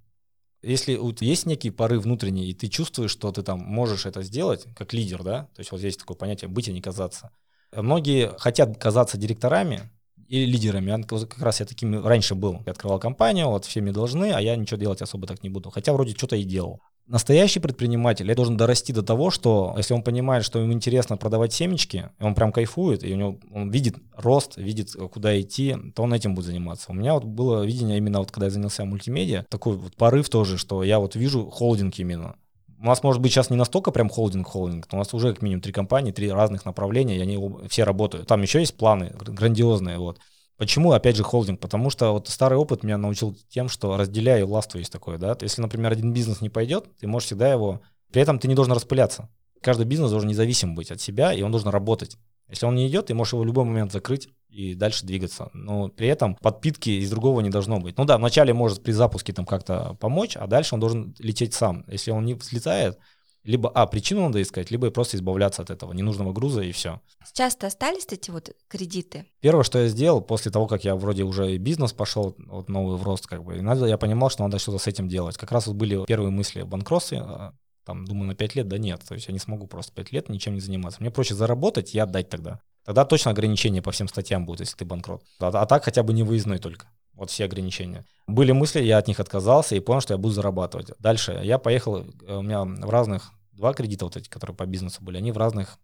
Если 0.63 0.99
есть 1.25 1.47
некий 1.47 1.71
порыв 1.71 2.05
внутренний, 2.05 2.49
и 2.49 2.55
ты 2.55 2.69
чувствуешь, 2.69 3.11
что 3.11 3.33
ты 3.33 3.43
там 3.43 3.59
можешь 3.61 4.07
это 4.07 4.23
сделать, 4.23 4.67
как 4.77 4.93
лидер, 4.93 5.23
да, 5.23 5.45
то 5.55 5.61
есть 5.61 5.73
вот 5.73 5.79
здесь 5.79 5.97
такое 5.97 6.17
понятие 6.17 6.49
«быть 6.49 6.69
и 6.69 6.73
не 6.73 6.81
казаться». 6.81 7.31
Многие 7.75 8.37
хотят 8.39 8.79
казаться 8.79 9.17
директорами, 9.17 9.91
и 10.33 10.47
лидерами. 10.47 11.03
Как 11.03 11.43
раз 11.43 11.61
я 11.61 11.67
таким 11.67 12.07
раньше 12.07 12.35
был. 12.35 12.63
Я 12.65 12.73
открывал 12.73 12.99
компанию, 12.99 13.49
вот 13.49 13.67
все 13.67 13.83
мне 13.83 13.93
должны, 13.93 14.33
а 14.33 14.41
я 14.41 14.57
ничего 14.57 14.81
делать 14.81 15.03
особо 15.03 15.27
так 15.27 15.43
не 15.43 15.51
буду. 15.51 15.69
Хотя 15.69 15.93
вроде 15.93 16.15
что-то 16.15 16.37
и 16.37 16.45
делал. 16.45 16.81
Настоящий 17.07 17.59
предприниматель 17.59 18.33
должен 18.35 18.57
дорасти 18.57 18.93
до 18.93 19.03
того, 19.03 19.31
что 19.31 19.75
если 19.77 19.93
он 19.93 20.03
понимает, 20.03 20.45
что 20.45 20.61
ему 20.61 20.73
интересно 20.73 21.17
продавать 21.17 21.53
семечки, 21.53 22.11
и 22.19 22.23
он 22.23 22.35
прям 22.35 22.53
кайфует, 22.53 23.03
и 23.03 23.13
у 23.13 23.17
него 23.17 23.39
он 23.53 23.71
видит 23.71 23.97
рост, 24.15 24.57
видит, 24.57 24.93
куда 25.13 25.39
идти, 25.41 25.77
то 25.95 26.05
он 26.05 26.15
этим 26.15 26.35
будет 26.35 26.47
заниматься. 26.47 26.93
У 26.93 26.95
меня 26.95 27.15
вот 27.15 27.25
было 27.25 27.65
видение 27.65 27.99
именно 27.99 28.21
вот 28.21 28.31
когда 28.31 28.47
я 28.47 28.51
занялся 28.51 28.85
мультимедиа, 28.85 29.45
такой 29.51 29.77
вот 29.77 29.97
порыв 29.97 30.29
тоже, 30.29 30.59
что 30.59 30.85
я 30.85 31.01
вот 31.01 31.17
вижу 31.17 31.51
холдинг 31.51 31.99
именно. 31.99 32.37
У 32.81 32.87
нас, 32.87 33.03
может 33.03 33.21
быть, 33.21 33.33
сейчас 33.33 33.51
не 33.51 33.57
настолько 33.57 33.93
прям 33.93 34.09
холдинг-холдинг, 34.09 34.89
но 34.91 34.99
у 34.99 35.01
нас 35.01 35.15
уже 35.15 35.33
как 35.33 35.43
минимум 35.43 35.61
три 35.61 35.73
компании, 35.73 36.11
три 36.11 36.31
разных 36.31 36.65
направления, 36.65 37.17
и 37.17 37.21
они 37.21 37.39
все 37.69 37.85
работают. 37.85 38.27
Там 38.27 38.43
еще 38.43 38.59
есть 38.59 38.77
планы 38.77 39.13
грандиозные, 39.21 39.99
вот. 39.99 40.19
Почему, 40.63 40.93
опять 40.93 41.17
же, 41.17 41.25
холдинг? 41.25 41.59
Потому 41.59 41.91
что 41.91 42.13
вот 42.13 42.29
старый 42.29 42.57
опыт 42.57 42.85
меня 42.85 42.97
научил 42.97 43.37
тем, 43.49 43.69
что 43.69 43.97
разделяю 43.97 44.47
властву 44.47 44.79
есть 44.79 44.93
такое, 44.93 45.19
да. 45.19 45.37
Если, 45.41 45.61
например, 45.61 45.91
один 45.91 46.13
бизнес 46.13 46.41
не 46.41 46.51
пойдет, 46.51 46.85
ты 47.01 47.09
можешь 47.09 47.27
всегда 47.27 47.51
его... 47.51 47.81
При 48.13 48.23
этом 48.23 48.39
ты 48.39 48.47
не 48.47 48.55
должен 48.55 48.73
распыляться. 48.73 49.29
Каждый 49.61 49.87
бизнес 49.87 50.13
должен 50.13 50.29
независим 50.29 50.77
быть 50.77 50.93
от 50.93 51.01
себя, 51.01 51.33
и 51.33 51.43
он 51.43 51.51
должен 51.51 51.71
работать. 51.71 52.17
Если 52.49 52.65
он 52.65 52.77
не 52.77 52.87
идет, 52.87 53.07
ты 53.07 53.15
можешь 53.15 53.33
его 53.33 53.43
в 53.43 53.47
любой 53.47 53.65
момент 53.65 53.91
закрыть 53.91 54.29
и 54.51 54.77
дальше 54.77 55.05
двигаться. 55.05 55.51
Но 55.53 55.89
при 55.89 56.07
этом 56.07 56.37
подпитки 56.37 56.91
из 56.91 57.11
другого 57.11 57.41
не 57.41 57.51
должно 57.51 57.81
быть. 57.81 57.99
Ну 57.99 58.05
да, 58.05 58.17
вначале 58.17 58.55
может 58.55 58.85
при 58.85 58.93
запуске 58.93 59.33
там 59.33 59.47
как-то 59.47 59.97
помочь, 59.99 60.37
а 60.37 60.47
дальше 60.47 60.77
он 60.77 60.81
должен 60.81 61.13
лететь 61.19 61.55
сам. 61.55 61.85
Если 61.89 62.13
он 62.13 62.25
не 62.25 62.35
взлетает, 62.35 62.99
либо, 63.45 63.71
а, 63.71 63.87
причину 63.87 64.23
надо 64.23 64.41
искать, 64.41 64.71
либо 64.71 64.91
просто 64.91 65.17
избавляться 65.17 65.63
от 65.63 65.71
этого 65.71 65.93
ненужного 65.93 66.33
груза 66.33 66.63
и 66.63 66.73
все. 66.73 67.01
Часто 67.33 67.67
остались 67.67 68.07
эти 68.11 68.31
вот 68.31 68.51
кредиты? 68.69 69.27
Первое, 69.41 69.65
что 69.65 69.81
я 69.81 69.89
сделал 69.89 70.21
после 70.21 70.51
того, 70.51 70.67
как 70.67 70.85
я 70.85 70.95
вроде 70.95 71.25
уже 71.25 71.53
и 71.55 71.59
бизнес 71.59 71.93
пошел, 71.93 72.37
вот 72.39 72.69
новый 72.69 72.97
в 72.97 73.03
рост, 73.03 73.27
как 73.27 73.45
бы, 73.45 73.59
и 73.59 73.61
надо, 73.61 73.87
я 73.87 73.99
понимал, 73.99 74.31
что 74.31 74.43
надо 74.45 74.59
что-то 74.59 74.79
с 74.79 74.87
этим 74.87 75.09
делать. 75.09 75.37
Как 75.37 75.51
раз 75.51 75.67
вот 75.67 75.77
были 75.77 76.05
первые 76.07 76.31
мысли 76.31 76.61
о 76.61 76.67
банкротстве, 76.67 77.19
а, 77.19 77.55
там, 77.85 78.05
думаю, 78.05 78.29
на 78.29 78.35
5 78.35 78.55
лет, 78.55 78.69
да 78.69 78.79
нет, 78.79 79.03
то 79.07 79.15
есть 79.15 79.27
я 79.27 79.33
не 79.33 79.41
смогу 79.41 79.67
просто 79.67 79.93
5 79.93 80.13
лет 80.13 80.29
ничем 80.29 80.55
не 80.55 80.61
заниматься. 80.61 81.01
Мне 81.01 81.11
проще 81.11 81.35
заработать 81.35 81.95
и 81.95 81.99
отдать 81.99 82.29
тогда. 82.29 82.61
Тогда 82.85 83.05
точно 83.05 83.31
ограничения 83.31 83.83
по 83.83 83.93
всем 83.93 84.09
статьям 84.09 84.45
будут, 84.45 84.61
если 84.61 84.77
ты 84.77 84.85
банкрот. 84.85 85.23
А, 85.41 85.49
а 85.49 85.67
так 85.67 85.85
хотя 85.85 86.03
бы 86.03 86.13
не 86.13 86.23
выездной 86.23 86.59
только. 86.59 86.87
Вот 87.15 87.31
все 87.31 87.45
ограничения. 87.45 88.05
Были 88.27 88.53
мысли, 88.53 88.83
я 88.83 88.99
от 88.99 89.09
них 89.09 89.21
отказался 89.21 89.75
и 89.75 89.81
понял, 89.81 90.01
что 90.01 90.15
я 90.15 90.19
буду 90.19 90.35
зарабатывать. 90.35 90.93
Дальше 90.99 91.41
я 91.43 91.59
поехал, 91.59 91.99
э, 91.99 92.37
у 92.37 92.43
меня 92.43 92.65
в 92.65 92.91
разных, 92.91 93.33
два 93.53 93.75
кредита 93.75 94.05
вот 94.05 94.17
эти, 94.17 94.29
которые 94.29 94.57
по 94.57 94.67
бизнесу 94.67 95.03
были, 95.03 95.19
они 95.19 95.33
в 95.33 95.37
разных 95.37 95.79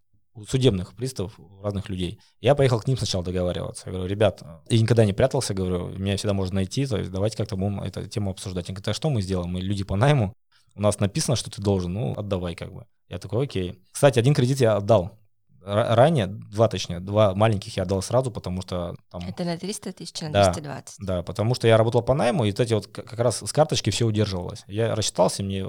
судебных 0.47 0.95
приставов, 0.95 1.39
разных 1.61 1.89
людей. 1.89 2.19
Я 2.39 2.55
поехал 2.55 2.79
к 2.79 2.87
ним 2.87 2.97
сначала 2.97 3.23
договариваться. 3.23 3.83
Я 3.87 3.91
говорю, 3.91 4.09
ребят, 4.09 4.41
я 4.69 4.79
никогда 4.79 5.05
не 5.05 5.13
прятался, 5.13 5.53
говорю, 5.53 5.89
меня 5.89 6.17
всегда 6.17 6.33
можно 6.33 6.55
найти, 6.55 6.85
то 6.85 6.97
есть 6.97 7.11
давайте 7.11 7.37
как-то 7.37 7.55
будем 7.55 7.81
эту 7.81 8.07
тему 8.07 8.31
обсуждать. 8.31 8.69
Они 8.69 8.75
говорят, 8.75 8.89
а 8.89 8.93
что 8.93 9.09
мы 9.09 9.21
сделаем? 9.21 9.51
Мы 9.51 9.61
люди 9.61 9.83
по 9.83 9.95
найму, 9.95 10.33
у 10.75 10.81
нас 10.81 10.99
написано, 10.99 11.35
что 11.35 11.49
ты 11.51 11.61
должен, 11.61 11.93
ну, 11.93 12.13
отдавай 12.15 12.55
как 12.55 12.73
бы. 12.73 12.85
Я 13.09 13.17
такой, 13.17 13.45
окей. 13.45 13.81
Кстати, 13.91 14.19
один 14.19 14.33
кредит 14.33 14.61
я 14.61 14.77
отдал. 14.77 15.19
Ранее, 15.63 16.27
два 16.27 16.67
точнее, 16.67 16.99
два 16.99 17.33
маленьких 17.35 17.77
я 17.77 17.83
отдал 17.83 18.01
сразу, 18.01 18.31
потому 18.31 18.61
что 18.61 18.95
там... 19.11 19.21
Это 19.27 19.43
на 19.43 19.57
300 19.57 19.93
тысяч, 19.93 20.21
на 20.21 20.29
да, 20.29 20.51
220. 20.51 20.95
Да, 20.99 21.23
потому 21.23 21.55
что 21.55 21.67
я 21.67 21.77
работал 21.77 22.01
по 22.01 22.13
найму, 22.13 22.45
и 22.45 22.49
эти 22.49 22.73
вот 22.73 22.87
как 22.87 23.19
раз 23.19 23.41
с 23.43 23.51
карточки 23.51 23.89
все 23.89 24.05
удерживалось. 24.05 24.63
Я 24.67 24.95
рассчитался, 24.95 25.43
мне 25.43 25.65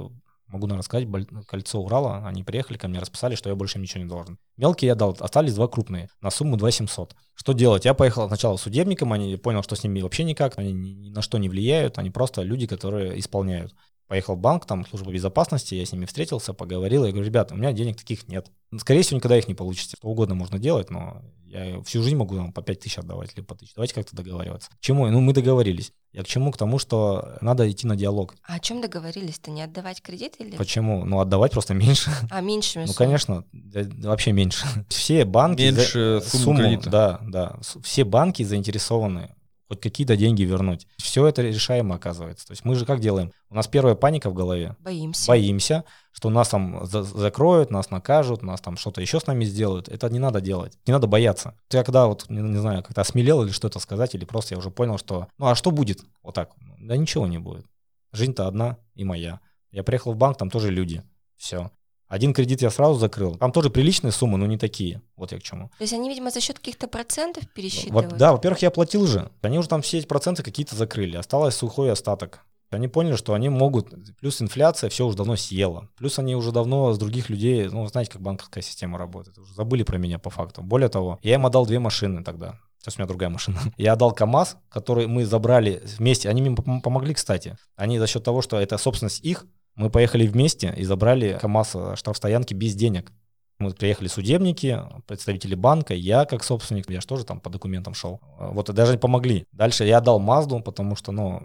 могу, 0.50 0.66
наверное, 0.66 0.82
сказать, 0.82 1.08
кольцо 1.46 1.80
Урала, 1.80 2.26
они 2.26 2.42
приехали 2.42 2.76
ко 2.76 2.88
мне, 2.88 2.98
расписали, 2.98 3.34
что 3.34 3.48
я 3.48 3.54
больше 3.54 3.78
им 3.78 3.82
ничего 3.82 4.02
не 4.02 4.08
должен. 4.08 4.38
Мелкие 4.56 4.88
я 4.88 4.94
дал, 4.94 5.16
остались 5.20 5.54
два 5.54 5.68
крупные, 5.68 6.08
на 6.20 6.30
сумму 6.30 6.56
2 6.56 6.70
700. 6.70 7.14
Что 7.34 7.52
делать? 7.52 7.84
Я 7.84 7.94
поехал 7.94 8.26
сначала 8.26 8.56
судебником, 8.56 9.12
они 9.12 9.36
понял, 9.36 9.62
что 9.62 9.76
с 9.76 9.84
ними 9.84 10.00
вообще 10.00 10.24
никак, 10.24 10.58
они 10.58 10.72
ни 10.72 11.10
на 11.10 11.22
что 11.22 11.38
не 11.38 11.48
влияют, 11.48 11.98
они 11.98 12.10
просто 12.10 12.42
люди, 12.42 12.66
которые 12.66 13.18
исполняют. 13.18 13.74
Поехал 14.10 14.34
в 14.34 14.40
банк, 14.40 14.66
там 14.66 14.84
служба 14.84 15.12
безопасности, 15.12 15.76
я 15.76 15.86
с 15.86 15.92
ними 15.92 16.04
встретился, 16.04 16.52
поговорил, 16.52 17.04
я 17.04 17.12
говорю, 17.12 17.24
ребята, 17.24 17.54
у 17.54 17.56
меня 17.56 17.72
денег 17.72 17.96
таких 17.96 18.26
нет. 18.26 18.50
Скорее 18.76 19.02
всего, 19.02 19.18
никогда 19.18 19.38
их 19.38 19.46
не 19.46 19.54
получите. 19.54 19.94
Что 19.96 20.08
угодно 20.08 20.34
можно 20.34 20.58
делать, 20.58 20.90
но 20.90 21.22
я 21.44 21.80
всю 21.84 22.02
жизнь 22.02 22.16
могу 22.16 22.34
там, 22.34 22.52
по 22.52 22.60
5 22.60 22.80
тысяч 22.80 22.98
отдавать, 22.98 23.36
либо 23.36 23.46
по 23.46 23.54
тысяч. 23.54 23.72
Давайте 23.72 23.94
как-то 23.94 24.16
договариваться. 24.16 24.68
К 24.68 24.80
чему? 24.80 25.06
Ну, 25.06 25.20
мы 25.20 25.32
договорились. 25.32 25.92
Я 26.12 26.24
к 26.24 26.26
чему? 26.26 26.50
К 26.50 26.56
тому, 26.56 26.80
что 26.80 27.38
надо 27.40 27.70
идти 27.70 27.86
на 27.86 27.94
диалог. 27.94 28.34
А 28.42 28.56
о 28.56 28.58
чем 28.58 28.80
договорились-то? 28.80 29.52
Не 29.52 29.62
отдавать 29.62 30.02
кредит 30.02 30.34
или? 30.40 30.56
Почему? 30.56 31.04
Ну, 31.04 31.20
отдавать 31.20 31.52
просто 31.52 31.74
меньше. 31.74 32.10
А, 32.30 32.40
меньше 32.40 32.86
Ну, 32.88 32.92
конечно, 32.94 33.44
вообще 33.52 34.32
меньше. 34.32 34.66
Все 34.88 35.24
банки... 35.24 35.62
Меньше 35.62 36.20
сумму 36.26 36.58
кредита. 36.58 36.90
Да, 36.90 37.20
да. 37.22 37.60
Все 37.84 38.02
банки 38.02 38.42
заинтересованы 38.42 39.36
хоть 39.70 39.80
какие-то 39.80 40.16
деньги 40.16 40.42
вернуть. 40.42 40.88
Все 40.96 41.28
это 41.28 41.42
решаемо 41.42 41.94
оказывается. 41.94 42.44
То 42.44 42.50
есть 42.50 42.64
мы 42.64 42.74
же 42.74 42.84
как 42.84 42.98
делаем? 42.98 43.32
У 43.50 43.54
нас 43.54 43.68
первая 43.68 43.94
паника 43.94 44.28
в 44.28 44.34
голове. 44.34 44.74
Боимся. 44.80 45.28
Боимся, 45.28 45.84
что 46.10 46.28
нас 46.28 46.48
там 46.48 46.84
за 46.86 47.04
закроют, 47.04 47.70
нас 47.70 47.88
накажут, 47.90 48.42
нас 48.42 48.60
там 48.60 48.76
что-то 48.76 49.00
еще 49.00 49.20
с 49.20 49.28
нами 49.28 49.44
сделают. 49.44 49.88
Это 49.88 50.10
не 50.10 50.18
надо 50.18 50.40
делать. 50.40 50.76
Не 50.88 50.92
надо 50.92 51.06
бояться. 51.06 51.54
Я 51.70 51.84
когда 51.84 52.08
вот, 52.08 52.28
не, 52.28 52.42
не 52.42 52.58
знаю, 52.58 52.82
как-то 52.82 53.00
осмелел 53.00 53.44
или 53.44 53.52
что-то 53.52 53.78
сказать, 53.78 54.12
или 54.16 54.24
просто 54.24 54.54
я 54.54 54.58
уже 54.58 54.72
понял, 54.72 54.98
что 54.98 55.28
ну 55.38 55.46
а 55.46 55.54
что 55.54 55.70
будет? 55.70 56.00
Вот 56.20 56.34
так. 56.34 56.50
Да 56.80 56.96
ничего 56.96 57.28
не 57.28 57.38
будет. 57.38 57.64
Жизнь-то 58.10 58.48
одна 58.48 58.76
и 58.96 59.04
моя. 59.04 59.38
Я 59.70 59.84
приехал 59.84 60.14
в 60.14 60.16
банк, 60.16 60.36
там 60.36 60.50
тоже 60.50 60.72
люди. 60.72 61.04
Все. 61.36 61.70
Один 62.10 62.34
кредит 62.34 62.60
я 62.60 62.70
сразу 62.70 62.98
закрыл. 62.98 63.36
Там 63.36 63.52
тоже 63.52 63.70
приличные 63.70 64.10
суммы, 64.10 64.36
но 64.36 64.44
не 64.44 64.58
такие. 64.58 65.00
Вот 65.16 65.30
я 65.30 65.38
к 65.38 65.42
чему. 65.44 65.68
То 65.78 65.84
есть 65.84 65.92
они, 65.92 66.08
видимо, 66.08 66.32
за 66.32 66.40
счет 66.40 66.58
каких-то 66.58 66.88
процентов 66.88 67.44
пересчитывают? 67.54 68.10
Во- 68.10 68.18
да, 68.18 68.32
во-первых, 68.32 68.60
я 68.62 68.72
платил 68.72 69.06
же. 69.06 69.30
Они 69.42 69.58
уже 69.60 69.68
там 69.68 69.80
все 69.80 69.98
эти 69.98 70.06
проценты 70.06 70.42
какие-то 70.42 70.74
закрыли. 70.74 71.16
Осталось 71.16 71.54
сухой 71.54 71.92
остаток. 71.92 72.44
Они 72.70 72.88
поняли, 72.88 73.14
что 73.14 73.32
они 73.34 73.48
могут, 73.48 73.94
плюс 74.18 74.42
инфляция 74.42 74.90
все 74.90 75.06
уже 75.06 75.16
давно 75.16 75.36
съела. 75.36 75.88
Плюс 75.96 76.18
они 76.18 76.34
уже 76.34 76.50
давно 76.50 76.92
с 76.92 76.98
других 76.98 77.30
людей, 77.30 77.68
ну, 77.68 77.86
знаете, 77.86 78.10
как 78.12 78.22
банковская 78.22 78.62
система 78.62 78.98
работает, 78.98 79.38
уже 79.38 79.54
забыли 79.54 79.84
про 79.84 79.96
меня 79.96 80.18
по 80.18 80.30
факту. 80.30 80.62
Более 80.62 80.88
того, 80.88 81.20
я 81.22 81.34
им 81.34 81.46
отдал 81.46 81.64
две 81.64 81.78
машины 81.78 82.24
тогда. 82.24 82.58
Сейчас 82.78 82.96
у 82.96 83.00
меня 83.00 83.08
другая 83.08 83.28
машина. 83.28 83.60
Я 83.76 83.92
отдал 83.92 84.12
КАМАЗ, 84.12 84.56
который 84.70 85.06
мы 85.06 85.26
забрали 85.26 85.82
вместе. 85.98 86.30
Они 86.30 86.40
мне 86.40 86.56
помогли, 86.56 87.12
кстати. 87.12 87.56
Они 87.76 87.98
за 87.98 88.06
счет 88.06 88.24
того, 88.24 88.40
что 88.40 88.58
это 88.58 88.78
собственность 88.78 89.22
их, 89.22 89.44
мы 89.74 89.90
поехали 89.90 90.26
вместе 90.26 90.74
и 90.76 90.84
забрали 90.84 91.38
КАМАЗ 91.40 91.96
штрафстоянки 91.96 92.54
без 92.54 92.74
денег. 92.74 93.12
Мы 93.58 93.72
приехали 93.72 94.08
судебники, 94.08 94.80
представители 95.06 95.54
банка, 95.54 95.92
я 95.92 96.24
как 96.24 96.42
собственник, 96.42 96.88
я 96.90 97.00
же 97.00 97.06
тоже 97.06 97.24
там 97.24 97.40
по 97.40 97.50
документам 97.50 97.92
шел. 97.92 98.20
Вот 98.38 98.70
и 98.70 98.72
даже 98.72 98.98
помогли. 98.98 99.44
Дальше 99.52 99.84
я 99.84 99.98
отдал 99.98 100.18
Мазду, 100.18 100.60
потому 100.60 100.96
что, 100.96 101.12
ну, 101.12 101.42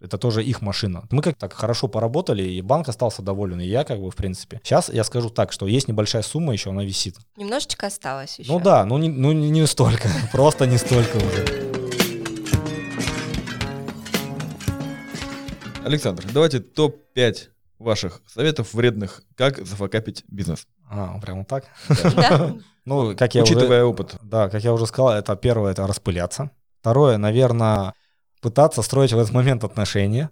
это 0.00 0.18
тоже 0.18 0.42
их 0.42 0.60
машина. 0.60 1.04
Мы 1.12 1.22
как 1.22 1.36
так 1.36 1.52
хорошо 1.52 1.86
поработали, 1.86 2.42
и 2.42 2.60
банк 2.60 2.88
остался 2.88 3.22
доволен, 3.22 3.60
и 3.60 3.66
я 3.66 3.84
как 3.84 4.00
бы, 4.00 4.10
в 4.10 4.16
принципе. 4.16 4.60
Сейчас 4.64 4.88
я 4.88 5.04
скажу 5.04 5.30
так, 5.30 5.52
что 5.52 5.68
есть 5.68 5.86
небольшая 5.86 6.22
сумма 6.22 6.52
еще, 6.52 6.70
она 6.70 6.82
висит. 6.82 7.16
Немножечко 7.36 7.86
осталось 7.86 8.40
еще. 8.40 8.50
Ну 8.50 8.58
да, 8.58 8.84
ну 8.84 8.98
не, 8.98 9.08
ну 9.08 9.30
не 9.30 9.64
столько, 9.66 10.08
просто 10.32 10.66
не 10.66 10.78
столько 10.78 11.16
уже. 11.18 11.72
Александр, 15.84 16.24
давайте 16.32 16.58
топ-5 16.58 17.36
ваших 17.82 18.22
советов 18.26 18.74
вредных, 18.74 19.22
как 19.36 19.64
зафакапить 19.66 20.24
бизнес. 20.28 20.66
А, 20.88 21.18
прямо 21.20 21.44
так? 21.44 21.66
Да. 21.88 22.54
Ну, 22.84 23.16
как 23.16 23.36
я 23.36 23.42
Учитывая 23.42 23.84
уже, 23.84 23.90
опыт. 23.92 24.16
Да, 24.22 24.48
как 24.48 24.64
я 24.64 24.72
уже 24.72 24.88
сказал, 24.88 25.12
это 25.12 25.36
первое, 25.36 25.70
это 25.70 25.86
распыляться. 25.86 26.50
Второе, 26.80 27.16
наверное, 27.16 27.94
пытаться 28.40 28.82
строить 28.82 29.12
в 29.12 29.18
этот 29.18 29.32
момент 29.32 29.62
отношения, 29.62 30.30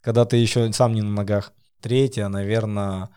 когда 0.00 0.24
ты 0.24 0.38
еще 0.38 0.72
сам 0.72 0.94
не 0.94 1.02
на 1.02 1.10
ногах. 1.10 1.52
Третье, 1.82 2.28
наверное, 2.28 3.10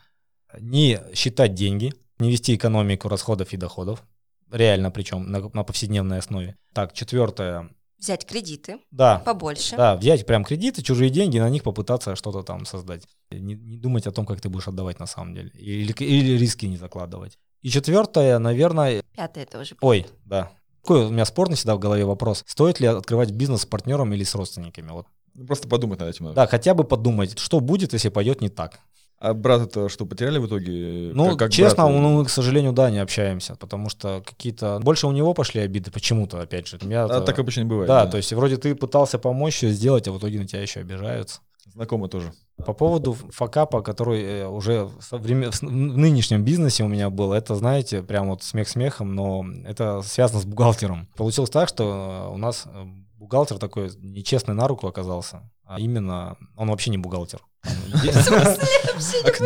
не 0.59 0.99
считать 1.13 1.53
деньги, 1.53 1.93
не 2.19 2.29
вести 2.29 2.55
экономику 2.55 3.07
расходов 3.07 3.53
и 3.53 3.57
доходов, 3.57 4.03
реально 4.51 4.91
причем 4.91 5.31
на, 5.31 5.39
на 5.39 5.63
повседневной 5.63 6.19
основе. 6.19 6.57
Так, 6.73 6.91
четвертое, 6.91 7.69
Взять 8.03 8.25
кредиты 8.25 8.79
да, 8.91 9.19
побольше. 9.19 9.77
да, 9.77 9.95
взять 9.95 10.25
прям 10.25 10.43
кредиты, 10.43 10.81
чужие 10.81 11.09
деньги, 11.09 11.39
на 11.39 11.49
них 11.49 11.63
попытаться 11.63 12.17
что-то 12.17 12.43
там 12.43 12.65
создать. 12.65 13.07
Не, 13.39 13.55
не 13.55 13.77
думать 13.77 14.07
о 14.07 14.11
том, 14.11 14.25
как 14.25 14.41
ты 14.41 14.49
будешь 14.49 14.67
отдавать 14.67 14.99
на 14.99 15.05
самом 15.05 15.33
деле. 15.33 15.49
Или, 15.55 15.91
или 16.03 16.37
риски 16.37 16.65
не 16.65 16.77
закладывать. 16.77 17.37
И 17.61 17.69
четвертое, 17.69 18.39
наверное... 18.39 19.03
Пятое 19.15 19.45
тоже. 19.45 19.75
Ой, 19.81 20.05
да. 20.25 20.51
Такой 20.81 21.05
у 21.05 21.09
меня 21.09 21.25
спорный 21.25 21.55
всегда 21.55 21.75
в 21.75 21.79
голове 21.79 22.03
вопрос. 22.03 22.43
Стоит 22.45 22.79
ли 22.79 22.87
открывать 22.87 23.31
бизнес 23.31 23.61
с 23.61 23.65
партнером 23.65 24.13
или 24.13 24.23
с 24.23 24.35
родственниками? 24.35 24.91
Вот. 24.91 25.07
Просто 25.47 25.67
подумать 25.67 25.99
над 25.99 26.09
этим. 26.09 26.33
Да, 26.33 26.45
хотя 26.45 26.73
бы 26.73 26.83
подумать, 26.83 27.39
что 27.39 27.59
будет, 27.59 27.93
если 27.93 28.09
пойдет 28.09 28.41
не 28.41 28.49
так. 28.49 28.79
А 29.25 29.33
брата-то 29.33 29.87
что, 29.87 30.05
потеряли 30.05 30.37
в 30.37 30.47
итоге? 30.47 31.11
Ну, 31.13 31.29
Как- 31.29 31.39
как 31.39 31.51
честно, 31.53 31.85
брата? 31.85 31.97
ну, 31.99 32.17
мы, 32.19 32.25
к 32.25 32.29
сожалению, 32.29 32.73
да, 32.73 32.91
не 32.91 32.99
общаемся, 32.99 33.55
потому 33.55 33.87
что 33.89 34.21
какие-то... 34.25 34.79
Больше 34.83 35.07
у 35.07 35.11
него 35.13 35.33
пошли 35.33 35.61
обиды 35.61 35.91
почему-то, 35.91 36.41
опять 36.41 36.67
же. 36.67 36.77
Меня 36.83 37.05
А 37.05 37.21
так 37.21 37.39
обычно 37.39 37.61
не 37.61 37.67
бывает. 37.69 37.87
Да, 37.87 38.05
то 38.05 38.17
есть 38.17 38.33
вроде 38.33 38.57
ты 38.57 38.75
пытался 38.75 39.17
помочь 39.17 39.61
сделать, 39.61 40.09
а 40.09 40.11
в 40.11 40.17
итоге 40.17 40.39
на 40.39 40.45
тебя 40.45 40.61
еще 40.61 40.81
обижаются. 40.81 41.39
Знакомый 41.73 42.09
тоже. 42.09 42.33
По 42.65 42.73
поводу 42.73 43.13
факапа, 43.31 43.81
который 43.81 44.21
э, 44.23 44.47
уже 44.47 44.89
времен- 45.11 45.51
в 45.51 45.55
с- 45.55 45.61
в 45.61 45.71
нынешнем 45.71 46.43
бизнесе 46.43 46.83
у 46.83 46.89
меня 46.89 47.09
был, 47.09 47.31
это, 47.31 47.55
знаете, 47.55 48.03
прям 48.03 48.27
вот 48.27 48.43
смех 48.43 48.67
смехом, 48.67 49.15
но 49.15 49.45
это 49.65 50.01
связано 50.01 50.41
с 50.41 50.45
бухгалтером. 50.45 51.07
Получилось 51.15 51.49
так, 51.49 51.69
что 51.69 52.27
э, 52.29 52.33
у 52.33 52.37
нас 52.37 52.65
э, 52.65 52.85
бухгалтер 53.23 53.57
такой 53.57 53.89
нечестный 53.99 54.53
на 54.53 54.67
руку 54.67 54.87
оказался, 54.87 55.49
а 55.65 55.79
именно 55.79 56.37
он 56.57 56.69
вообще 56.69 56.91
не 56.91 56.97
бухгалтер. 56.97 57.41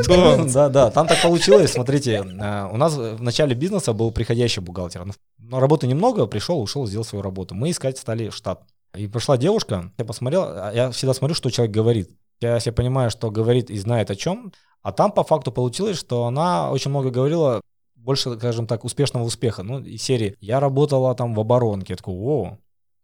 А? 0.09 0.45
Да, 0.45 0.69
да, 0.69 0.91
там 0.91 1.07
так 1.07 1.21
получилось. 1.21 1.71
Смотрите, 1.71 2.11
э, 2.15 2.69
у 2.71 2.77
нас 2.77 2.95
в 2.95 3.21
начале 3.21 3.55
бизнеса 3.55 3.93
был 3.93 4.11
приходящий 4.11 4.61
бухгалтер. 4.61 5.05
Но- 5.37 5.59
работы 5.59 5.87
немного, 5.87 6.25
пришел, 6.25 6.61
ушел, 6.61 6.87
сделал 6.87 7.05
свою 7.05 7.21
работу. 7.21 7.55
Мы 7.55 7.71
искать 7.71 7.97
стали 7.97 8.29
штат. 8.29 8.63
И 8.95 9.07
пришла 9.07 9.37
девушка, 9.37 9.91
я 9.97 10.05
посмотрел, 10.05 10.43
а 10.43 10.71
я 10.73 10.91
всегда 10.91 11.13
смотрю, 11.13 11.35
что 11.35 11.49
человек 11.49 11.75
говорит. 11.75 12.09
Я 12.41 12.55
если 12.55 12.71
понимаю, 12.71 13.09
что 13.09 13.31
говорит 13.31 13.69
и 13.69 13.77
знает 13.77 14.11
о 14.11 14.15
чем, 14.15 14.51
а 14.81 14.91
там 14.91 15.11
по 15.11 15.23
факту 15.23 15.51
получилось, 15.51 15.97
что 15.97 16.25
она 16.25 16.71
очень 16.71 16.89
много 16.91 17.09
говорила, 17.09 17.61
больше, 17.95 18.35
скажем 18.37 18.67
так, 18.67 18.85
успешного 18.85 19.23
успеха. 19.23 19.63
Ну, 19.63 19.79
из 19.79 20.01
серии 20.01 20.35
«Я 20.39 20.59
работала 20.59 21.13
там 21.15 21.33
в 21.33 21.39
оборонке». 21.39 21.93
Я 21.93 21.97
такой 21.97 22.15
«О, 22.15 22.57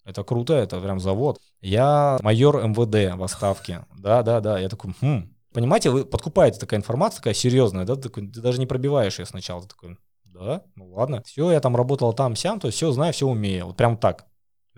это 0.05 0.23
круто, 0.23 0.53
это 0.53 0.79
прям 0.79 0.99
завод». 0.99 1.39
«Я 1.61 2.17
майор 2.21 2.63
МВД 2.63 3.17
в 3.17 3.23
отставке». 3.23 3.85
Да-да-да. 3.97 4.59
Я 4.59 4.69
такой 4.69 4.93
«Хм». 5.01 5.33
Понимаете, 5.53 5.91
вы 5.91 6.03
подкупаете 6.03 6.59
такая 6.59 6.79
информация, 6.79 7.17
такая 7.17 7.35
серьезная, 7.35 7.85
да, 7.85 7.95
ты, 7.95 8.03
такой, 8.03 8.27
ты 8.27 8.41
даже 8.41 8.59
не 8.59 8.65
пробиваешь 8.65 9.19
ее 9.19 9.25
сначала. 9.25 9.61
Ты 9.61 9.67
такой, 9.67 9.97
да, 10.25 10.63
ну 10.75 10.91
ладно. 10.91 11.21
Все, 11.25 11.51
я 11.51 11.59
там 11.59 11.75
работал 11.75 12.11
там, 12.13 12.35
сям, 12.35 12.59
то 12.59 12.67
есть 12.67 12.77
все 12.77 12.91
знаю, 12.91 13.13
все 13.13 13.27
умею. 13.27 13.67
Вот 13.67 13.77
прям 13.77 13.97
так. 13.97 14.25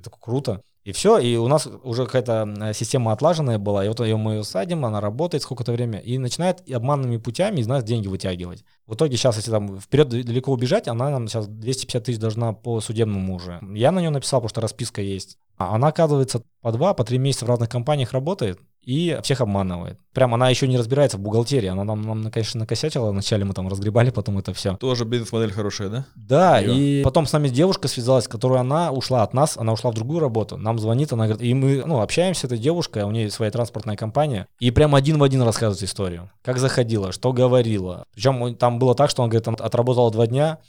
Такой, 0.03 0.19
круто. 0.19 0.61
И 0.85 0.91
все, 0.91 1.17
и 1.17 1.35
у 1.35 1.47
нас 1.47 1.67
уже 1.83 2.05
какая-то 2.05 2.47
э, 2.61 2.73
система 2.73 3.11
отлаженная 3.11 3.57
была, 3.57 3.83
и 3.83 3.87
вот 3.87 3.99
ее 4.01 4.17
мы 4.17 4.35
ее 4.35 4.43
садим, 4.43 4.85
она 4.85 5.01
работает 5.01 5.41
сколько-то 5.41 5.71
время, 5.71 5.97
и 5.97 6.19
начинает 6.19 6.61
обманными 6.71 7.17
путями 7.17 7.59
из 7.59 7.65
нас 7.65 7.83
деньги 7.83 8.07
вытягивать. 8.07 8.63
В 8.85 8.93
итоге 8.93 9.17
сейчас, 9.17 9.37
если 9.37 9.49
там 9.49 9.79
вперед 9.79 10.09
далеко 10.09 10.51
убежать, 10.51 10.87
она 10.87 11.09
нам 11.09 11.27
сейчас 11.27 11.47
250 11.47 12.03
тысяч 12.03 12.19
должна 12.19 12.53
по 12.53 12.81
судебному 12.81 13.33
уже. 13.33 13.59
Я 13.73 13.91
на 13.91 13.99
нее 13.99 14.11
написал, 14.11 14.41
потому 14.41 14.49
что 14.49 14.61
расписка 14.61 15.01
есть. 15.01 15.39
А 15.57 15.73
она, 15.73 15.87
оказывается, 15.87 16.43
по 16.61 16.71
два, 16.71 16.93
по 16.93 17.03
три 17.03 17.17
месяца 17.17 17.45
в 17.45 17.49
разных 17.49 17.69
компаниях 17.69 18.11
работает 18.11 18.59
и 18.85 19.19
всех 19.23 19.41
обманывает. 19.41 19.99
Прям 20.13 20.33
она 20.33 20.49
еще 20.49 20.67
не 20.67 20.77
разбирается 20.77 21.17
в 21.17 21.19
бухгалтерии. 21.19 21.67
Она 21.67 21.83
нам, 21.83 22.01
нам 22.03 22.31
конечно, 22.31 22.59
накосячила. 22.59 23.11
Вначале 23.11 23.43
мы 23.43 23.53
там 23.53 23.67
разгребали 23.67 24.11
потом 24.11 24.37
это 24.37 24.53
все. 24.53 24.77
Тоже 24.77 25.05
бизнес-модель 25.05 25.51
хорошая, 25.51 25.89
да? 25.89 26.05
Да, 26.15 26.59
Её. 26.59 26.73
и 26.73 27.03
потом 27.03 27.25
с 27.25 27.33
нами 27.33 27.49
девушка 27.49 27.87
связалась, 27.87 28.27
которую 28.27 28.59
она 28.59 28.91
ушла 28.91 29.23
от 29.23 29.33
нас, 29.33 29.57
она 29.57 29.73
ушла 29.73 29.91
в 29.91 29.95
другую 29.95 30.19
работу. 30.19 30.57
Нам 30.57 30.77
звонит, 30.79 31.11
она 31.11 31.25
говорит, 31.25 31.43
и 31.43 31.53
мы, 31.53 31.83
ну, 31.85 31.99
общаемся 32.01 32.41
с 32.41 32.43
этой 32.45 32.59
девушкой, 32.59 33.03
а 33.03 33.07
у 33.07 33.11
нее 33.11 33.29
своя 33.31 33.51
транспортная 33.51 33.97
компания, 33.97 34.47
и 34.59 34.71
прям 34.71 34.93
один 34.95 35.17
в 35.17 35.23
один 35.23 35.41
рассказывает 35.41 35.83
историю. 35.83 36.29
Как 36.43 36.59
заходила, 36.59 37.11
что 37.11 37.33
говорила. 37.33 38.05
Причем 38.13 38.55
там 38.55 38.79
было 38.79 38.93
так, 38.93 39.09
что 39.09 39.23
он 39.23 39.29
говорит, 39.29 39.47
она 39.47 39.57
отработала 39.59 40.11
два 40.11 40.27
дня, 40.27 40.59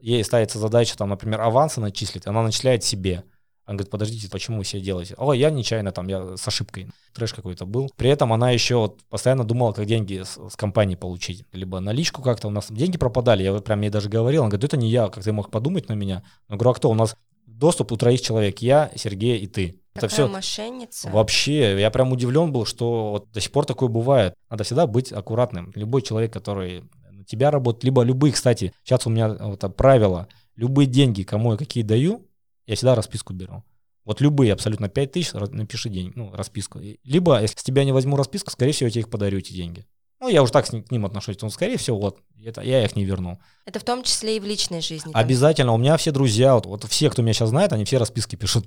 ей 0.00 0.22
ставится 0.24 0.58
задача, 0.58 0.96
там, 0.96 1.08
например, 1.08 1.40
авансы 1.40 1.80
начислить, 1.80 2.26
она 2.26 2.42
начисляет 2.42 2.84
себе. 2.84 3.24
Он 3.66 3.76
говорит, 3.76 3.90
подождите, 3.90 4.28
почему 4.28 4.58
вы 4.58 4.64
себе 4.64 4.82
делаете? 4.82 5.14
О, 5.18 5.32
я 5.32 5.50
нечаянно 5.50 5.92
там, 5.92 6.08
я 6.08 6.36
с 6.36 6.46
ошибкой. 6.48 6.88
Трэш 7.14 7.32
какой-то 7.32 7.64
был. 7.64 7.90
При 7.96 8.10
этом 8.10 8.32
она 8.32 8.50
еще 8.50 8.76
вот 8.76 9.00
постоянно 9.08 9.44
думала, 9.44 9.72
как 9.72 9.86
деньги 9.86 10.22
с, 10.22 10.36
с 10.36 10.56
компании 10.56 10.96
получить. 10.96 11.44
Либо 11.52 11.78
наличку 11.78 12.22
как-то. 12.22 12.48
У 12.48 12.50
нас 12.50 12.66
деньги 12.70 12.98
пропадали. 12.98 13.44
Я 13.44 13.52
вот 13.52 13.64
прям 13.64 13.80
ей 13.82 13.90
даже 13.90 14.08
говорил. 14.08 14.42
Он 14.42 14.48
говорит, 14.48 14.64
это 14.64 14.76
не 14.76 14.90
я, 14.90 15.08
как 15.08 15.22
ты 15.22 15.32
мог 15.32 15.50
подумать 15.50 15.88
на 15.88 15.94
меня. 15.94 16.24
Я 16.48 16.56
говорю, 16.56 16.70
а 16.72 16.74
кто? 16.74 16.90
У 16.90 16.94
нас 16.94 17.16
доступ 17.46 17.92
у 17.92 17.96
троих 17.96 18.20
человек. 18.20 18.58
Я, 18.58 18.90
Сергей 18.96 19.38
и 19.38 19.46
ты. 19.46 19.80
Это 19.94 20.08
Такая 20.08 20.26
все 20.26 20.28
мошенница. 20.28 21.10
Вообще, 21.10 21.78
я 21.78 21.90
прям 21.90 22.12
удивлен 22.12 22.50
был, 22.50 22.64
что 22.64 23.10
вот 23.12 23.30
до 23.30 23.40
сих 23.40 23.52
пор 23.52 23.66
такое 23.66 23.88
бывает. 23.88 24.34
Надо 24.50 24.64
всегда 24.64 24.86
быть 24.86 25.12
аккуратным. 25.12 25.70
Любой 25.76 26.02
человек, 26.02 26.32
который 26.32 26.82
на 27.10 27.24
тебя 27.24 27.50
работает, 27.50 27.84
либо 27.84 28.02
любые, 28.02 28.32
кстати, 28.32 28.72
сейчас 28.82 29.06
у 29.06 29.10
меня 29.10 29.28
вот 29.28 29.58
это 29.58 29.68
правило, 29.68 30.28
любые 30.56 30.86
деньги, 30.86 31.22
кому 31.22 31.52
я 31.52 31.58
какие 31.58 31.84
даю, 31.84 32.26
я 32.66 32.76
всегда 32.76 32.94
расписку 32.94 33.32
беру. 33.32 33.64
Вот 34.04 34.20
любые, 34.20 34.52
абсолютно 34.52 34.88
5 34.88 35.12
тысяч, 35.12 35.32
напиши 35.32 35.88
деньги, 35.88 36.12
ну, 36.16 36.32
расписку. 36.34 36.80
Либо, 37.04 37.40
если 37.40 37.58
с 37.58 37.62
тебя 37.62 37.84
не 37.84 37.92
возьму 37.92 38.16
расписку, 38.16 38.50
скорее 38.50 38.72
всего, 38.72 38.88
я 38.88 38.90
тебе 38.90 39.00
их 39.02 39.10
подарю, 39.10 39.38
эти 39.38 39.52
деньги. 39.52 39.86
Ну, 40.20 40.28
я 40.28 40.42
уже 40.42 40.52
так 40.52 40.66
с 40.66 40.72
ним- 40.72 40.84
к 40.84 40.90
ним 40.90 41.04
отношусь. 41.04 41.36
Ну, 41.40 41.50
скорее 41.50 41.76
всего, 41.76 41.98
вот, 41.98 42.18
это, 42.44 42.60
я 42.62 42.84
их 42.84 42.94
не 42.96 43.04
верну. 43.04 43.38
Это 43.64 43.80
в 43.80 43.84
том 43.84 44.02
числе 44.02 44.36
и 44.36 44.40
в 44.40 44.44
личной 44.44 44.80
жизни. 44.80 45.12
там. 45.12 45.20
Обязательно, 45.20 45.72
у 45.72 45.78
меня 45.78 45.96
все 45.96 46.10
друзья, 46.12 46.54
вот, 46.54 46.66
вот 46.66 46.84
все, 46.84 47.10
кто 47.10 47.22
меня 47.22 47.32
сейчас 47.32 47.50
знает, 47.50 47.72
они 47.72 47.84
все 47.84 47.98
расписки 47.98 48.36
пишут. 48.36 48.66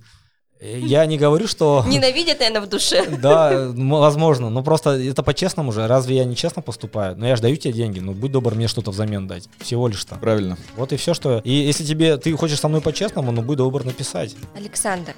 Э, 0.59 0.79
Я 0.79 1.05
не 1.05 1.17
говорю, 1.17 1.47
что... 1.47 1.83
Ненавидят, 1.87 2.39
наверное, 2.39 2.61
в 2.61 2.69
душе. 2.69 3.05
Да, 3.21 3.71
возможно. 3.75 4.49
Но 4.49 4.63
просто 4.63 4.91
это 4.91 5.23
по-честному 5.23 5.71
же. 5.71 5.87
Разве 5.87 6.17
я 6.17 6.25
нечестно 6.25 6.61
поступаю? 6.61 7.15
Ну 7.17 7.25
я 7.25 7.35
же 7.35 7.41
даю 7.41 7.55
тебе 7.57 7.73
деньги, 7.73 7.99
ну 7.99 8.13
будь 8.13 8.31
добр 8.31 8.55
мне 8.55 8.67
что-то 8.67 8.91
взамен 8.91 9.27
дать. 9.27 9.49
Всего 9.59 9.87
лишь 9.87 10.03
там. 10.05 10.19
Правильно. 10.19 10.57
Вот 10.75 10.93
и 10.93 10.97
все, 10.97 11.13
что... 11.13 11.39
И 11.43 11.51
если 11.51 11.83
тебе, 11.83 12.17
ты 12.17 12.35
хочешь 12.35 12.59
со 12.59 12.67
мной 12.67 12.81
по-честному, 12.81 13.31
ну 13.31 13.41
будь 13.41 13.57
добр 13.57 13.83
написать. 13.83 14.35
Александр, 14.55 15.13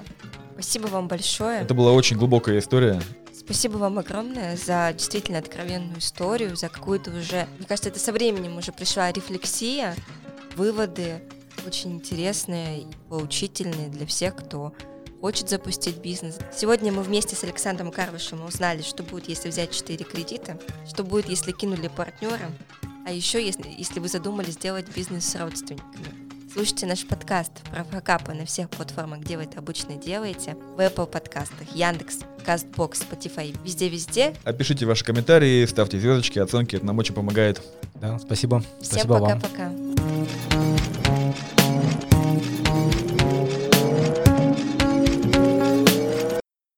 спасибо 0.54 0.86
вам 0.86 1.08
большое. 1.08 1.60
Это 1.60 1.74
была 1.74 1.92
очень 1.92 2.16
глубокая 2.16 2.58
история. 2.58 3.00
Спасибо 3.32 3.78
вам 3.78 3.98
огромное 3.98 4.56
за 4.56 4.92
действительно 4.92 5.38
откровенную 5.38 6.00
историю, 6.00 6.54
за 6.56 6.68
какую-то 6.68 7.10
уже, 7.10 7.46
мне 7.58 7.66
кажется, 7.66 7.88
это 7.88 7.98
со 7.98 8.12
временем 8.12 8.58
уже 8.58 8.72
пришла 8.72 9.10
рефлексия, 9.10 9.94
выводы 10.54 11.22
очень 11.66 11.92
интересные 11.92 12.80
и 12.80 12.86
поучительные 13.08 13.88
для 13.88 14.06
всех, 14.06 14.36
кто 14.36 14.72
хочет 15.20 15.48
запустить 15.48 15.98
бизнес. 15.98 16.38
Сегодня 16.54 16.92
мы 16.92 17.02
вместе 17.02 17.36
с 17.36 17.44
Александром 17.44 17.90
Карвышем 17.90 18.44
узнали, 18.44 18.82
что 18.82 19.02
будет, 19.02 19.28
если 19.28 19.48
взять 19.48 19.72
4 19.72 20.04
кредита, 20.04 20.58
что 20.88 21.04
будет, 21.04 21.28
если 21.28 21.52
кинули 21.52 21.88
партнера, 21.88 22.50
а 23.06 23.12
еще 23.12 23.44
если, 23.44 23.64
если 23.76 24.00
вы 24.00 24.08
задумали 24.08 24.50
сделать 24.50 24.86
бизнес 24.94 25.24
с 25.24 25.34
родственниками. 25.36 26.28
Слушайте 26.52 26.86
наш 26.86 27.06
подкаст 27.06 27.52
про 27.70 27.84
факапы 27.84 28.32
на 28.32 28.46
всех 28.46 28.70
платформах, 28.70 29.20
где 29.20 29.36
вы 29.36 29.44
это 29.44 29.58
обычно 29.58 29.96
делаете. 29.96 30.56
В 30.76 30.80
Apple 30.80 31.06
подкастах, 31.06 31.68
Яндекс, 31.74 32.20
Castbox, 32.44 33.06
Spotify, 33.08 33.56
везде-везде. 33.62 34.34
Опишите 34.44 34.86
ваши 34.86 35.04
комментарии, 35.04 35.64
ставьте 35.66 36.00
звездочки, 36.00 36.38
оценки, 36.38 36.76
это 36.76 36.86
нам 36.86 36.98
очень 36.98 37.14
помогает. 37.14 37.62
Да, 37.94 38.18
спасибо. 38.18 38.60
Всем 38.80 39.02
спасибо 39.02 39.12
вам. 39.14 39.40
пока-пока. 39.40 40.97